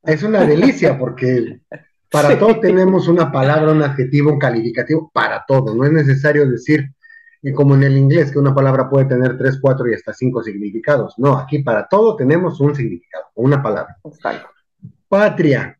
es 0.03 0.23
una 0.23 0.45
delicia 0.45 0.97
porque 0.97 1.61
para 2.11 2.37
todo 2.37 2.59
tenemos 2.59 3.07
una 3.07 3.31
palabra, 3.31 3.71
un 3.71 3.81
adjetivo, 3.81 4.33
un 4.33 4.39
calificativo, 4.39 5.09
para 5.13 5.43
todo. 5.47 5.73
No 5.73 5.85
es 5.85 5.91
necesario 5.91 6.47
decir, 6.47 6.93
como 7.55 7.75
en 7.75 7.83
el 7.83 7.97
inglés, 7.97 8.31
que 8.31 8.39
una 8.39 8.53
palabra 8.53 8.89
puede 8.89 9.05
tener 9.05 9.37
tres, 9.37 9.57
cuatro 9.59 9.89
y 9.89 9.93
hasta 9.93 10.13
cinco 10.13 10.43
significados. 10.43 11.15
No, 11.17 11.37
aquí 11.37 11.59
para 11.63 11.87
todo 11.87 12.15
tenemos 12.15 12.59
un 12.59 12.75
significado, 12.75 13.25
una 13.35 13.63
palabra. 13.63 13.97
Patria 15.07 15.79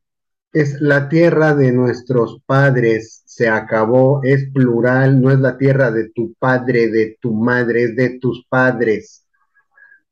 es 0.51 0.81
la 0.81 1.07
tierra 1.07 1.53
de 1.53 1.71
nuestros 1.71 2.41
padres, 2.45 3.22
se 3.35 3.49
acabó, 3.49 4.21
es 4.23 4.49
plural, 4.51 5.21
no 5.21 5.31
es 5.31 5.39
la 5.39 5.57
tierra 5.57 5.91
de 5.91 6.09
tu 6.09 6.33
padre, 6.35 6.89
de 6.89 7.17
tu 7.19 7.33
madre, 7.33 7.83
es 7.83 7.95
de 7.95 8.19
tus 8.19 8.45
padres. 8.47 9.25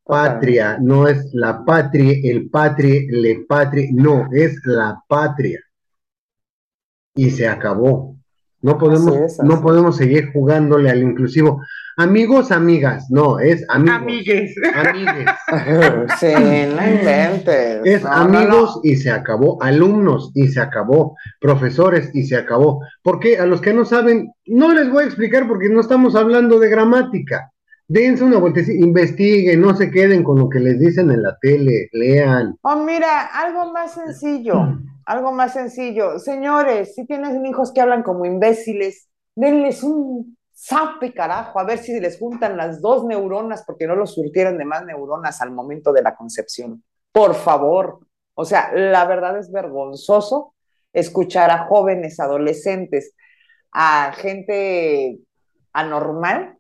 Patria, 0.03 0.77
no 0.81 1.07
es 1.07 1.29
la 1.33 1.63
patria, 1.63 2.17
el 2.23 2.49
patria, 2.49 3.01
le 3.09 3.45
patria, 3.47 3.89
no, 3.93 4.27
es 4.31 4.59
la 4.65 5.01
patria 5.07 5.59
y 7.15 7.29
se 7.29 7.47
acabó. 7.47 8.17
No 8.61 8.77
podemos, 8.77 9.39
no 9.43 9.61
podemos 9.61 9.97
seguir 9.97 10.31
jugándole 10.31 10.89
al 10.89 11.01
inclusivo. 11.01 11.61
Amigos, 11.97 12.51
amigas, 12.51 13.07
no, 13.09 13.39
es 13.39 13.65
amigos. 13.69 14.01
Amigues. 14.01 14.55
Amigues. 14.73 15.29
sí, 16.19 16.33
no 16.33 16.87
inventes. 16.87 17.81
Es 17.85 18.05
amigos 18.05 18.79
y 18.83 18.95
se 18.95 19.11
acabó, 19.11 19.61
alumnos 19.61 20.31
y 20.35 20.47
se 20.47 20.59
acabó, 20.59 21.15
profesores 21.39 22.09
y 22.13 22.23
se 22.23 22.37
acabó. 22.37 22.81
Porque 23.03 23.37
a 23.37 23.45
los 23.45 23.61
que 23.61 23.73
no 23.73 23.85
saben, 23.85 24.31
no 24.45 24.73
les 24.73 24.89
voy 24.89 25.03
a 25.03 25.07
explicar 25.07 25.47
porque 25.47 25.69
no 25.69 25.81
estamos 25.81 26.15
hablando 26.15 26.59
de 26.59 26.69
gramática. 26.69 27.51
Dense 27.87 28.23
una 28.23 28.37
vueltecita, 28.37 28.85
investiguen, 28.85 29.59
no 29.59 29.75
se 29.75 29.91
queden 29.91 30.23
con 30.23 30.39
lo 30.39 30.47
que 30.47 30.59
les 30.59 30.79
dicen 30.79 31.11
en 31.11 31.23
la 31.23 31.37
tele, 31.41 31.89
lean. 31.91 32.55
Oh, 32.61 32.77
mira, 32.77 33.25
algo 33.25 33.73
más 33.73 33.93
sencillo 33.93 34.77
algo 35.05 35.31
más 35.31 35.53
sencillo. 35.53 36.19
Señores, 36.19 36.95
si 36.95 37.05
tienen 37.05 37.45
hijos 37.45 37.71
que 37.73 37.81
hablan 37.81 38.03
como 38.03 38.25
imbéciles, 38.25 39.09
denles 39.35 39.83
un 39.83 40.37
zape, 40.61 41.13
carajo, 41.13 41.59
a 41.59 41.63
ver 41.63 41.79
si 41.79 41.99
les 41.99 42.19
juntan 42.19 42.55
las 42.55 42.81
dos 42.81 43.05
neuronas 43.05 43.63
porque 43.65 43.87
no 43.87 43.95
los 43.95 44.13
surtieron 44.13 44.57
de 44.57 44.65
más 44.65 44.85
neuronas 44.85 45.41
al 45.41 45.51
momento 45.51 45.91
de 45.91 46.03
la 46.03 46.15
concepción. 46.15 46.83
Por 47.11 47.33
favor. 47.35 47.99
O 48.35 48.45
sea, 48.45 48.71
la 48.73 49.05
verdad 49.05 49.37
es 49.37 49.51
vergonzoso 49.51 50.53
escuchar 50.93 51.49
a 51.51 51.65
jóvenes, 51.65 52.19
adolescentes, 52.19 53.13
a 53.71 54.13
gente 54.13 55.19
anormal 55.73 56.57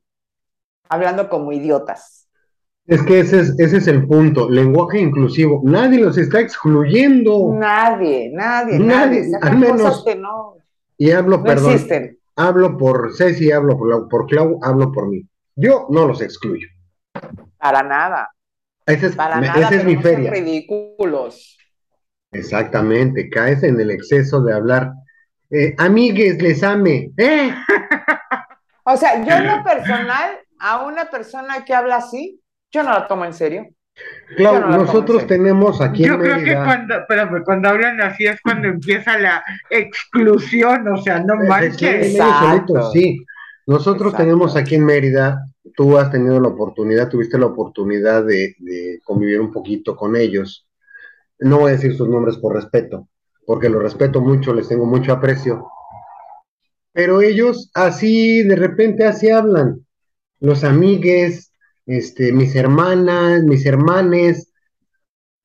hablando 0.89 1.29
como 1.29 1.51
idiotas. 1.51 2.27
Es 2.87 3.03
que 3.03 3.19
ese 3.19 3.41
es, 3.41 3.59
ese 3.59 3.77
es 3.77 3.87
el 3.87 4.07
punto, 4.07 4.49
lenguaje 4.49 4.99
inclusivo. 4.99 5.61
Nadie 5.63 5.99
los 5.99 6.17
está 6.17 6.39
excluyendo. 6.39 7.53
Nadie, 7.53 8.31
nadie, 8.33 8.79
nadie. 8.79 9.31
Al 9.41 9.57
menos, 9.57 10.03
que 10.03 10.15
no, 10.15 10.57
y 10.97 11.11
hablo, 11.11 11.43
perdón, 11.43 11.79
hablo 12.35 12.77
por 12.77 13.13
Ceci, 13.15 13.51
hablo 13.51 13.77
por, 13.77 14.07
por 14.09 14.27
Clau, 14.27 14.59
hablo 14.63 14.91
por 14.91 15.07
mí. 15.09 15.23
Yo 15.55 15.87
no 15.89 16.07
los 16.07 16.21
excluyo. 16.21 16.67
Para 17.57 17.83
nada. 17.83 18.29
Ese 18.85 19.07
es, 19.07 19.15
Para 19.15 19.39
nada, 19.39 19.59
esa 19.59 19.75
es 19.75 19.85
mi 19.85 19.95
feria. 19.97 20.31
ridículos. 20.31 21.57
Exactamente, 22.31 23.29
caes 23.29 23.63
en 23.63 23.79
el 23.79 23.91
exceso 23.91 24.41
de 24.41 24.53
hablar. 24.53 24.91
Eh, 25.49 25.75
amigues, 25.77 26.41
les 26.41 26.63
ame. 26.63 27.11
¿eh? 27.17 27.53
o 28.83 28.97
sea, 28.97 29.23
yo 29.23 29.35
en 29.35 29.47
lo 29.47 29.63
personal, 29.65 30.39
a 30.59 30.85
una 30.85 31.09
persona 31.09 31.63
que 31.65 31.73
habla 31.73 31.97
así, 31.97 32.41
yo 32.71 32.83
no 32.83 32.91
la 32.91 33.07
tomo 33.07 33.25
en 33.25 33.33
serio. 33.33 33.67
Claro, 34.35 34.69
nosotros 34.69 35.27
tenemos 35.27 35.81
aquí 35.81 36.05
Yo 36.05 36.17
creo 36.17 36.43
que 36.43 36.55
cuando, 36.55 36.95
pero 37.07 37.43
cuando 37.43 37.69
hablan 37.69 37.99
así 38.01 38.25
es 38.25 38.39
cuando 38.41 38.69
empieza 38.69 39.17
la 39.17 39.43
exclusión, 39.69 40.87
o 40.87 41.01
sea, 41.01 41.19
no 41.19 41.35
manches. 41.35 42.17
sí, 42.93 43.25
nosotros 43.67 44.15
tenemos 44.15 44.55
aquí 44.55 44.75
en 44.75 44.85
Mérida, 44.85 45.45
tú 45.75 45.97
has 45.97 46.11
tenido 46.11 46.39
la 46.39 46.49
oportunidad, 46.49 47.09
tuviste 47.09 47.37
la 47.37 47.47
oportunidad 47.47 48.25
de, 48.25 48.55
convivir 49.03 49.41
un 49.41 49.51
poquito 49.51 49.95
con 49.95 50.15
ellos. 50.15 50.67
No 51.39 51.59
voy 51.59 51.69
a 51.69 51.75
decir 51.75 51.95
sus 51.95 52.07
nombres 52.07 52.37
por 52.37 52.55
respeto, 52.55 53.07
porque 53.45 53.69
los 53.69 53.81
respeto 53.81 54.21
mucho, 54.21 54.53
les 54.53 54.67
tengo 54.67 54.85
mucho 54.85 55.13
aprecio. 55.13 55.67
Pero 56.93 57.21
ellos 57.21 57.71
así, 57.73 58.43
de 58.43 58.55
repente 58.55 59.05
así 59.05 59.29
hablan. 59.29 59.85
Los 60.39 60.63
amigues, 60.63 61.50
este, 61.85 62.31
mis 62.31 62.55
hermanas, 62.55 63.43
mis 63.43 63.65
hermanes. 63.65 64.51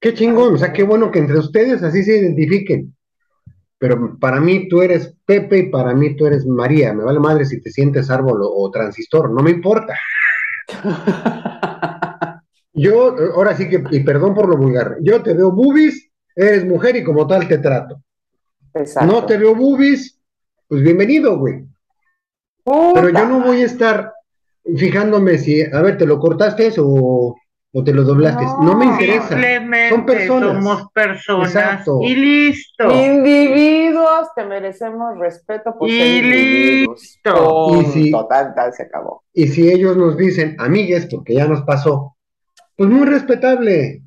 Qué 0.00 0.14
chingón, 0.14 0.54
o 0.54 0.58
sea, 0.58 0.72
qué 0.72 0.82
bueno 0.82 1.10
que 1.10 1.18
entre 1.18 1.38
ustedes 1.38 1.82
así 1.82 2.02
se 2.02 2.18
identifiquen. 2.18 2.94
Pero 3.78 4.18
para 4.18 4.40
mí 4.40 4.68
tú 4.68 4.80
eres 4.82 5.14
Pepe 5.24 5.58
y 5.58 5.70
para 5.70 5.94
mí 5.94 6.16
tú 6.16 6.26
eres 6.26 6.46
María. 6.46 6.94
Me 6.94 7.04
vale 7.04 7.20
madre 7.20 7.44
si 7.44 7.60
te 7.60 7.70
sientes 7.70 8.10
árbol 8.10 8.40
o, 8.42 8.70
transistor, 8.70 9.30
no 9.30 9.42
me 9.42 9.50
importa. 9.50 9.98
Yo, 12.72 13.16
ahora 13.34 13.56
sí 13.56 13.68
que, 13.70 13.82
y 13.90 14.00
perdón 14.00 14.34
por 14.34 14.50
lo 14.50 14.58
vulgar, 14.58 14.98
yo 15.00 15.22
te 15.22 15.32
veo 15.32 15.50
boobies, 15.50 16.10
eres 16.34 16.66
mujer 16.66 16.94
y 16.96 17.04
como 17.04 17.26
tal 17.26 17.48
te 17.48 17.56
trato. 17.56 18.02
No 19.06 19.24
te 19.24 19.38
veo 19.38 19.54
boobies, 19.54 20.20
pues 20.68 20.82
bienvenido, 20.82 21.38
güey. 21.38 21.64
Pero 22.66 23.08
yo 23.08 23.26
no 23.26 23.40
voy 23.40 23.62
a 23.62 23.64
estar 23.64 24.12
fijándome 24.76 25.38
si, 25.38 25.62
a 25.62 25.82
ver, 25.82 25.98
¿te 25.98 26.06
lo 26.06 26.18
cortaste 26.18 26.72
o, 26.78 27.36
o 27.72 27.84
te 27.84 27.92
lo 27.92 28.04
doblaste? 28.04 28.44
No, 28.62 28.76
me 28.76 28.86
interesa. 28.86 29.38
Son 29.90 30.06
personas. 30.06 30.64
Somos 30.64 30.92
personas. 30.92 31.84
Y 32.02 32.14
listo. 32.16 32.90
Individuos 32.90 34.28
que 34.34 34.44
merecemos 34.44 35.18
respeto 35.18 35.76
por 35.78 35.88
y 35.88 36.22
listo. 36.22 37.80
Y 37.80 37.84
si, 37.86 38.10
Total, 38.10 38.54
tal, 38.54 38.72
se 38.72 38.84
acabó. 38.84 39.22
Y 39.32 39.48
si 39.48 39.70
ellos 39.70 39.96
nos 39.96 40.16
dicen, 40.16 40.56
amigues, 40.58 41.06
porque 41.06 41.34
ya 41.34 41.46
nos 41.46 41.62
pasó, 41.62 42.16
pues 42.76 42.90
muy 42.90 43.06
respetable. 43.06 44.02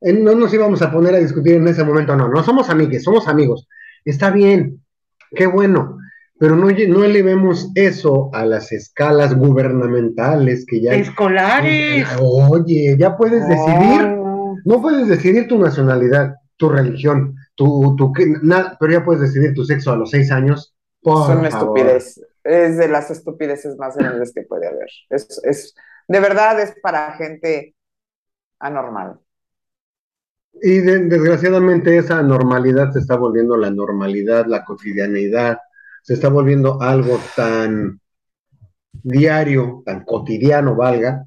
No 0.00 0.34
nos 0.34 0.52
íbamos 0.52 0.82
a 0.82 0.90
poner 0.90 1.14
a 1.14 1.18
discutir 1.18 1.54
en 1.54 1.68
ese 1.68 1.82
momento, 1.82 2.14
no, 2.14 2.28
no 2.28 2.42
somos 2.42 2.68
amigues, 2.68 3.04
somos 3.04 3.26
amigos. 3.26 3.66
Está 4.04 4.30
bien, 4.30 4.84
qué 5.34 5.46
bueno 5.46 5.98
pero 6.38 6.56
no, 6.56 6.68
no 6.68 7.04
elevemos 7.04 7.70
eso 7.74 8.30
a 8.32 8.44
las 8.44 8.72
escalas 8.72 9.36
gubernamentales 9.36 10.66
que 10.66 10.80
ya... 10.80 10.94
Escolares. 10.94 12.06
Oye, 12.20 12.96
ya 12.98 13.16
puedes 13.16 13.46
decidir, 13.48 14.16
no 14.64 14.82
puedes 14.82 15.08
decidir 15.08 15.46
tu 15.46 15.58
nacionalidad, 15.58 16.34
tu 16.56 16.68
religión, 16.68 17.36
tu, 17.54 17.94
tu 17.96 18.12
nada, 18.42 18.76
pero 18.80 18.92
ya 18.92 19.04
puedes 19.04 19.22
decidir 19.22 19.54
tu 19.54 19.64
sexo 19.64 19.92
a 19.92 19.96
los 19.96 20.10
seis 20.10 20.30
años. 20.32 20.74
Son 21.02 21.44
estupidez, 21.44 22.20
es 22.42 22.78
de 22.78 22.88
las 22.88 23.10
estupideces 23.10 23.76
más 23.76 23.96
grandes 23.96 24.32
que 24.32 24.42
puede 24.42 24.66
haber. 24.66 24.88
Es, 25.10 25.40
es 25.44 25.74
de 26.08 26.20
verdad 26.20 26.60
es 26.60 26.74
para 26.82 27.12
gente 27.12 27.74
anormal. 28.58 29.20
Y 30.62 30.78
desgraciadamente 30.78 31.98
esa 31.98 32.22
normalidad 32.22 32.92
se 32.92 33.00
está 33.00 33.16
volviendo 33.16 33.56
la 33.56 33.70
normalidad, 33.70 34.46
la 34.46 34.64
cotidianeidad, 34.64 35.58
se 36.04 36.12
está 36.12 36.28
volviendo 36.28 36.82
algo 36.82 37.18
tan 37.34 37.98
diario, 38.92 39.82
tan 39.86 40.04
cotidiano, 40.04 40.76
valga. 40.76 41.24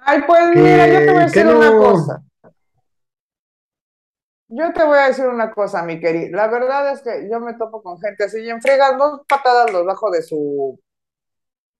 Ay, 0.00 0.22
pues 0.26 0.56
mira, 0.56 0.88
yo 0.88 0.98
te 1.00 1.10
voy 1.10 1.20
a 1.20 1.24
decir 1.26 1.46
una 1.46 1.76
cosa. 1.76 2.22
Yo 4.48 4.72
te 4.72 4.82
voy 4.82 4.98
a 4.98 5.08
decir 5.08 5.26
una 5.26 5.52
cosa, 5.52 5.82
mi 5.82 6.00
querido. 6.00 6.38
La 6.38 6.48
verdad 6.48 6.90
es 6.90 7.02
que 7.02 7.28
yo 7.30 7.38
me 7.38 7.52
topo 7.52 7.82
con 7.82 8.00
gente 8.00 8.24
así 8.24 8.40
y 8.40 8.48
en 8.48 8.62
fregas 8.62 8.96
dos 8.96 9.20
patadas 9.28 9.70
los 9.72 9.84
bajo 9.84 10.10
de 10.10 10.22
su, 10.22 10.80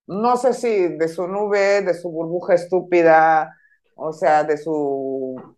no 0.07 0.37
sé 0.37 0.53
si 0.53 0.99
de 0.99 1.09
su 1.09 1.27
nube, 1.27 1.81
de 1.81 1.95
su 1.95 2.11
burbuja 2.11 2.53
estúpida, 2.53 3.57
o 3.95 4.13
sea, 4.13 4.45
de 4.45 4.59
su 4.59 5.57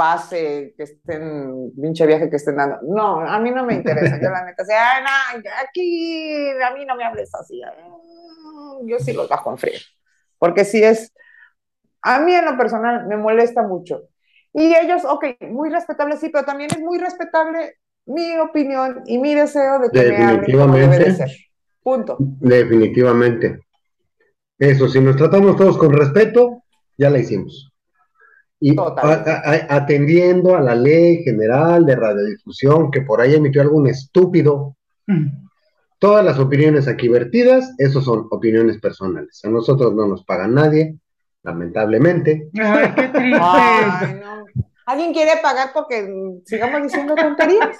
pase 0.00 0.72
que 0.78 0.84
estén, 0.84 1.72
pinche 1.78 2.06
viaje 2.06 2.30
que 2.30 2.36
estén 2.36 2.56
dando. 2.56 2.78
No, 2.84 3.20
a 3.20 3.38
mí 3.38 3.50
no 3.50 3.66
me 3.66 3.74
interesa. 3.74 4.18
Yo 4.18 4.30
la 4.30 4.46
neta, 4.46 4.64
sé, 4.64 4.72
ay, 4.72 5.02
no, 5.02 5.50
aquí 5.62 6.48
a 6.52 6.70
mí 6.70 6.86
no 6.86 6.96
me 6.96 7.04
hables 7.04 7.34
así. 7.34 7.60
Yo 8.86 8.98
sí 8.98 9.12
los 9.12 9.28
bajo 9.28 9.50
en 9.50 9.58
frío. 9.58 9.78
Porque 10.38 10.64
si 10.64 10.82
es, 10.82 11.12
a 12.00 12.18
mí 12.20 12.32
en 12.32 12.46
lo 12.46 12.56
personal 12.56 13.06
me 13.08 13.18
molesta 13.18 13.62
mucho 13.62 14.08
y 14.54 14.74
ellos, 14.74 15.02
ok, 15.04 15.24
muy 15.50 15.68
respetable, 15.68 16.16
sí, 16.16 16.30
pero 16.30 16.46
también 16.46 16.70
es 16.72 16.80
muy 16.80 16.98
respetable 16.98 17.74
mi 18.06 18.38
opinión 18.38 19.02
y 19.04 19.18
mi 19.18 19.34
deseo 19.34 19.80
de 19.80 19.90
que 19.90 20.12
me 20.12 20.24
hablen 20.24 20.58
como 20.58 20.76
debe 20.76 20.98
de 20.98 21.12
ser. 21.14 21.30
Punto. 21.82 22.16
Definitivamente. 22.18 23.60
Eso, 24.58 24.88
si 24.88 24.98
nos 25.00 25.16
tratamos 25.16 25.56
todos 25.56 25.76
con 25.76 25.92
respeto, 25.92 26.64
ya 26.96 27.10
la 27.10 27.18
hicimos. 27.18 27.69
Y 28.60 28.76
atendiendo 29.68 30.54
a 30.54 30.60
la 30.60 30.74
ley 30.74 31.22
general 31.24 31.86
de 31.86 31.96
radiodifusión, 31.96 32.90
que 32.90 33.00
por 33.00 33.20
ahí 33.20 33.34
emitió 33.34 33.62
algún 33.62 33.86
estúpido, 33.86 34.76
mm. 35.06 35.26
todas 35.98 36.24
las 36.24 36.38
opiniones 36.38 36.86
aquí 36.86 37.08
vertidas, 37.08 37.72
eso 37.78 38.02
son 38.02 38.26
opiniones 38.30 38.78
personales. 38.78 39.40
A 39.44 39.48
nosotros 39.48 39.94
no 39.94 40.06
nos 40.06 40.24
paga 40.24 40.46
nadie, 40.46 40.96
lamentablemente. 41.42 42.50
Ay, 42.60 42.92
qué 42.94 43.08
triste. 43.08 44.22
¿Alguien 44.90 45.12
quiere 45.12 45.32
pagar 45.40 45.70
porque 45.72 46.40
sigamos 46.44 46.82
diciendo 46.82 47.14
tonterías? 47.14 47.76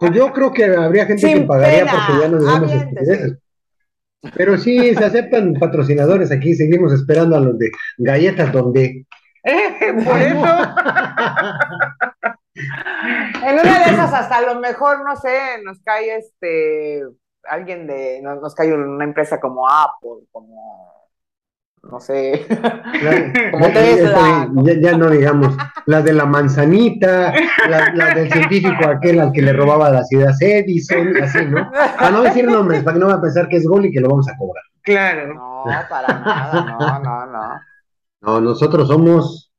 Pues 0.00 0.12
yo 0.12 0.32
creo 0.32 0.50
que 0.50 0.64
habría 0.64 1.06
gente 1.06 1.32
que 1.32 1.40
pagaría 1.42 1.86
porque 1.86 2.22
ya 2.22 2.28
no 2.28 2.38
digamos 2.38 2.72
estupideces. 2.72 3.38
Pero 4.34 4.56
sí, 4.56 4.94
se 4.94 5.04
aceptan 5.04 5.54
patrocinadores 5.54 6.30
aquí, 6.30 6.54
seguimos 6.54 6.92
esperando 6.92 7.36
a 7.36 7.40
los 7.40 7.58
de 7.58 7.70
galletas 7.98 8.52
donde. 8.52 9.06
Eh, 9.44 9.92
por 10.04 10.20
eso. 10.20 10.34
en 13.44 13.54
una 13.54 13.78
de 13.78 13.84
esas, 13.92 14.12
hasta 14.12 14.36
a 14.36 14.42
lo 14.42 14.60
mejor, 14.60 15.02
no 15.04 15.16
sé, 15.16 15.62
nos 15.64 15.80
cae 15.80 16.16
este 16.16 17.02
alguien 17.44 17.86
de, 17.86 18.20
nos 18.22 18.54
cae 18.54 18.72
una 18.72 19.04
empresa 19.04 19.40
como 19.40 19.68
Apple, 19.68 20.26
como 20.30 20.92
no 21.82 21.98
sé, 21.98 22.46
como 23.50 24.62
Ya, 24.62 24.96
no 24.96 25.10
digamos, 25.10 25.56
la 25.86 26.00
de 26.00 26.12
la 26.12 26.26
manzanita, 26.26 27.34
la, 27.68 28.14
del 28.14 28.30
científico 28.30 28.86
aquel 28.86 29.18
al 29.18 29.32
que 29.32 29.42
le 29.42 29.52
robaba 29.52 29.90
las 29.90 30.12
ideas 30.12 30.40
Edison, 30.40 31.16
así, 31.20 31.44
¿no? 31.44 31.72
Para 31.72 32.10
no 32.10 32.22
decir 32.22 32.46
nombres, 32.46 32.84
para 32.84 32.94
que 32.94 33.00
no 33.00 33.08
va 33.08 33.14
a 33.14 33.20
pensar 33.20 33.48
que 33.48 33.56
es 33.56 33.66
gol 33.66 33.86
y 33.86 33.90
que 33.90 34.00
lo 34.00 34.10
vamos 34.10 34.28
a 34.28 34.36
cobrar. 34.36 34.62
Claro. 34.82 35.34
No, 35.34 35.64
para 35.88 36.08
nada, 36.08 36.76
no, 36.78 36.98
no, 37.00 37.26
no. 37.26 37.60
No, 38.22 38.40
nosotros 38.40 38.88
somos 38.88 39.52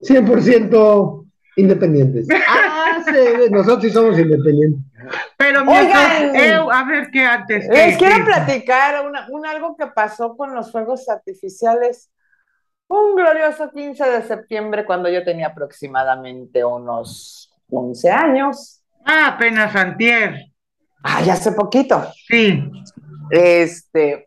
100% 0.00 1.26
independientes. 1.56 2.26
Ah, 2.92 3.02
sí, 3.04 3.50
nosotros 3.50 3.82
sí 3.82 3.90
somos 3.90 4.18
independientes. 4.18 4.84
Pero 5.36 5.60
Oigan, 5.60 6.70
a 6.72 6.84
ver 6.84 7.08
qué 7.12 7.24
antes. 7.24 7.68
Les 7.68 7.96
quiero 7.96 8.24
platicar 8.24 9.06
un 9.30 9.46
algo 9.46 9.76
que 9.76 9.86
pasó 9.86 10.36
con 10.36 10.54
los 10.54 10.72
fuegos 10.72 11.08
artificiales. 11.08 12.10
Un 12.88 13.14
glorioso 13.14 13.70
15 13.70 14.04
de 14.04 14.22
septiembre 14.22 14.84
cuando 14.84 15.08
yo 15.08 15.22
tenía 15.22 15.48
aproximadamente 15.48 16.64
unos 16.64 17.52
11 17.70 18.10
años. 18.10 18.82
Ah, 19.04 19.28
apenas 19.28 19.74
antier. 19.76 20.46
Ah, 21.02 21.22
ya 21.22 21.34
hace 21.34 21.52
poquito. 21.52 22.10
Sí. 22.26 22.70
Este, 23.30 24.26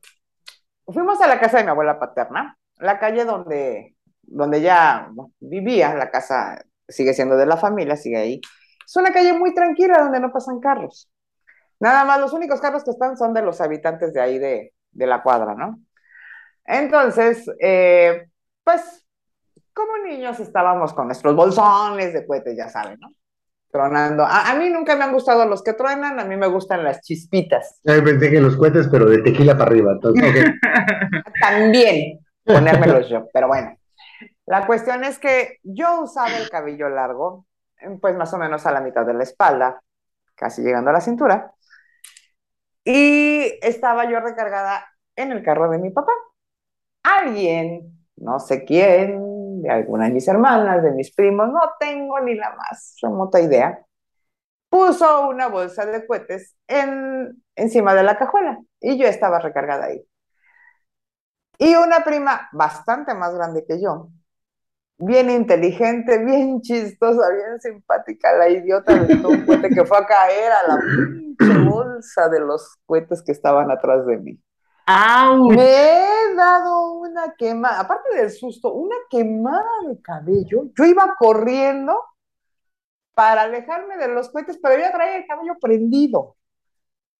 fuimos 0.85 1.19
a 1.21 1.27
la 1.27 1.39
casa 1.39 1.57
de 1.57 1.65
mi 1.65 1.69
abuela 1.71 1.99
paterna, 1.99 2.57
la 2.83 2.99
calle 2.99 3.25
donde, 3.25 3.95
donde 4.21 4.61
ya 4.61 5.09
vivía, 5.39 5.95
la 5.95 6.11
casa 6.11 6.63
sigue 6.87 7.13
siendo 7.13 7.37
de 7.37 7.45
la 7.45 7.57
familia, 7.57 7.95
sigue 7.95 8.17
ahí. 8.17 8.41
Es 8.85 8.95
una 8.95 9.11
calle 9.11 9.33
muy 9.33 9.53
tranquila 9.53 9.99
donde 9.99 10.19
no 10.19 10.31
pasan 10.31 10.59
carros. 10.59 11.09
Nada 11.79 12.05
más, 12.05 12.19
los 12.19 12.33
únicos 12.33 12.61
carros 12.61 12.83
que 12.83 12.91
están 12.91 13.17
son 13.17 13.33
de 13.33 13.41
los 13.41 13.59
habitantes 13.61 14.13
de 14.13 14.21
ahí 14.21 14.39
de, 14.39 14.73
la 14.93 15.23
cuadra, 15.23 15.55
¿no? 15.55 15.79
Entonces, 16.65 17.49
eh, 17.59 18.27
pues, 18.63 19.05
como 19.73 19.97
niños 19.97 20.39
estábamos 20.39 20.93
con 20.93 21.07
nuestros 21.07 21.35
bolsones 21.35 22.13
de 22.13 22.25
cohetes, 22.25 22.55
ya 22.55 22.69
saben, 22.69 22.99
¿no? 22.99 23.09
Tronando. 23.71 24.23
A, 24.23 24.53
mí 24.55 24.69
nunca 24.69 24.95
me 24.95 25.03
han 25.03 25.13
gustado 25.13 25.45
los 25.47 25.63
que 25.63 25.73
truenan, 25.73 26.19
a 26.19 26.25
mí 26.25 26.37
me 26.37 26.47
gustan 26.47 26.83
las 26.83 27.01
chispitas. 27.01 27.81
Ay, 27.85 28.01
pensé 28.01 28.29
que 28.29 28.39
los 28.39 28.55
cohetes, 28.55 28.87
pero 28.89 29.09
de 29.09 29.23
tequila 29.23 29.57
para 29.57 29.71
arriba. 29.71 29.99
También, 31.41 32.22
ponérmelos 32.43 33.09
yo, 33.09 33.27
pero 33.33 33.47
bueno. 33.47 33.77
La 34.45 34.65
cuestión 34.67 35.03
es 35.03 35.19
que 35.19 35.59
yo 35.63 36.01
usaba 36.01 36.37
el 36.37 36.49
cabello 36.49 36.89
largo, 36.89 37.45
pues 38.01 38.15
más 38.15 38.33
o 38.33 38.37
menos 38.37 38.65
a 38.65 38.71
la 38.71 38.81
mitad 38.81 39.05
de 39.05 39.13
la 39.13 39.23
espalda, 39.23 39.81
casi 40.35 40.61
llegando 40.61 40.89
a 40.89 40.93
la 40.93 41.01
cintura, 41.01 41.53
y 42.83 43.57
estaba 43.61 44.09
yo 44.09 44.19
recargada 44.19 44.85
en 45.15 45.31
el 45.31 45.43
carro 45.43 45.69
de 45.69 45.77
mi 45.77 45.89
papá. 45.91 46.11
Alguien, 47.03 48.07
no 48.17 48.39
sé 48.39 48.65
quién, 48.65 49.61
de 49.61 49.69
alguna 49.69 50.05
de 50.05 50.11
mis 50.11 50.27
hermanas, 50.27 50.83
de 50.83 50.91
mis 50.91 51.13
primos, 51.13 51.49
no 51.49 51.61
tengo 51.79 52.19
ni 52.19 52.35
la 52.35 52.53
más 52.55 52.97
remota 53.01 53.39
idea, 53.39 53.79
puso 54.69 55.29
una 55.29 55.47
bolsa 55.47 55.85
de 55.85 56.05
cohetes 56.05 56.55
en, 56.67 57.43
encima 57.55 57.93
de 57.93 58.03
la 58.03 58.17
cajuela 58.17 58.59
y 58.79 58.97
yo 58.97 59.07
estaba 59.07 59.39
recargada 59.39 59.85
ahí. 59.85 60.03
Y 61.57 61.75
una 61.75 62.03
prima 62.03 62.49
bastante 62.51 63.13
más 63.13 63.33
grande 63.35 63.65
que 63.65 63.81
yo, 63.81 64.09
bien 64.97 65.29
inteligente, 65.29 66.23
bien 66.23 66.61
chistosa, 66.61 67.29
bien 67.29 67.59
simpática, 67.61 68.33
la 68.33 68.49
idiota 68.49 68.93
de 68.95 69.15
un 69.25 69.45
cohete 69.45 69.69
que 69.69 69.85
fue 69.85 69.97
a 69.97 70.05
caer 70.05 70.51
a 70.51 70.67
la 70.67 70.79
pinche 70.79 71.69
bolsa 71.69 72.29
de 72.29 72.39
los 72.39 72.77
cohetes 72.85 73.21
que 73.21 73.31
estaban 73.31 73.69
atrás 73.71 74.05
de 74.05 74.17
mí. 74.17 74.39
Me 75.49 75.63
he 75.63 76.35
dado 76.35 76.93
una 76.93 77.33
quemada, 77.37 77.81
aparte 77.81 78.15
del 78.15 78.31
susto, 78.31 78.73
una 78.73 78.95
quemada 79.09 79.69
de 79.87 80.01
cabello. 80.01 80.65
Yo 80.77 80.85
iba 80.85 81.15
corriendo 81.17 81.97
para 83.13 83.43
alejarme 83.43 83.97
de 83.97 84.09
los 84.09 84.29
cohetes, 84.29 84.59
pero 84.61 84.83
yo 84.83 84.91
traía 84.91 85.17
el 85.17 85.27
cabello 85.27 85.53
prendido. 85.61 86.35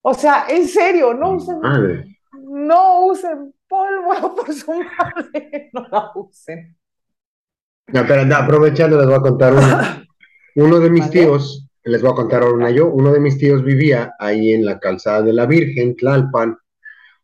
O 0.02 0.14
sea, 0.14 0.46
en 0.50 0.68
serio, 0.68 1.14
no 1.14 1.32
usen, 1.32 1.62
no 2.42 3.06
usen 3.06 3.54
polvo 3.74 4.36
por 4.36 4.54
su 4.54 4.72
madre, 4.72 5.70
no 5.74 5.88
la 5.92 6.12
usen. 6.16 6.78
No, 7.88 8.06
pero 8.08 8.36
aprovechando, 8.36 8.98
les 8.98 9.08
voy 9.08 9.16
a 9.16 9.22
contar 9.22 9.54
una. 9.54 10.08
Uno 10.56 10.80
de 10.80 10.92
mis 10.92 11.10
tíos, 11.10 11.68
les 11.84 12.02
voy 12.04 12.12
a 12.12 12.16
contar 12.16 12.44
una 12.44 12.70
yo, 12.70 12.88
uno 12.88 13.12
de 13.12 13.20
mis 13.20 13.40
tíos 13.40 13.64
vivía 13.64 14.14
ahí 14.20 14.54
en 14.54 14.64
la 14.64 14.80
calzada 14.80 15.24
de 15.24 15.34
la 15.34 15.48
Virgen, 15.48 15.96
Tlalpan, 15.96 16.56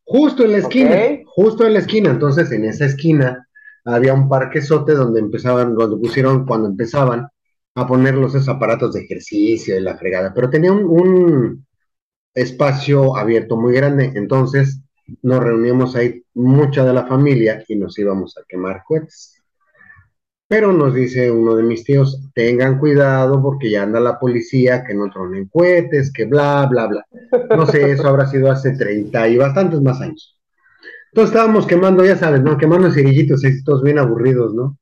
justo 0.03 0.43
en 0.43 0.53
la 0.53 0.57
esquina, 0.57 0.95
justo 1.27 1.67
en 1.67 1.73
la 1.73 1.79
esquina. 1.79 2.09
Entonces, 2.09 2.51
en 2.51 2.65
esa 2.65 2.85
esquina 2.85 3.47
había 3.85 4.15
un 4.15 4.27
parquezote 4.27 4.95
donde 4.95 5.19
empezaban, 5.19 5.75
donde 5.75 5.97
pusieron 5.97 6.47
cuando 6.47 6.69
empezaban 6.69 7.27
a 7.75 7.85
poner 7.85 8.15
los 8.15 8.33
esos 8.33 8.49
aparatos 8.49 8.93
de 8.93 9.01
ejercicio 9.01 9.77
y 9.77 9.81
la 9.81 9.95
fregada, 9.95 10.33
pero 10.33 10.49
tenía 10.49 10.71
un, 10.71 10.85
un 10.85 11.67
espacio 12.33 13.15
abierto 13.15 13.57
muy 13.57 13.73
grande, 13.73 14.11
entonces 14.15 14.81
nos 15.21 15.43
reuníamos 15.43 15.95
ahí 15.95 16.23
mucha 16.33 16.85
de 16.85 16.93
la 16.93 17.05
familia 17.05 17.63
y 17.67 17.75
nos 17.75 17.97
íbamos 17.97 18.37
a 18.37 18.41
quemar 18.47 18.83
cohetes. 18.85 19.39
Pero 20.47 20.73
nos 20.73 20.95
dice 20.95 21.29
uno 21.29 21.55
de 21.55 21.63
mis 21.63 21.83
tíos, 21.83 22.27
tengan 22.33 22.79
cuidado 22.79 23.39
porque 23.39 23.69
ya 23.69 23.83
anda 23.83 23.99
la 23.99 24.17
policía, 24.19 24.83
que 24.83 24.95
no 24.95 25.09
tronen 25.11 25.47
cohetes, 25.47 26.11
que 26.11 26.25
bla, 26.25 26.65
bla, 26.65 26.87
bla. 26.87 27.05
No 27.55 27.67
sé, 27.67 27.91
eso 27.91 28.07
habrá 28.07 28.25
sido 28.25 28.51
hace 28.51 28.75
30 28.75 29.27
y 29.27 29.37
bastantes 29.37 29.79
más 29.81 30.01
años. 30.01 30.39
Entonces 31.11 31.35
estábamos 31.35 31.67
quemando, 31.67 32.03
ya 32.03 32.15
sabes, 32.17 32.41
¿no? 32.41 32.57
Quemando 32.57 32.91
cerillitos, 32.91 33.43
estos 33.43 33.83
bien 33.83 33.99
aburridos, 33.99 34.55
¿no? 34.55 34.77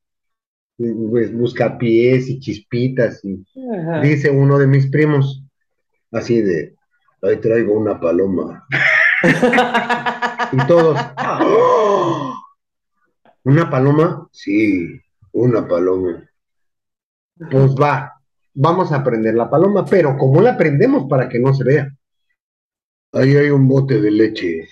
Pues 0.78 1.32
pies 1.78 2.28
y 2.28 2.40
chispitas. 2.40 3.22
Y 3.24 3.44
dice 4.02 4.30
uno 4.30 4.58
de 4.58 4.66
mis 4.66 4.86
primos, 4.86 5.42
así 6.12 6.40
de, 6.40 6.76
ahí 7.22 7.36
traigo 7.36 7.74
una 7.74 8.00
paloma. 8.00 8.66
y 10.52 10.66
todos. 10.66 10.98
¿Una 13.44 13.70
paloma? 13.70 14.28
Sí, 14.32 15.00
una 15.32 15.66
paloma. 15.66 16.28
Pues 17.50 17.74
va, 17.74 18.20
vamos 18.54 18.92
a 18.92 19.02
prender 19.04 19.34
la 19.34 19.48
paloma, 19.48 19.84
pero 19.84 20.16
¿cómo 20.18 20.40
la 20.40 20.56
prendemos 20.56 21.08
para 21.08 21.28
que 21.28 21.38
no 21.38 21.54
se 21.54 21.64
vea? 21.64 21.88
Ahí 23.12 23.36
hay 23.36 23.50
un 23.50 23.68
bote 23.68 24.00
de 24.00 24.10
leche. 24.10 24.68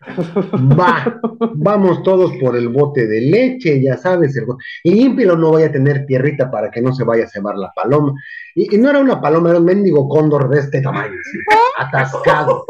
Va, 0.78 1.20
vamos 1.54 2.02
todos 2.02 2.32
por 2.40 2.56
el 2.56 2.68
bote 2.68 3.06
de 3.06 3.20
leche, 3.20 3.82
ya 3.82 3.96
sabes, 3.96 4.36
el 4.36 4.44
y 4.84 4.94
límpialo, 4.94 5.36
no 5.36 5.52
vaya 5.52 5.66
a 5.66 5.72
tener 5.72 6.06
tierrita 6.06 6.50
para 6.50 6.70
que 6.70 6.80
no 6.80 6.94
se 6.94 7.04
vaya 7.04 7.24
a 7.24 7.28
cebar 7.28 7.56
la 7.56 7.72
paloma. 7.74 8.12
Y, 8.54 8.74
y 8.74 8.78
no 8.78 8.90
era 8.90 9.00
una 9.00 9.20
paloma, 9.20 9.50
era 9.50 9.58
un 9.58 9.64
mendigo 9.64 10.08
cóndor 10.08 10.48
de 10.48 10.60
este 10.60 10.80
tamaño, 10.80 11.14
así, 11.20 11.38
atascado. 11.78 12.64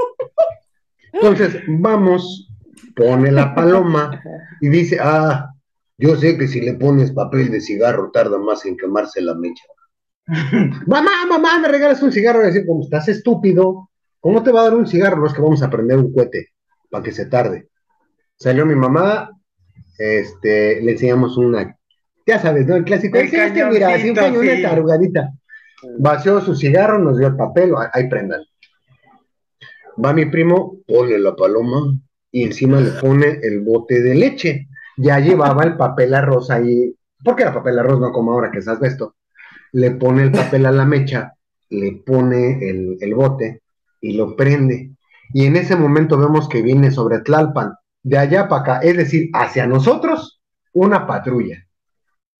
Entonces, 1.12 1.62
vamos, 1.66 2.50
pone 2.96 3.30
la 3.30 3.54
paloma 3.54 4.20
y 4.60 4.68
dice, 4.68 4.98
ah, 5.00 5.50
yo 5.96 6.16
sé 6.16 6.36
que 6.38 6.48
si 6.48 6.60
le 6.60 6.74
pones 6.74 7.12
papel 7.12 7.50
de 7.50 7.60
cigarro 7.60 8.10
tarda 8.12 8.38
más 8.38 8.64
en 8.66 8.76
quemarse 8.76 9.20
la 9.20 9.34
mecha. 9.34 9.64
mamá, 10.86 11.10
mamá, 11.28 11.58
me 11.58 11.68
regalas 11.68 12.02
un 12.02 12.12
cigarro 12.12 12.42
y 12.42 12.46
decir, 12.46 12.66
como 12.66 12.82
estás 12.82 13.08
estúpido, 13.08 13.88
¿cómo 14.20 14.42
te 14.42 14.52
va 14.52 14.60
a 14.60 14.64
dar 14.64 14.74
un 14.74 14.86
cigarro? 14.86 15.18
No 15.18 15.26
es 15.26 15.32
que 15.32 15.42
vamos 15.42 15.62
a 15.62 15.70
prender 15.70 15.98
un 15.98 16.12
cohete 16.12 16.48
para 16.90 17.02
que 17.02 17.12
se 17.12 17.26
tarde. 17.26 17.68
Salió 18.36 18.64
mi 18.66 18.74
mamá, 18.74 19.30
este, 19.98 20.80
le 20.82 20.92
enseñamos 20.92 21.36
una, 21.36 21.76
ya 22.28 22.38
sabes, 22.38 22.66
¿no? 22.66 22.76
El 22.76 22.84
clásico, 22.84 23.16
El 23.16 23.30
"Sí, 23.30 23.36
este, 23.36 23.64
mira, 23.64 23.94
así 23.94 24.10
un 24.10 24.14
cañón, 24.14 24.42
una 24.42 24.56
sí. 24.56 24.62
tarugadita. 24.62 25.32
Vació 25.98 26.40
su 26.42 26.54
cigarro, 26.54 26.98
nos 26.98 27.16
dio 27.16 27.28
el 27.28 27.36
papel, 27.36 27.72
ahí 27.94 28.06
prendan. 28.08 28.42
Va 30.02 30.12
mi 30.12 30.26
primo, 30.26 30.78
pone 30.86 31.18
la 31.18 31.34
paloma 31.34 31.98
y 32.30 32.44
encima 32.44 32.80
le 32.80 32.90
pone 32.92 33.40
el 33.42 33.60
bote 33.60 34.00
de 34.00 34.14
leche. 34.14 34.68
Ya 34.96 35.18
llevaba 35.18 35.64
el 35.64 35.76
papel 35.76 36.14
arroz 36.14 36.50
ahí, 36.50 36.94
porque 37.24 37.42
era 37.42 37.54
papel 37.54 37.78
arroz, 37.78 38.00
no 38.00 38.12
como 38.12 38.32
ahora 38.32 38.50
que 38.50 38.58
es 38.58 38.68
asbesto. 38.68 39.16
Le 39.72 39.92
pone 39.92 40.22
el 40.24 40.32
papel 40.32 40.66
a 40.66 40.72
la 40.72 40.84
mecha, 40.84 41.34
le 41.70 42.02
pone 42.04 42.68
el, 42.68 42.96
el 43.00 43.14
bote 43.14 43.62
y 44.00 44.16
lo 44.16 44.36
prende. 44.36 44.92
Y 45.32 45.46
en 45.46 45.56
ese 45.56 45.76
momento 45.76 46.18
vemos 46.18 46.48
que 46.48 46.62
viene 46.62 46.90
sobre 46.90 47.20
Tlalpan, 47.20 47.74
de 48.02 48.18
allá 48.18 48.48
para 48.48 48.62
acá, 48.62 48.78
es 48.80 48.96
decir, 48.96 49.30
hacia 49.34 49.66
nosotros, 49.66 50.40
una 50.72 51.06
patrulla. 51.06 51.64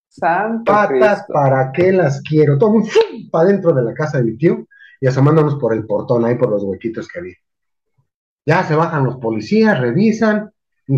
Santo 0.08 0.72
Patas, 0.72 1.18
Cristo. 1.18 1.32
¿para 1.32 1.72
qué 1.72 1.92
las 1.92 2.22
quiero? 2.22 2.58
Todo 2.58 2.70
un 2.70 2.88
para 3.30 3.48
dentro 3.48 3.72
de 3.72 3.82
la 3.82 3.94
casa 3.94 4.18
de 4.18 4.24
mi 4.24 4.36
tío 4.36 4.66
y 5.00 5.06
asomándonos 5.06 5.56
por 5.56 5.74
el 5.74 5.86
portón, 5.86 6.24
ahí 6.24 6.36
por 6.36 6.50
los 6.50 6.64
huequitos 6.64 7.06
que 7.08 7.18
había. 7.18 7.34
Ya 8.48 8.64
se 8.64 8.74
bajan 8.74 9.04
los 9.04 9.18
policías, 9.18 9.78
revisan, 9.78 10.52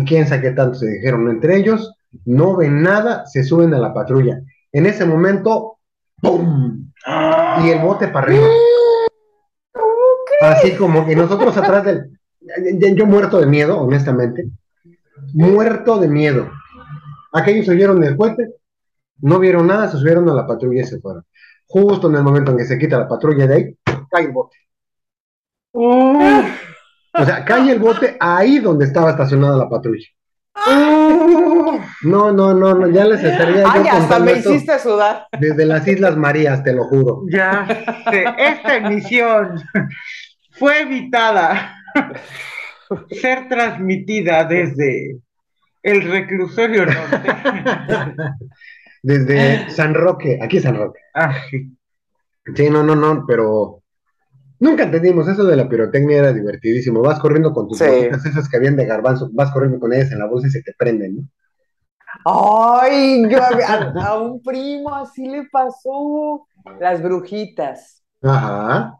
quién 0.07 0.25
sabe 0.25 0.41
qué 0.41 0.51
tanto 0.51 0.75
se 0.75 0.87
dijeron 0.87 1.29
entre 1.29 1.57
ellos, 1.57 1.93
no 2.23 2.55
ven 2.55 2.81
nada, 2.81 3.25
se 3.25 3.43
suben 3.43 3.73
a 3.73 3.77
la 3.77 3.93
patrulla. 3.93 4.39
En 4.71 4.85
ese 4.85 5.03
momento, 5.03 5.79
¡pum! 6.21 6.93
Y 7.65 7.69
el 7.69 7.79
bote 7.79 8.07
para 8.07 8.25
arriba. 8.25 8.47
Así 10.43 10.77
como 10.77 11.05
que 11.05 11.13
nosotros 11.13 11.57
atrás 11.57 11.83
del. 11.83 12.17
Yo 12.95 13.05
muerto 13.05 13.41
de 13.41 13.47
miedo, 13.47 13.81
honestamente. 13.81 14.45
Muerto 15.33 15.99
de 15.99 16.07
miedo. 16.07 16.49
Aquellos 17.33 17.67
oyeron 17.67 18.01
el 18.05 18.15
cohete, 18.15 18.47
no 19.17 19.39
vieron 19.39 19.67
nada, 19.67 19.91
se 19.91 19.97
subieron 19.97 20.29
a 20.29 20.33
la 20.33 20.47
patrulla 20.47 20.83
y 20.83 20.85
se 20.85 21.01
fueron. 21.01 21.25
Justo 21.67 22.09
en 22.09 22.15
el 22.15 22.23
momento 22.23 22.51
en 22.51 22.57
que 22.59 22.63
se 22.63 22.77
quita 22.77 22.97
la 22.97 23.09
patrulla 23.09 23.45
de 23.45 23.53
ahí, 23.53 23.77
cae 24.09 24.23
el 24.23 24.31
bote. 24.31 24.55
O 27.13 27.25
sea, 27.25 27.43
cae 27.43 27.71
el 27.71 27.79
bote 27.79 28.17
ahí 28.19 28.59
donde 28.59 28.85
estaba 28.85 29.11
estacionada 29.11 29.57
la 29.57 29.69
patrulla. 29.69 30.07
No, 32.03 32.31
no, 32.31 32.53
no, 32.53 32.73
no, 32.73 32.87
ya 32.89 33.05
les 33.05 33.23
estaría 33.23 33.61
yo 33.63 33.69
Ay, 33.71 33.87
hasta 33.87 34.19
me 34.19 34.33
hiciste 34.33 34.77
sudar. 34.79 35.25
desde 35.39 35.65
las 35.65 35.87
Islas 35.87 36.17
Marías, 36.17 36.63
te 36.63 36.73
lo 36.73 36.85
juro. 36.85 37.23
Ya 37.29 37.65
esta 38.37 38.75
emisión 38.77 39.61
fue 40.51 40.81
evitada 40.81 41.75
ser 43.11 43.47
transmitida 43.47 44.43
desde 44.45 45.17
el 45.83 46.03
reclusorio 46.09 46.85
norte. 46.85 47.33
Desde 49.03 49.69
San 49.71 49.93
Roque, 49.95 50.37
aquí 50.41 50.57
es 50.57 50.63
San 50.63 50.75
Roque. 50.77 50.99
Ah, 51.15 51.33
sí. 51.49 51.75
Sí, 52.55 52.69
no, 52.69 52.83
no, 52.83 52.95
no, 52.95 53.25
pero 53.27 53.80
nunca 54.61 54.83
entendimos 54.83 55.27
eso 55.27 55.43
de 55.43 55.57
la 55.57 55.67
pirotecnia, 55.67 56.19
era 56.19 56.33
divertidísimo. 56.33 57.01
Vas 57.01 57.19
corriendo 57.19 57.51
con 57.53 57.67
tus 57.67 57.77
Sí. 57.79 57.83
bolsitas 57.85 58.25
esas 58.25 58.47
que 58.49 58.55
habían 58.57 58.77
de 58.77 58.85
garbanzo, 58.85 59.29
vas 59.33 59.51
corriendo 59.51 59.79
con 59.79 59.91
ellas 59.93 60.11
en 60.13 60.19
la 60.19 60.27
bolsa 60.27 60.47
y 60.47 60.51
se 60.51 60.63
te 60.63 60.73
prenden, 60.77 61.17
¿no? 61.17 61.23
Ay, 62.25 63.23
yo 63.29 63.41
había- 63.43 63.67
a, 63.67 64.05
a 64.07 64.19
un 64.21 64.41
primo 64.41 64.93
así 64.95 65.27
le 65.27 65.45
pasó 65.51 66.47
las 66.79 67.01
brujitas. 67.01 68.03
Ajá. 68.21 68.97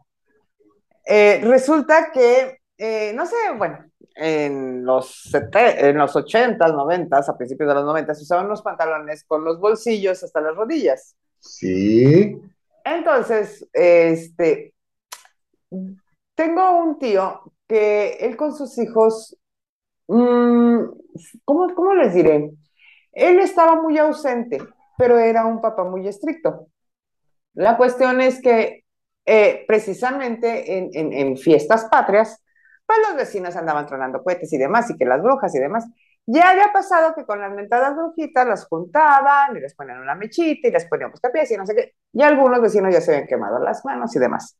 Eh, 1.06 1.40
resulta 1.44 2.10
que, 2.12 2.58
eh, 2.78 3.12
no 3.14 3.26
sé, 3.26 3.34
bueno, 3.56 3.78
en 4.14 4.84
los, 4.84 5.28
sete- 5.30 5.88
en 5.88 5.98
los 5.98 6.14
80s, 6.16 6.72
90s, 6.72 7.28
a 7.28 7.36
principios 7.36 7.68
de 7.68 7.74
los 7.74 7.84
90s, 7.84 8.18
se 8.18 8.24
usaban 8.24 8.46
unos 8.46 8.62
pantalones 8.62 9.24
con 9.24 9.44
los 9.44 9.58
bolsillos 9.60 10.22
hasta 10.22 10.40
las 10.40 10.54
rodillas. 10.56 11.14
Sí. 11.38 12.40
Entonces, 12.84 13.66
este, 13.72 14.71
tengo 16.34 16.72
un 16.78 16.98
tío 16.98 17.42
que 17.68 18.14
él 18.20 18.36
con 18.36 18.54
sus 18.56 18.78
hijos, 18.78 19.36
mm, 20.08 20.78
¿cómo, 21.44 21.74
cómo 21.74 21.94
les 21.94 22.14
diré? 22.14 22.50
Él 23.12 23.40
estaba 23.40 23.80
muy 23.82 23.98
ausente, 23.98 24.58
pero 24.98 25.18
era 25.18 25.46
un 25.46 25.60
papá 25.60 25.84
muy 25.84 26.08
estricto. 26.08 26.68
La 27.54 27.76
cuestión 27.76 28.20
es 28.20 28.40
que 28.42 28.84
eh, 29.26 29.64
precisamente 29.68 30.78
en, 30.78 30.90
en- 31.12 31.36
fiestas 31.36 31.86
patrias, 31.86 32.42
pues 32.86 32.98
los 33.08 33.16
vecinos 33.16 33.56
andaban 33.56 33.86
tronando 33.86 34.22
cohetes 34.22 34.52
y 34.52 34.58
demás, 34.58 34.90
y 34.90 34.96
que 34.98 35.04
las 35.04 35.22
brujas 35.22 35.54
y 35.54 35.58
demás. 35.60 35.86
Ya 36.26 36.50
había 36.50 36.72
pasado 36.72 37.14
que 37.14 37.24
con 37.26 37.40
las 37.40 37.52
mentadas 37.52 37.96
brujitas 37.96 38.46
las 38.46 38.66
juntaban 38.66 39.56
y 39.56 39.60
les 39.60 39.74
ponían 39.74 40.00
una 40.00 40.14
mechita 40.14 40.68
y 40.68 40.70
les 40.72 40.86
ponían 40.86 41.10
buscapiés 41.10 41.50
y 41.50 41.56
no 41.56 41.66
sé 41.66 41.74
qué. 41.74 41.94
Y 42.12 42.22
algunos 42.22 42.60
vecinos 42.60 42.92
ya 42.94 43.00
se 43.00 43.12
habían 43.14 43.28
quemado 43.28 43.58
las 43.60 43.84
manos 43.84 44.14
y 44.16 44.18
demás. 44.20 44.56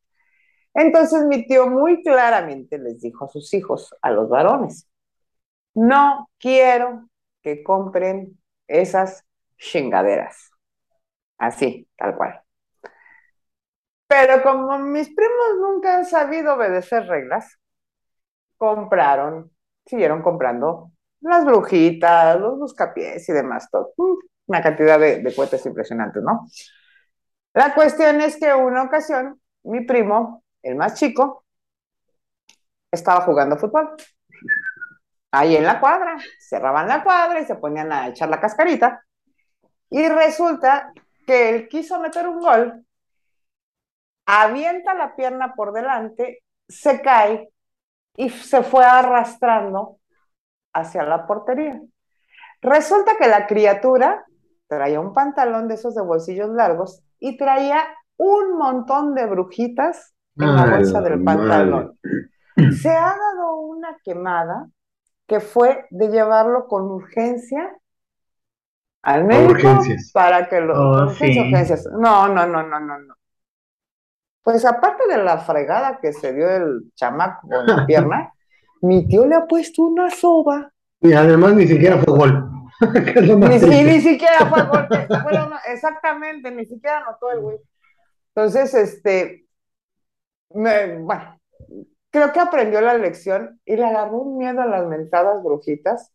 Entonces 0.75 1.25
mi 1.27 1.47
tío 1.47 1.69
muy 1.69 2.03
claramente 2.03 2.79
les 2.79 3.01
dijo 3.01 3.27
a 3.27 3.29
sus 3.29 3.53
hijos, 3.55 3.95
a 4.03 4.11
los 4.11 4.29
varones, 4.29 4.89
no 5.75 6.31
quiero 6.39 7.09
que 7.43 7.63
compren 7.65 8.39
esas 8.69 9.25
chingaderas. 9.59 10.51
Así, 11.39 11.89
tal 11.97 12.17
cual. 12.17 12.43
Pero 14.07 14.43
como 14.45 14.79
mis 14.79 15.09
primos 15.13 15.51
nunca 15.61 15.97
han 15.97 16.07
sabido 16.07 16.55
obedecer 16.55 17.07
reglas, 17.09 17.59
compraron, 18.57 19.51
siguieron 19.87 20.23
comprando 20.23 20.93
las 21.21 21.45
brujitas, 21.45 22.39
los 22.41 22.59
buscapiés 22.59 23.29
y 23.29 23.33
demás, 23.33 23.69
todo. 23.71 23.93
Mm, 23.97 24.15
Una 24.47 24.63
cantidad 24.63 24.99
de, 24.99 25.19
de 25.23 25.35
cohetes 25.35 25.65
impresionantes, 25.67 26.23
¿no? 26.23 26.47
La 27.55 27.75
cuestión 27.75 28.21
es 28.21 28.37
que 28.39 28.53
una 28.55 28.83
ocasión, 28.85 29.41
mi 29.65 29.85
primo, 29.85 30.42
el 30.63 30.77
más 30.77 30.95
chico, 30.95 31.45
estaba 32.91 33.23
jugando 33.23 33.57
fútbol. 33.57 33.97
Ahí 35.31 35.57
en 35.57 35.65
la 35.65 35.81
cuadra, 35.81 36.17
cerraban 36.39 36.89
la 36.89 37.03
cuadra 37.03 37.41
y 37.41 37.47
se 37.47 37.55
ponían 37.57 37.91
a 37.91 38.09
echar 38.09 38.29
la 38.29 38.41
cascarita. 38.41 39.05
Y 39.89 40.09
resulta 40.09 40.93
que 41.27 41.51
él 41.51 41.69
quiso 41.69 41.99
meter 42.01 42.29
un 42.29 42.41
gol, 42.41 42.87
avienta 44.27 44.95
la 44.95 45.15
pierna 45.17 45.55
por 45.55 45.73
delante, 45.73 46.43
se 46.69 47.01
cae 47.01 47.51
y 48.17 48.31
se 48.31 48.63
fue 48.63 48.85
arrastrando 48.85 49.99
hacia 50.73 51.03
la 51.05 51.27
portería. 51.27 51.81
Resulta 52.61 53.17
que 53.19 53.27
la 53.27 53.47
criatura 53.47 54.25
traía 54.69 55.01
un 55.01 55.13
pantalón 55.13 55.69
de 55.69 55.75
esos 55.75 55.95
de 55.95 56.03
bolsillos 56.03 56.51
largos 56.51 57.03
y 57.19 57.37
traía 57.37 57.85
un 58.17 58.57
montón 58.57 59.15
de 59.15 59.27
brujitas 59.27 60.12
en 60.37 60.55
la 60.57 60.63
Ay, 60.65 60.71
bolsa 60.71 61.01
la 61.01 61.09
del 61.09 61.21
madre. 61.21 61.39
pantalón. 61.49 61.99
Se 62.83 62.91
ha 62.91 63.17
dado 63.17 63.57
una 63.61 63.99
quemada 64.05 64.69
que 65.27 65.41
fue 65.41 65.87
de 65.91 66.09
llevarlo 66.09 66.67
con 66.69 66.83
urgencia 66.91 67.77
al 69.03 69.25
médico 69.25 69.53
urgencias. 69.53 70.11
para 70.13 70.49
que 70.49 70.61
lo 70.61 70.75
Oh, 70.75 71.03
urgencias, 71.05 71.33
sí. 71.35 71.41
urgencias. 71.51 71.87
No, 71.99 72.29
no, 72.29 72.47
no, 72.47 72.63
no, 72.63 72.81
no, 72.81 72.99
no. 72.99 73.15
Pues 74.43 74.65
aparte 74.65 75.07
de 75.09 75.19
la 75.23 75.39
fregada 75.39 75.99
que 76.01 76.13
se 76.13 76.33
dio 76.33 76.49
el 76.51 76.93
chamaco 76.95 77.49
con 77.49 77.67
la 77.67 77.87
pierna, 77.87 78.33
mi 78.83 79.07
tío 79.07 79.27
le 79.27 79.37
ha 79.37 79.47
puesto 79.47 79.83
una 79.83 80.11
soba 80.11 80.73
Y 81.01 81.13
además 81.13 81.55
ni 81.55 81.67
siquiera 81.67 81.99
fue 81.99 82.17
gol. 82.17 82.49
Ni, 82.83 83.61
si- 83.61 83.85
ni 83.85 84.01
siquiera 84.01 84.47
fue 84.47 84.63
golpe. 84.65 85.07
Bueno, 85.23 85.49
no, 85.51 85.57
exactamente, 85.73 86.51
ni 86.51 86.65
siquiera 86.67 86.99
anotó 86.99 87.31
el 87.31 87.41
güey. 87.41 87.59
Entonces, 88.35 88.75
este, 88.75 89.42
me- 90.55 90.99
bueno, 90.99 91.41
creo 92.11 92.33
que 92.33 92.41
aprendió 92.41 92.81
la 92.81 92.95
lección 92.99 93.61
y 93.65 93.77
le 93.77 93.85
agarró 93.87 94.19
un 94.21 94.39
miedo 94.39 94.61
a 94.63 94.67
las 94.67 94.87
mentadas 94.89 95.43
brujitas, 95.45 96.13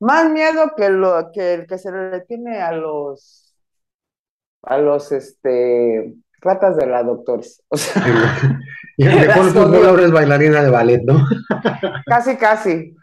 Más 0.00 0.28
miedo 0.30 0.74
que 0.76 0.88
lo 0.90 1.30
que 1.32 1.54
el 1.54 1.66
que 1.68 1.78
se 1.78 1.92
le 1.92 2.20
tiene 2.22 2.60
a 2.62 2.72
los 2.72 3.54
a 4.62 4.78
los 4.78 5.12
este 5.12 6.14
ratas 6.40 6.76
de 6.76 6.86
la 6.86 7.02
doctores. 7.02 7.62
O 7.68 7.76
sea, 7.76 8.02
y 8.96 9.04
no 9.04 9.20
eres 9.94 10.10
bailarina 10.10 10.62
de 10.62 10.70
ballet, 10.70 11.02
¿no? 11.04 11.26
casi, 12.06 12.36
casi. 12.36 12.96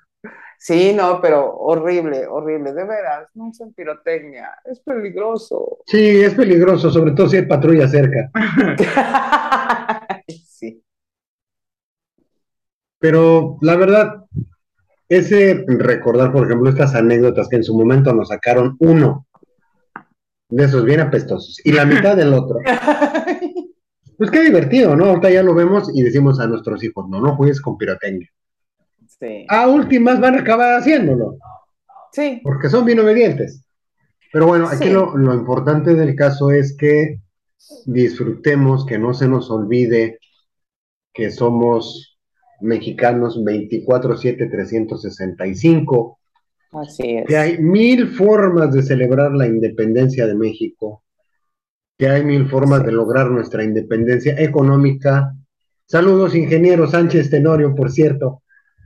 Sí, 0.59 0.93
no, 0.93 1.21
pero 1.21 1.55
horrible, 1.55 2.27
horrible, 2.27 2.73
de 2.73 2.85
veras, 2.85 3.29
no 3.35 3.49
usen 3.49 3.73
pirotecnia, 3.73 4.51
es 4.65 4.81
peligroso. 4.81 5.79
Sí, 5.87 6.21
es 6.23 6.35
peligroso, 6.35 6.91
sobre 6.91 7.13
todo 7.13 7.29
si 7.29 7.37
hay 7.37 7.47
patrulla 7.47 7.87
cerca. 7.87 8.31
Pero 13.09 13.57
la 13.61 13.77
verdad, 13.77 14.25
ese 15.07 15.63
recordar, 15.65 16.33
por 16.33 16.45
ejemplo, 16.45 16.69
estas 16.69 16.93
anécdotas 16.93 17.47
que 17.47 17.55
en 17.55 17.63
su 17.63 17.73
momento 17.73 18.13
nos 18.13 18.27
sacaron 18.27 18.75
uno 18.79 19.25
de 20.49 20.65
esos 20.65 20.83
bien 20.83 20.99
apestosos 20.99 21.57
y 21.63 21.71
la 21.71 21.85
mitad 21.85 22.17
del 22.17 22.33
otro. 22.33 22.59
Pues 24.17 24.31
qué 24.31 24.41
divertido, 24.41 24.95
¿no? 24.95 25.05
Ahorita 25.05 25.29
ya 25.29 25.43
lo 25.43 25.53
vemos 25.53 25.91
y 25.93 26.01
decimos 26.01 26.39
a 26.39 26.47
nuestros 26.47 26.83
hijos, 26.83 27.07
no, 27.07 27.21
no 27.21 27.35
juegues 27.35 27.61
con 27.61 27.77
pirotecnia. 27.77 28.27
Sí. 29.07 29.45
A 29.47 29.67
últimas 29.67 30.19
van 30.19 30.33
a 30.35 30.39
acabar 30.41 30.73
haciéndolo. 30.79 31.37
Sí. 32.11 32.41
Porque 32.43 32.67
son 32.67 32.83
bien 32.83 32.99
obedientes. 32.99 33.63
Pero 34.33 34.47
bueno, 34.47 34.67
aquí 34.69 34.85
Sí. 34.85 34.89
lo, 34.89 35.15
lo 35.15 35.35
importante 35.35 35.93
del 35.93 36.15
caso 36.15 36.49
es 36.49 36.75
que 36.75 37.21
disfrutemos, 37.85 38.87
que 38.87 38.97
no 38.97 39.13
se 39.13 39.27
nos 39.27 39.51
olvide 39.51 40.17
que 41.13 41.29
somos 41.29 42.16
mexicanos 42.61 43.43
24-7, 43.43 44.49
365, 44.49 46.19
Así 46.71 47.17
es. 47.17 47.25
que 47.25 47.37
hay 47.37 47.57
mil 47.59 48.07
formas 48.09 48.73
de 48.73 48.83
celebrar 48.83 49.31
la 49.31 49.47
independencia 49.47 50.27
de 50.27 50.35
México, 50.35 51.03
que 51.97 52.07
hay 52.07 52.23
mil 52.23 52.47
formas 52.47 52.85
de 52.85 52.91
lograr 52.91 53.29
nuestra 53.31 53.63
independencia 53.63 54.39
económica. 54.39 55.33
Saludos, 55.85 56.35
ingeniero 56.35 56.87
Sánchez 56.87 57.29
Tenorio, 57.29 57.73
por 57.73 57.91
cierto, 57.91 58.43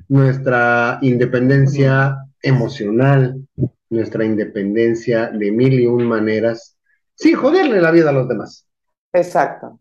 nuestra 0.08 1.00
independencia 1.02 2.18
emocional, 2.42 3.48
nuestra 3.90 4.26
independencia 4.26 5.30
de 5.30 5.52
mil 5.52 5.80
y 5.80 5.88
un 5.88 6.08
maneras, 6.08 6.78
sin 7.16 7.36
joderle 7.36 7.82
la 7.82 7.92
vida 7.92 8.10
a 8.10 8.14
los 8.14 8.28
demás. 8.28 8.68
Exacto, 9.14 9.80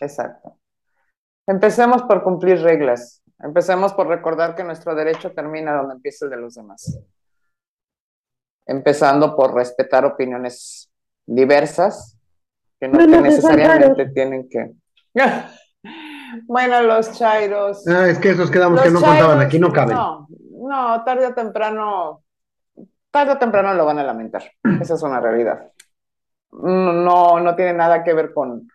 exacto. 0.00 0.57
Empecemos 1.48 2.02
por 2.02 2.22
cumplir 2.22 2.60
reglas. 2.60 3.22
Empecemos 3.40 3.94
por 3.94 4.06
recordar 4.06 4.54
que 4.54 4.64
nuestro 4.64 4.94
derecho 4.94 5.32
termina 5.32 5.74
donde 5.74 5.94
empieza 5.94 6.26
el 6.26 6.30
de 6.30 6.36
los 6.36 6.54
demás. 6.54 7.00
Empezando 8.66 9.34
por 9.34 9.54
respetar 9.54 10.04
opiniones 10.04 10.90
diversas, 11.24 12.18
que 12.78 12.88
no 12.88 12.98
que 12.98 13.20
necesariamente 13.20 14.06
tienen 14.10 14.48
que. 14.48 14.72
Bueno, 16.46 16.82
los 16.82 17.12
chairos. 17.12 17.88
Ah, 17.88 18.06
es 18.06 18.18
que 18.18 18.28
esos 18.28 18.50
quedamos 18.50 18.82
que 18.82 18.90
no 18.90 19.00
contaban, 19.00 19.18
chairos, 19.18 19.44
aquí 19.46 19.58
no 19.58 19.72
caben. 19.72 19.96
No, 19.96 20.28
no, 20.60 21.02
tarde 21.02 21.26
o 21.26 21.32
temprano, 21.32 22.22
tarde 23.10 23.32
o 23.32 23.38
temprano 23.38 23.72
lo 23.72 23.86
van 23.86 23.98
a 23.98 24.04
lamentar. 24.04 24.42
Esa 24.78 24.92
es 24.92 25.02
una 25.02 25.20
realidad. 25.20 25.72
No, 26.52 26.92
no, 26.92 27.40
no 27.40 27.56
tiene 27.56 27.72
nada 27.72 28.04
que 28.04 28.12
ver 28.12 28.34
con, 28.34 28.68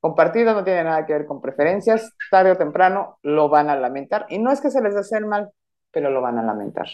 con 0.00 0.14
partidos, 0.14 0.54
no 0.54 0.64
tiene 0.64 0.84
nada 0.84 1.06
que 1.06 1.12
ver 1.12 1.26
con 1.26 1.40
preferencias. 1.40 2.14
Tarde 2.30 2.52
o 2.52 2.56
temprano 2.56 3.18
lo 3.22 3.48
van 3.48 3.68
a 3.68 3.76
lamentar. 3.76 4.26
Y 4.30 4.38
no 4.38 4.50
es 4.50 4.60
que 4.60 4.70
se 4.70 4.82
les 4.82 4.94
desee 4.94 5.18
el 5.18 5.26
mal, 5.26 5.50
pero 5.92 6.10
lo 6.10 6.20
van 6.20 6.38
a 6.38 6.42
lamentar. 6.42 6.88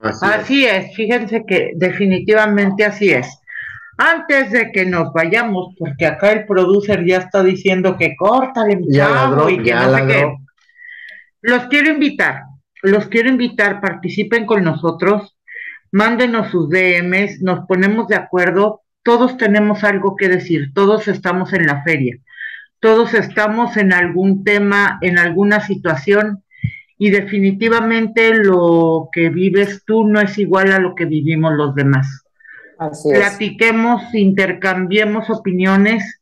Así 0.00 0.26
es. 0.26 0.32
Así 0.32 0.66
es, 0.66 0.94
fíjense 0.94 1.44
que 1.44 1.72
definitivamente 1.74 2.84
así 2.84 3.10
es. 3.10 3.40
Antes 3.98 4.52
de 4.52 4.70
que 4.70 4.86
nos 4.86 5.12
vayamos, 5.12 5.74
porque 5.76 6.06
acá 6.06 6.30
el 6.30 6.46
producer 6.46 7.04
ya 7.04 7.18
está 7.18 7.42
diciendo 7.42 7.96
que 7.96 8.14
córtale, 8.16 8.76
mi 8.76 8.88
chavo, 8.90 9.50
y 9.50 9.58
que 9.58 9.70
ya 9.70 9.86
no 9.86 9.96
sé 9.96 10.06
qué. 10.06 10.36
Los 11.40 11.64
quiero 11.66 11.90
invitar, 11.90 12.42
los 12.82 13.08
quiero 13.08 13.28
invitar, 13.28 13.80
participen 13.80 14.46
con 14.46 14.62
nosotros, 14.62 15.36
mándenos 15.90 16.48
sus 16.50 16.68
DMs, 16.70 17.42
nos 17.42 17.66
ponemos 17.66 18.06
de 18.06 18.14
acuerdo, 18.14 18.82
todos 19.08 19.38
tenemos 19.38 19.84
algo 19.84 20.16
que 20.16 20.28
decir, 20.28 20.74
todos 20.74 21.08
estamos 21.08 21.54
en 21.54 21.64
la 21.64 21.82
feria, 21.82 22.18
todos 22.78 23.14
estamos 23.14 23.78
en 23.78 23.94
algún 23.94 24.44
tema, 24.44 24.98
en 25.00 25.18
alguna 25.18 25.60
situación, 25.66 26.44
y 26.98 27.08
definitivamente 27.08 28.34
lo 28.34 29.08
que 29.10 29.30
vives 29.30 29.82
tú 29.86 30.06
no 30.06 30.20
es 30.20 30.36
igual 30.36 30.72
a 30.72 30.78
lo 30.78 30.94
que 30.94 31.06
vivimos 31.06 31.54
los 31.54 31.74
demás. 31.74 32.22
Así 32.78 33.10
es. 33.10 33.18
Platiquemos, 33.18 34.14
intercambiemos 34.14 35.30
opiniones. 35.30 36.20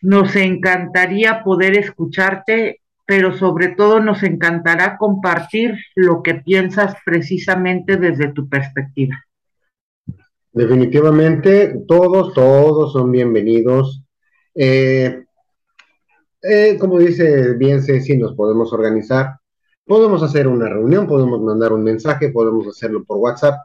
Nos 0.00 0.36
encantaría 0.36 1.42
poder 1.42 1.76
escucharte, 1.76 2.82
pero 3.04 3.36
sobre 3.36 3.66
todo 3.66 3.98
nos 3.98 4.22
encantará 4.22 4.96
compartir 4.96 5.74
lo 5.96 6.22
que 6.22 6.34
piensas 6.34 6.94
precisamente 7.04 7.96
desde 7.96 8.28
tu 8.28 8.48
perspectiva. 8.48 9.24
Definitivamente, 10.54 11.82
todos, 11.88 12.32
todos 12.32 12.92
son 12.92 13.10
bienvenidos. 13.10 14.04
Eh, 14.54 15.24
eh, 16.42 16.76
como 16.78 17.00
dice 17.00 17.54
bien 17.54 17.82
Ceci, 17.82 18.16
nos 18.16 18.36
podemos 18.36 18.72
organizar. 18.72 19.40
Podemos 19.84 20.22
hacer 20.22 20.46
una 20.46 20.68
reunión, 20.68 21.08
podemos 21.08 21.40
mandar 21.42 21.72
un 21.72 21.82
mensaje, 21.82 22.30
podemos 22.30 22.68
hacerlo 22.68 23.02
por 23.02 23.16
WhatsApp. 23.16 23.56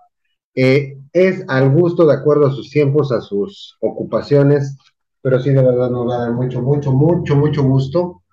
Eh, 0.56 0.98
es 1.14 1.46
al 1.48 1.70
gusto, 1.70 2.08
de 2.08 2.16
acuerdo 2.16 2.48
a 2.48 2.52
sus 2.52 2.72
tiempos, 2.72 3.12
a 3.12 3.22
sus 3.22 3.78
ocupaciones, 3.82 4.76
pero 5.22 5.40
sí 5.40 5.52
de 5.52 5.62
verdad 5.62 5.92
nos 5.92 6.10
va 6.10 6.16
a 6.16 6.20
dar 6.22 6.32
mucho, 6.32 6.60
mucho, 6.64 6.92
mucho, 6.92 7.36
mucho 7.36 7.62
gusto 7.62 8.24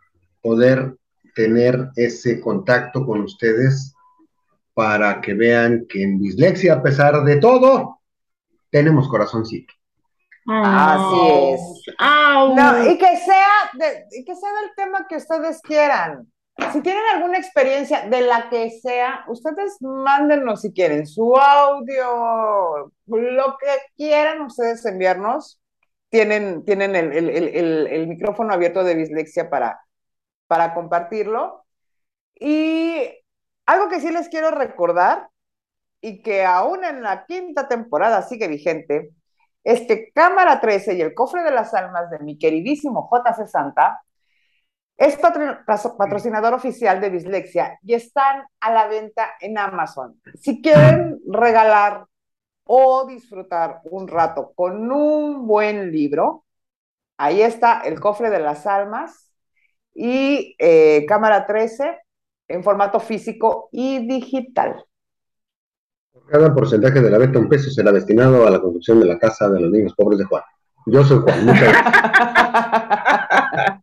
poder 0.41 0.97
tener 1.35 1.91
ese 1.95 2.41
contacto 2.41 3.05
con 3.05 3.21
ustedes 3.21 3.93
para 4.73 5.21
que 5.21 5.35
vean 5.35 5.85
que 5.87 6.03
en 6.03 6.19
Dislexia, 6.19 6.73
a 6.73 6.83
pesar 6.83 7.23
de 7.23 7.37
todo, 7.37 7.96
tenemos 8.77 9.09
corazoncito. 9.09 9.73
Así 10.47 11.29
es. 11.55 11.61
¡Au! 11.99 12.55
No, 12.55 12.91
y 12.91 12.99
que 12.99 13.17
sea, 13.17 13.47
de- 13.73 14.05
y 14.11 14.23
que 14.23 14.37
sea 14.37 14.51
del 14.61 14.75
tema 14.77 15.07
que 15.09 15.17
ustedes 15.17 15.63
quieran. 15.63 16.31
Si 16.75 16.83
tienen 16.83 17.03
alguna 17.15 17.39
experiencia 17.39 18.07
de 18.07 18.21
la 18.21 18.51
que 18.51 18.71
sea, 18.83 19.25
ustedes 19.29 19.79
mándenos 19.81 20.61
si 20.61 20.75
quieren 20.75 21.07
su 21.07 21.35
audio, 21.37 22.93
lo 23.07 23.57
que 23.59 23.73
quieran 23.97 24.43
ustedes 24.43 24.85
enviarnos. 24.85 25.59
Tienen, 26.11 26.63
tienen 26.67 26.95
el, 26.97 27.13
el- 27.13 27.31
el- 27.31 27.49
el- 27.57 27.87
el 27.87 28.07
micrófono 28.07 28.53
abierto 28.53 28.85
de 28.85 28.95
Dislexia 28.95 29.49
para, 29.49 29.81
para 30.47 30.75
compartirlo. 30.75 31.65
Y 32.39 33.09
algo 33.65 33.89
que 33.89 34.01
sí 34.01 34.11
les 34.11 34.29
quiero 34.29 34.51
recordar 34.51 35.29
y 36.07 36.23
que 36.23 36.45
aún 36.45 36.85
en 36.85 37.03
la 37.03 37.27
quinta 37.27 37.67
temporada 37.67 38.23
sigue 38.23 38.47
vigente, 38.47 39.11
es 39.65 39.81
que 39.89 40.13
Cámara 40.15 40.61
13 40.61 40.95
y 40.95 41.01
el 41.01 41.15
Cofre 41.15 41.43
de 41.43 41.51
las 41.51 41.75
Almas 41.75 42.11
de 42.11 42.21
mi 42.21 42.39
queridísimo 42.39 43.11
JC 43.11 43.49
Santa 43.49 44.03
es 44.97 45.19
patrocinador 45.19 46.55
oficial 46.55 47.01
de 47.01 47.11
Dislexia 47.11 47.77
y 47.83 47.95
están 47.95 48.45
a 48.61 48.73
la 48.73 48.87
venta 48.87 49.33
en 49.41 49.59
Amazon. 49.59 50.21
Si 50.41 50.63
quieren 50.63 51.19
regalar 51.27 52.07
o 52.63 53.05
disfrutar 53.07 53.81
un 53.91 54.07
rato 54.07 54.53
con 54.55 54.93
un 54.93 55.45
buen 55.45 55.91
libro, 55.91 56.45
ahí 57.17 57.43
está 57.43 57.81
el 57.81 57.99
Cofre 57.99 58.31
de 58.31 58.39
las 58.39 58.65
Almas 58.65 59.33
y 59.93 60.55
eh, 60.61 61.05
Cámara 61.09 61.47
13 61.47 61.99
en 62.47 62.63
formato 62.63 63.01
físico 63.01 63.69
y 63.73 64.07
digital. 64.07 64.85
Cada 66.29 66.53
porcentaje 66.55 67.01
de 67.01 67.11
la 67.11 67.19
venta, 67.19 67.39
un 67.39 67.49
peso, 67.49 67.71
será 67.71 67.93
destinado 67.93 68.47
a 68.47 68.51
la 68.51 68.61
construcción 68.61 68.99
de 69.01 69.07
la 69.07 69.19
casa 69.19 69.49
de 69.49 69.61
los 69.61 69.71
niños 69.71 69.95
pobres 69.97 70.19
de 70.19 70.25
Juan. 70.25 70.43
Yo 70.87 71.05
soy 71.05 71.19
Juan, 71.19 71.47
muchas 71.47 71.63
gracias. 71.63 71.95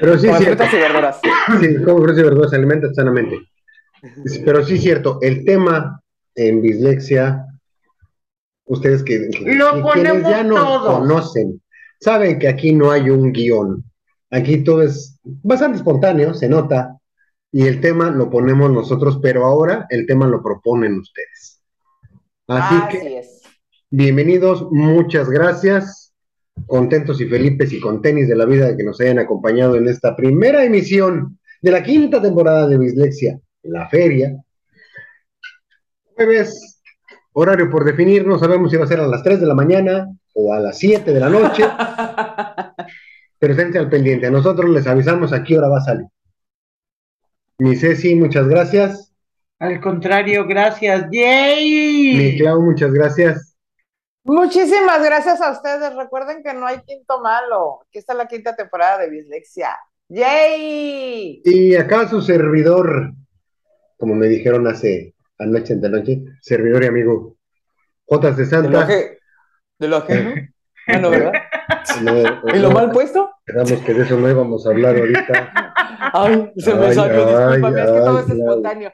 Pero 0.00 0.18
sí, 0.18 0.26
cierto. 0.28 0.44
frutas 0.64 0.72
y 0.72 0.76
verduras. 0.76 1.20
Sí, 1.60 1.76
como 1.84 1.98
frutas 1.98 2.18
y 2.18 2.22
verduras, 2.22 2.50
se 2.50 2.56
alimentan 2.56 2.94
sanamente. 2.94 3.38
Pero 4.44 4.64
sí 4.64 4.74
es 4.74 4.82
cierto, 4.82 5.18
el 5.22 5.44
tema 5.44 6.00
en 6.34 6.60
dislexia, 6.62 7.46
ustedes 8.64 9.02
que, 9.04 9.28
que- 9.30 9.54
Lo 9.54 9.74
que 9.74 9.82
quienes 9.92 10.12
ponemos 10.12 10.30
ya 10.30 10.42
nos 10.42 10.58
todos. 10.58 10.98
conocen, 10.98 11.62
saben 12.00 12.38
que 12.40 12.48
aquí 12.48 12.72
no 12.72 12.90
hay 12.90 13.10
un 13.10 13.32
guion. 13.32 13.84
Aquí 14.30 14.64
todo 14.64 14.82
es 14.82 15.20
bastante 15.24 15.78
espontáneo, 15.78 16.34
se 16.34 16.48
nota, 16.48 16.96
y 17.52 17.66
el 17.66 17.82
tema 17.82 18.10
lo 18.10 18.30
ponemos 18.30 18.72
nosotros, 18.72 19.18
pero 19.22 19.44
ahora 19.44 19.86
el 19.90 20.06
tema 20.06 20.26
lo 20.26 20.42
proponen 20.42 20.98
ustedes. 20.98 21.62
Así 22.48 22.74
Así 22.74 22.98
que 22.98 23.18
es. 23.18 23.42
bienvenidos, 23.90 24.66
muchas 24.70 25.28
gracias. 25.28 26.14
Contentos 26.66 27.20
y 27.20 27.26
felices 27.26 27.72
y 27.74 27.80
con 27.80 28.00
tenis 28.00 28.26
de 28.28 28.36
la 28.36 28.46
vida 28.46 28.68
de 28.68 28.76
que 28.76 28.84
nos 28.84 28.98
hayan 29.02 29.18
acompañado 29.18 29.76
en 29.76 29.86
esta 29.86 30.16
primera 30.16 30.64
emisión 30.64 31.38
de 31.60 31.70
la 31.70 31.82
quinta 31.82 32.20
temporada 32.22 32.66
de 32.66 32.78
Dislexia, 32.78 33.38
la 33.62 33.86
feria. 33.88 34.34
Jueves, 36.14 36.82
horario 37.34 37.70
por 37.70 37.84
definir, 37.84 38.26
no 38.26 38.38
sabemos 38.38 38.70
si 38.70 38.78
va 38.78 38.84
a 38.84 38.88
ser 38.88 39.00
a 39.00 39.06
las 39.06 39.22
3 39.22 39.40
de 39.40 39.46
la 39.46 39.54
mañana 39.54 40.08
o 40.34 40.54
a 40.54 40.58
las 40.58 40.78
7 40.78 41.12
de 41.12 41.20
la 41.20 41.28
noche. 41.28 41.64
pero 43.38 43.52
estén 43.52 43.76
al 43.76 43.90
pendiente. 43.90 44.30
Nosotros 44.30 44.70
les 44.70 44.86
avisamos 44.86 45.32
a 45.32 45.42
qué 45.42 45.58
hora 45.58 45.68
va 45.68 45.78
a 45.78 45.84
salir. 45.84 46.06
Mi 47.62 47.76
Ceci, 47.76 48.16
muchas 48.16 48.48
gracias. 48.48 49.14
Al 49.60 49.80
contrario, 49.80 50.48
gracias. 50.48 51.06
¡Yay! 51.12 52.16
Mi 52.16 52.36
Clau, 52.36 52.60
muchas 52.60 52.92
gracias. 52.92 53.56
Muchísimas 54.24 55.00
gracias 55.00 55.40
a 55.40 55.52
ustedes. 55.52 55.94
Recuerden 55.94 56.42
que 56.42 56.54
no 56.54 56.66
hay 56.66 56.80
quinto 56.80 57.20
malo. 57.20 57.82
Aquí 57.86 58.00
está 58.00 58.14
la 58.14 58.26
quinta 58.26 58.56
temporada 58.56 58.98
de 58.98 59.10
Bislexia. 59.10 59.78
¡Yay! 60.08 61.42
Y 61.44 61.76
acá 61.76 62.08
su 62.08 62.20
servidor, 62.20 63.12
como 63.96 64.16
me 64.16 64.26
dijeron 64.26 64.66
hace 64.66 65.14
anoche, 65.38 65.76
de 65.76 65.88
noche, 65.88 66.24
servidor 66.40 66.82
y 66.82 66.88
amigo 66.88 67.36
J. 68.06 68.32
de 68.32 68.46
Santa. 68.46 68.86
De 68.86 69.88
lo 69.88 69.98
ajeno. 69.98 70.34
Bueno, 70.88 71.10
¿verdad? 71.10 71.32
¿Y 72.52 72.58
lo 72.58 72.72
mal 72.72 72.90
puesto? 72.90 73.30
Esperamos 73.44 73.84
que 73.84 73.94
de 73.94 74.02
eso 74.02 74.18
no 74.18 74.30
íbamos 74.30 74.66
a 74.66 74.70
hablar 74.70 74.96
ahorita. 74.96 75.52
Ay, 76.14 76.52
se 76.56 76.74
me 76.74 76.92
salió, 76.94 77.26
discúlpame, 77.26 77.80
es 77.80 77.90
que 77.90 77.98
todo 77.98 78.18
es 78.20 78.30
espontáneo. 78.30 78.92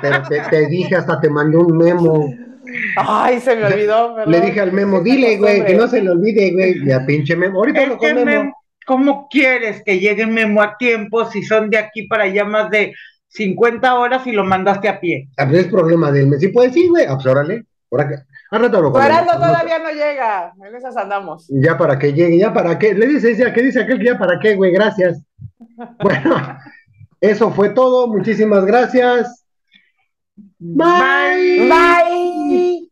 pero 0.00 0.22
te, 0.50 0.66
dije, 0.66 0.96
hasta 0.96 1.20
te 1.20 1.30
mandé 1.30 1.56
un 1.56 1.76
memo. 1.76 2.34
Ay, 2.96 3.40
se 3.40 3.54
me 3.54 3.66
olvidó. 3.66 4.24
Le 4.26 4.40
dije 4.40 4.60
al 4.60 4.72
memo, 4.72 5.00
dile, 5.00 5.36
güey, 5.36 5.64
que 5.64 5.74
no 5.74 5.86
se 5.86 6.02
le 6.02 6.10
olvide, 6.10 6.52
güey. 6.52 6.84
Ya 6.86 7.04
pinche 7.06 7.36
memo. 7.36 7.58
Ahorita 7.58 7.86
lo 7.86 7.98
memo. 8.24 8.52
¿Cómo 8.86 9.28
quieres 9.30 9.82
que 9.84 9.98
llegue 9.98 10.26
memo 10.26 10.60
a 10.60 10.76
tiempo 10.76 11.24
si 11.30 11.42
son 11.42 11.70
de 11.70 11.78
aquí 11.78 12.06
para 12.06 12.24
allá 12.24 12.44
más 12.44 12.68
de 12.70 12.94
50 13.28 13.94
horas 13.94 14.26
y 14.26 14.32
lo 14.32 14.44
mandaste 14.44 14.88
a 14.88 15.00
pie? 15.00 15.28
A 15.38 15.44
ver, 15.44 15.60
es 15.60 15.66
problema 15.68 16.12
de 16.12 16.22
él. 16.22 16.34
Sí, 16.38 16.48
pues 16.48 16.72
sí, 16.72 16.88
güey. 16.88 17.06
Ah, 17.06 17.14
pues 17.14 17.26
órale. 17.26 17.64
Ahora 17.90 18.08
que 18.08 18.14
todavía 18.58 19.78
no 19.78 19.90
llega, 19.90 20.52
en 20.64 20.74
esas 20.74 20.96
andamos. 20.96 21.46
Ya 21.48 21.76
para 21.76 21.98
que 21.98 22.12
llegue, 22.12 22.38
ya 22.38 22.52
para 22.52 22.78
qué. 22.78 22.94
Le 22.94 23.06
dice, 23.06 23.52
¿qué 23.52 23.62
dice 23.62 23.82
aquel 23.82 23.98
que 23.98 24.06
ya 24.06 24.18
para 24.18 24.38
qué, 24.38 24.54
güey? 24.54 24.72
Gracias. 24.72 25.22
bueno, 26.02 26.36
eso 27.20 27.50
fue 27.50 27.70
todo. 27.70 28.06
Muchísimas 28.08 28.64
gracias. 28.64 29.44
Bye. 30.58 31.68
Bye. 31.68 32.90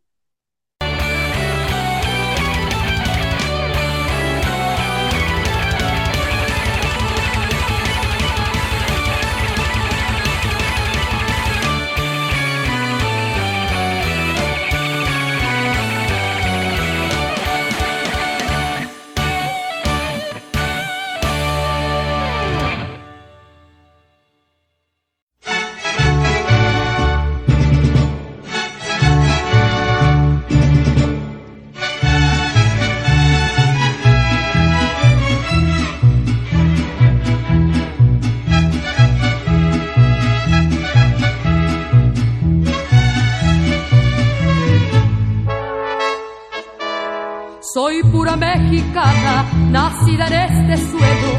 Mexicana, 48.56 49.44
nacida 49.70 50.26
en 50.26 50.34
este 50.70 50.76
suelo, 50.90 51.30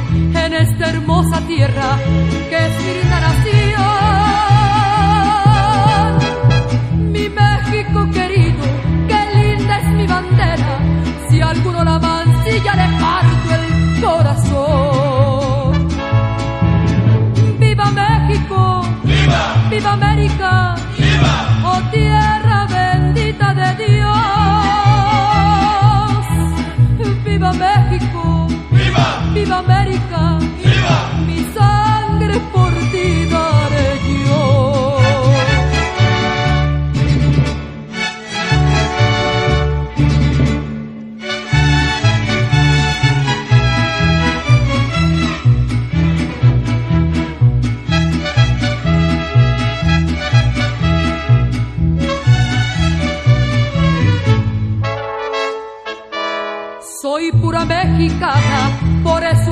en 0.44 0.54
esta 0.54 0.90
hermosa 0.90 1.40
tierra 1.42 1.98
que 2.50 2.58
es 2.68 2.74
mi 2.86 2.94
nación. 3.10 3.84
Mi 7.12 7.26
México 7.30 8.00
querido, 8.12 8.64
qué 9.08 9.20
linda 9.36 9.74
es 9.80 9.88
mi 9.98 10.06
bandera, 10.08 10.72
si 11.30 11.42
alguno 11.42 11.84
la 11.84 12.00
mancilla 12.00 12.74
le 12.82 12.88
parto 13.04 13.48
el 13.58 13.66
corazón. 14.02 15.74
¡Viva 17.60 17.92
México! 17.92 18.82
¡Viva! 19.04 19.44
¡Viva 19.70 19.92
América! 19.94 20.76
¡Viva! 20.98 21.36
¡Oh 21.66 21.82
tierra 21.92 22.68
bendita 22.68 23.54
de 23.54 23.86
Dios! 23.86 24.43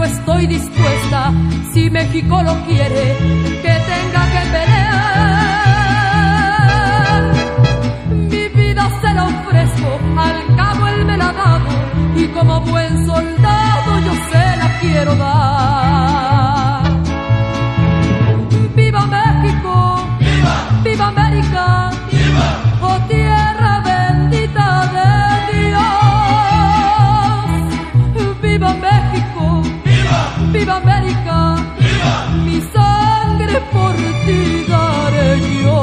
Estoy 0.04 0.48
dispuesta, 0.48 1.32
si 1.74 1.90
México 1.90 2.42
lo 2.44 2.54
quiere, 2.66 3.18
que 3.64 3.74
tenga 3.92 4.24
que 4.34 4.42
pelear. 4.56 4.92
Mi 8.32 8.48
vida 8.50 8.84
se 9.02 9.14
la 9.14 9.24
ofrezco, 9.26 10.00
al 10.18 10.56
cabo 10.56 10.88
él 10.88 11.06
me 11.06 11.18
la 11.18 11.30
ha 11.30 11.34
dado, 11.34 11.70
y 12.16 12.28
como 12.28 12.62
buen 12.62 13.06
soldado 13.06 14.00
yo 14.06 14.14
se 14.32 14.58
la 14.58 14.80
quiero 14.80 15.16
dar. 15.16 16.11
¡Viva! 30.62 30.76
¡Viva 30.76 30.76
América! 30.78 31.56
¡Viva! 31.80 32.14
Mi 32.46 32.62
sangre 32.74 33.60
por 33.72 33.96
ti 34.26 34.66
daré 34.70 35.64
yo. 35.64 35.81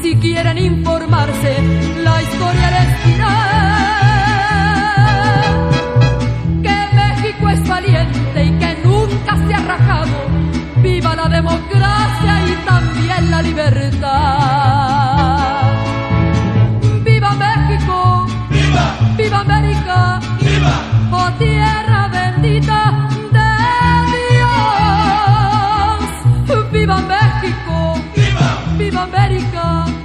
Si 0.00 0.16
quieren 0.16 0.56
informarse, 0.56 1.52
la 2.02 2.22
historia 2.22 2.70
les 2.76 3.04
dirá 3.04 3.36
que 6.62 6.76
México 6.94 7.48
es 7.50 7.68
valiente 7.68 8.44
y 8.44 8.50
que 8.58 8.78
nunca 8.84 9.36
se 9.46 9.54
ha 9.54 9.58
rajado. 9.58 10.16
Viva 10.76 11.14
la 11.14 11.28
democracia 11.28 12.34
y 12.46 12.52
también 12.64 13.30
la 13.30 13.42
libertad. 13.42 14.06
¡Viva 17.04 17.32
México! 17.34 18.26
¡Viva! 18.48 18.86
¡Viva 19.18 19.40
América! 19.40 20.20
¡Viva! 20.40 20.74
¡Oh 21.12 21.30
tierra! 21.38 21.95
America. 29.06 29.95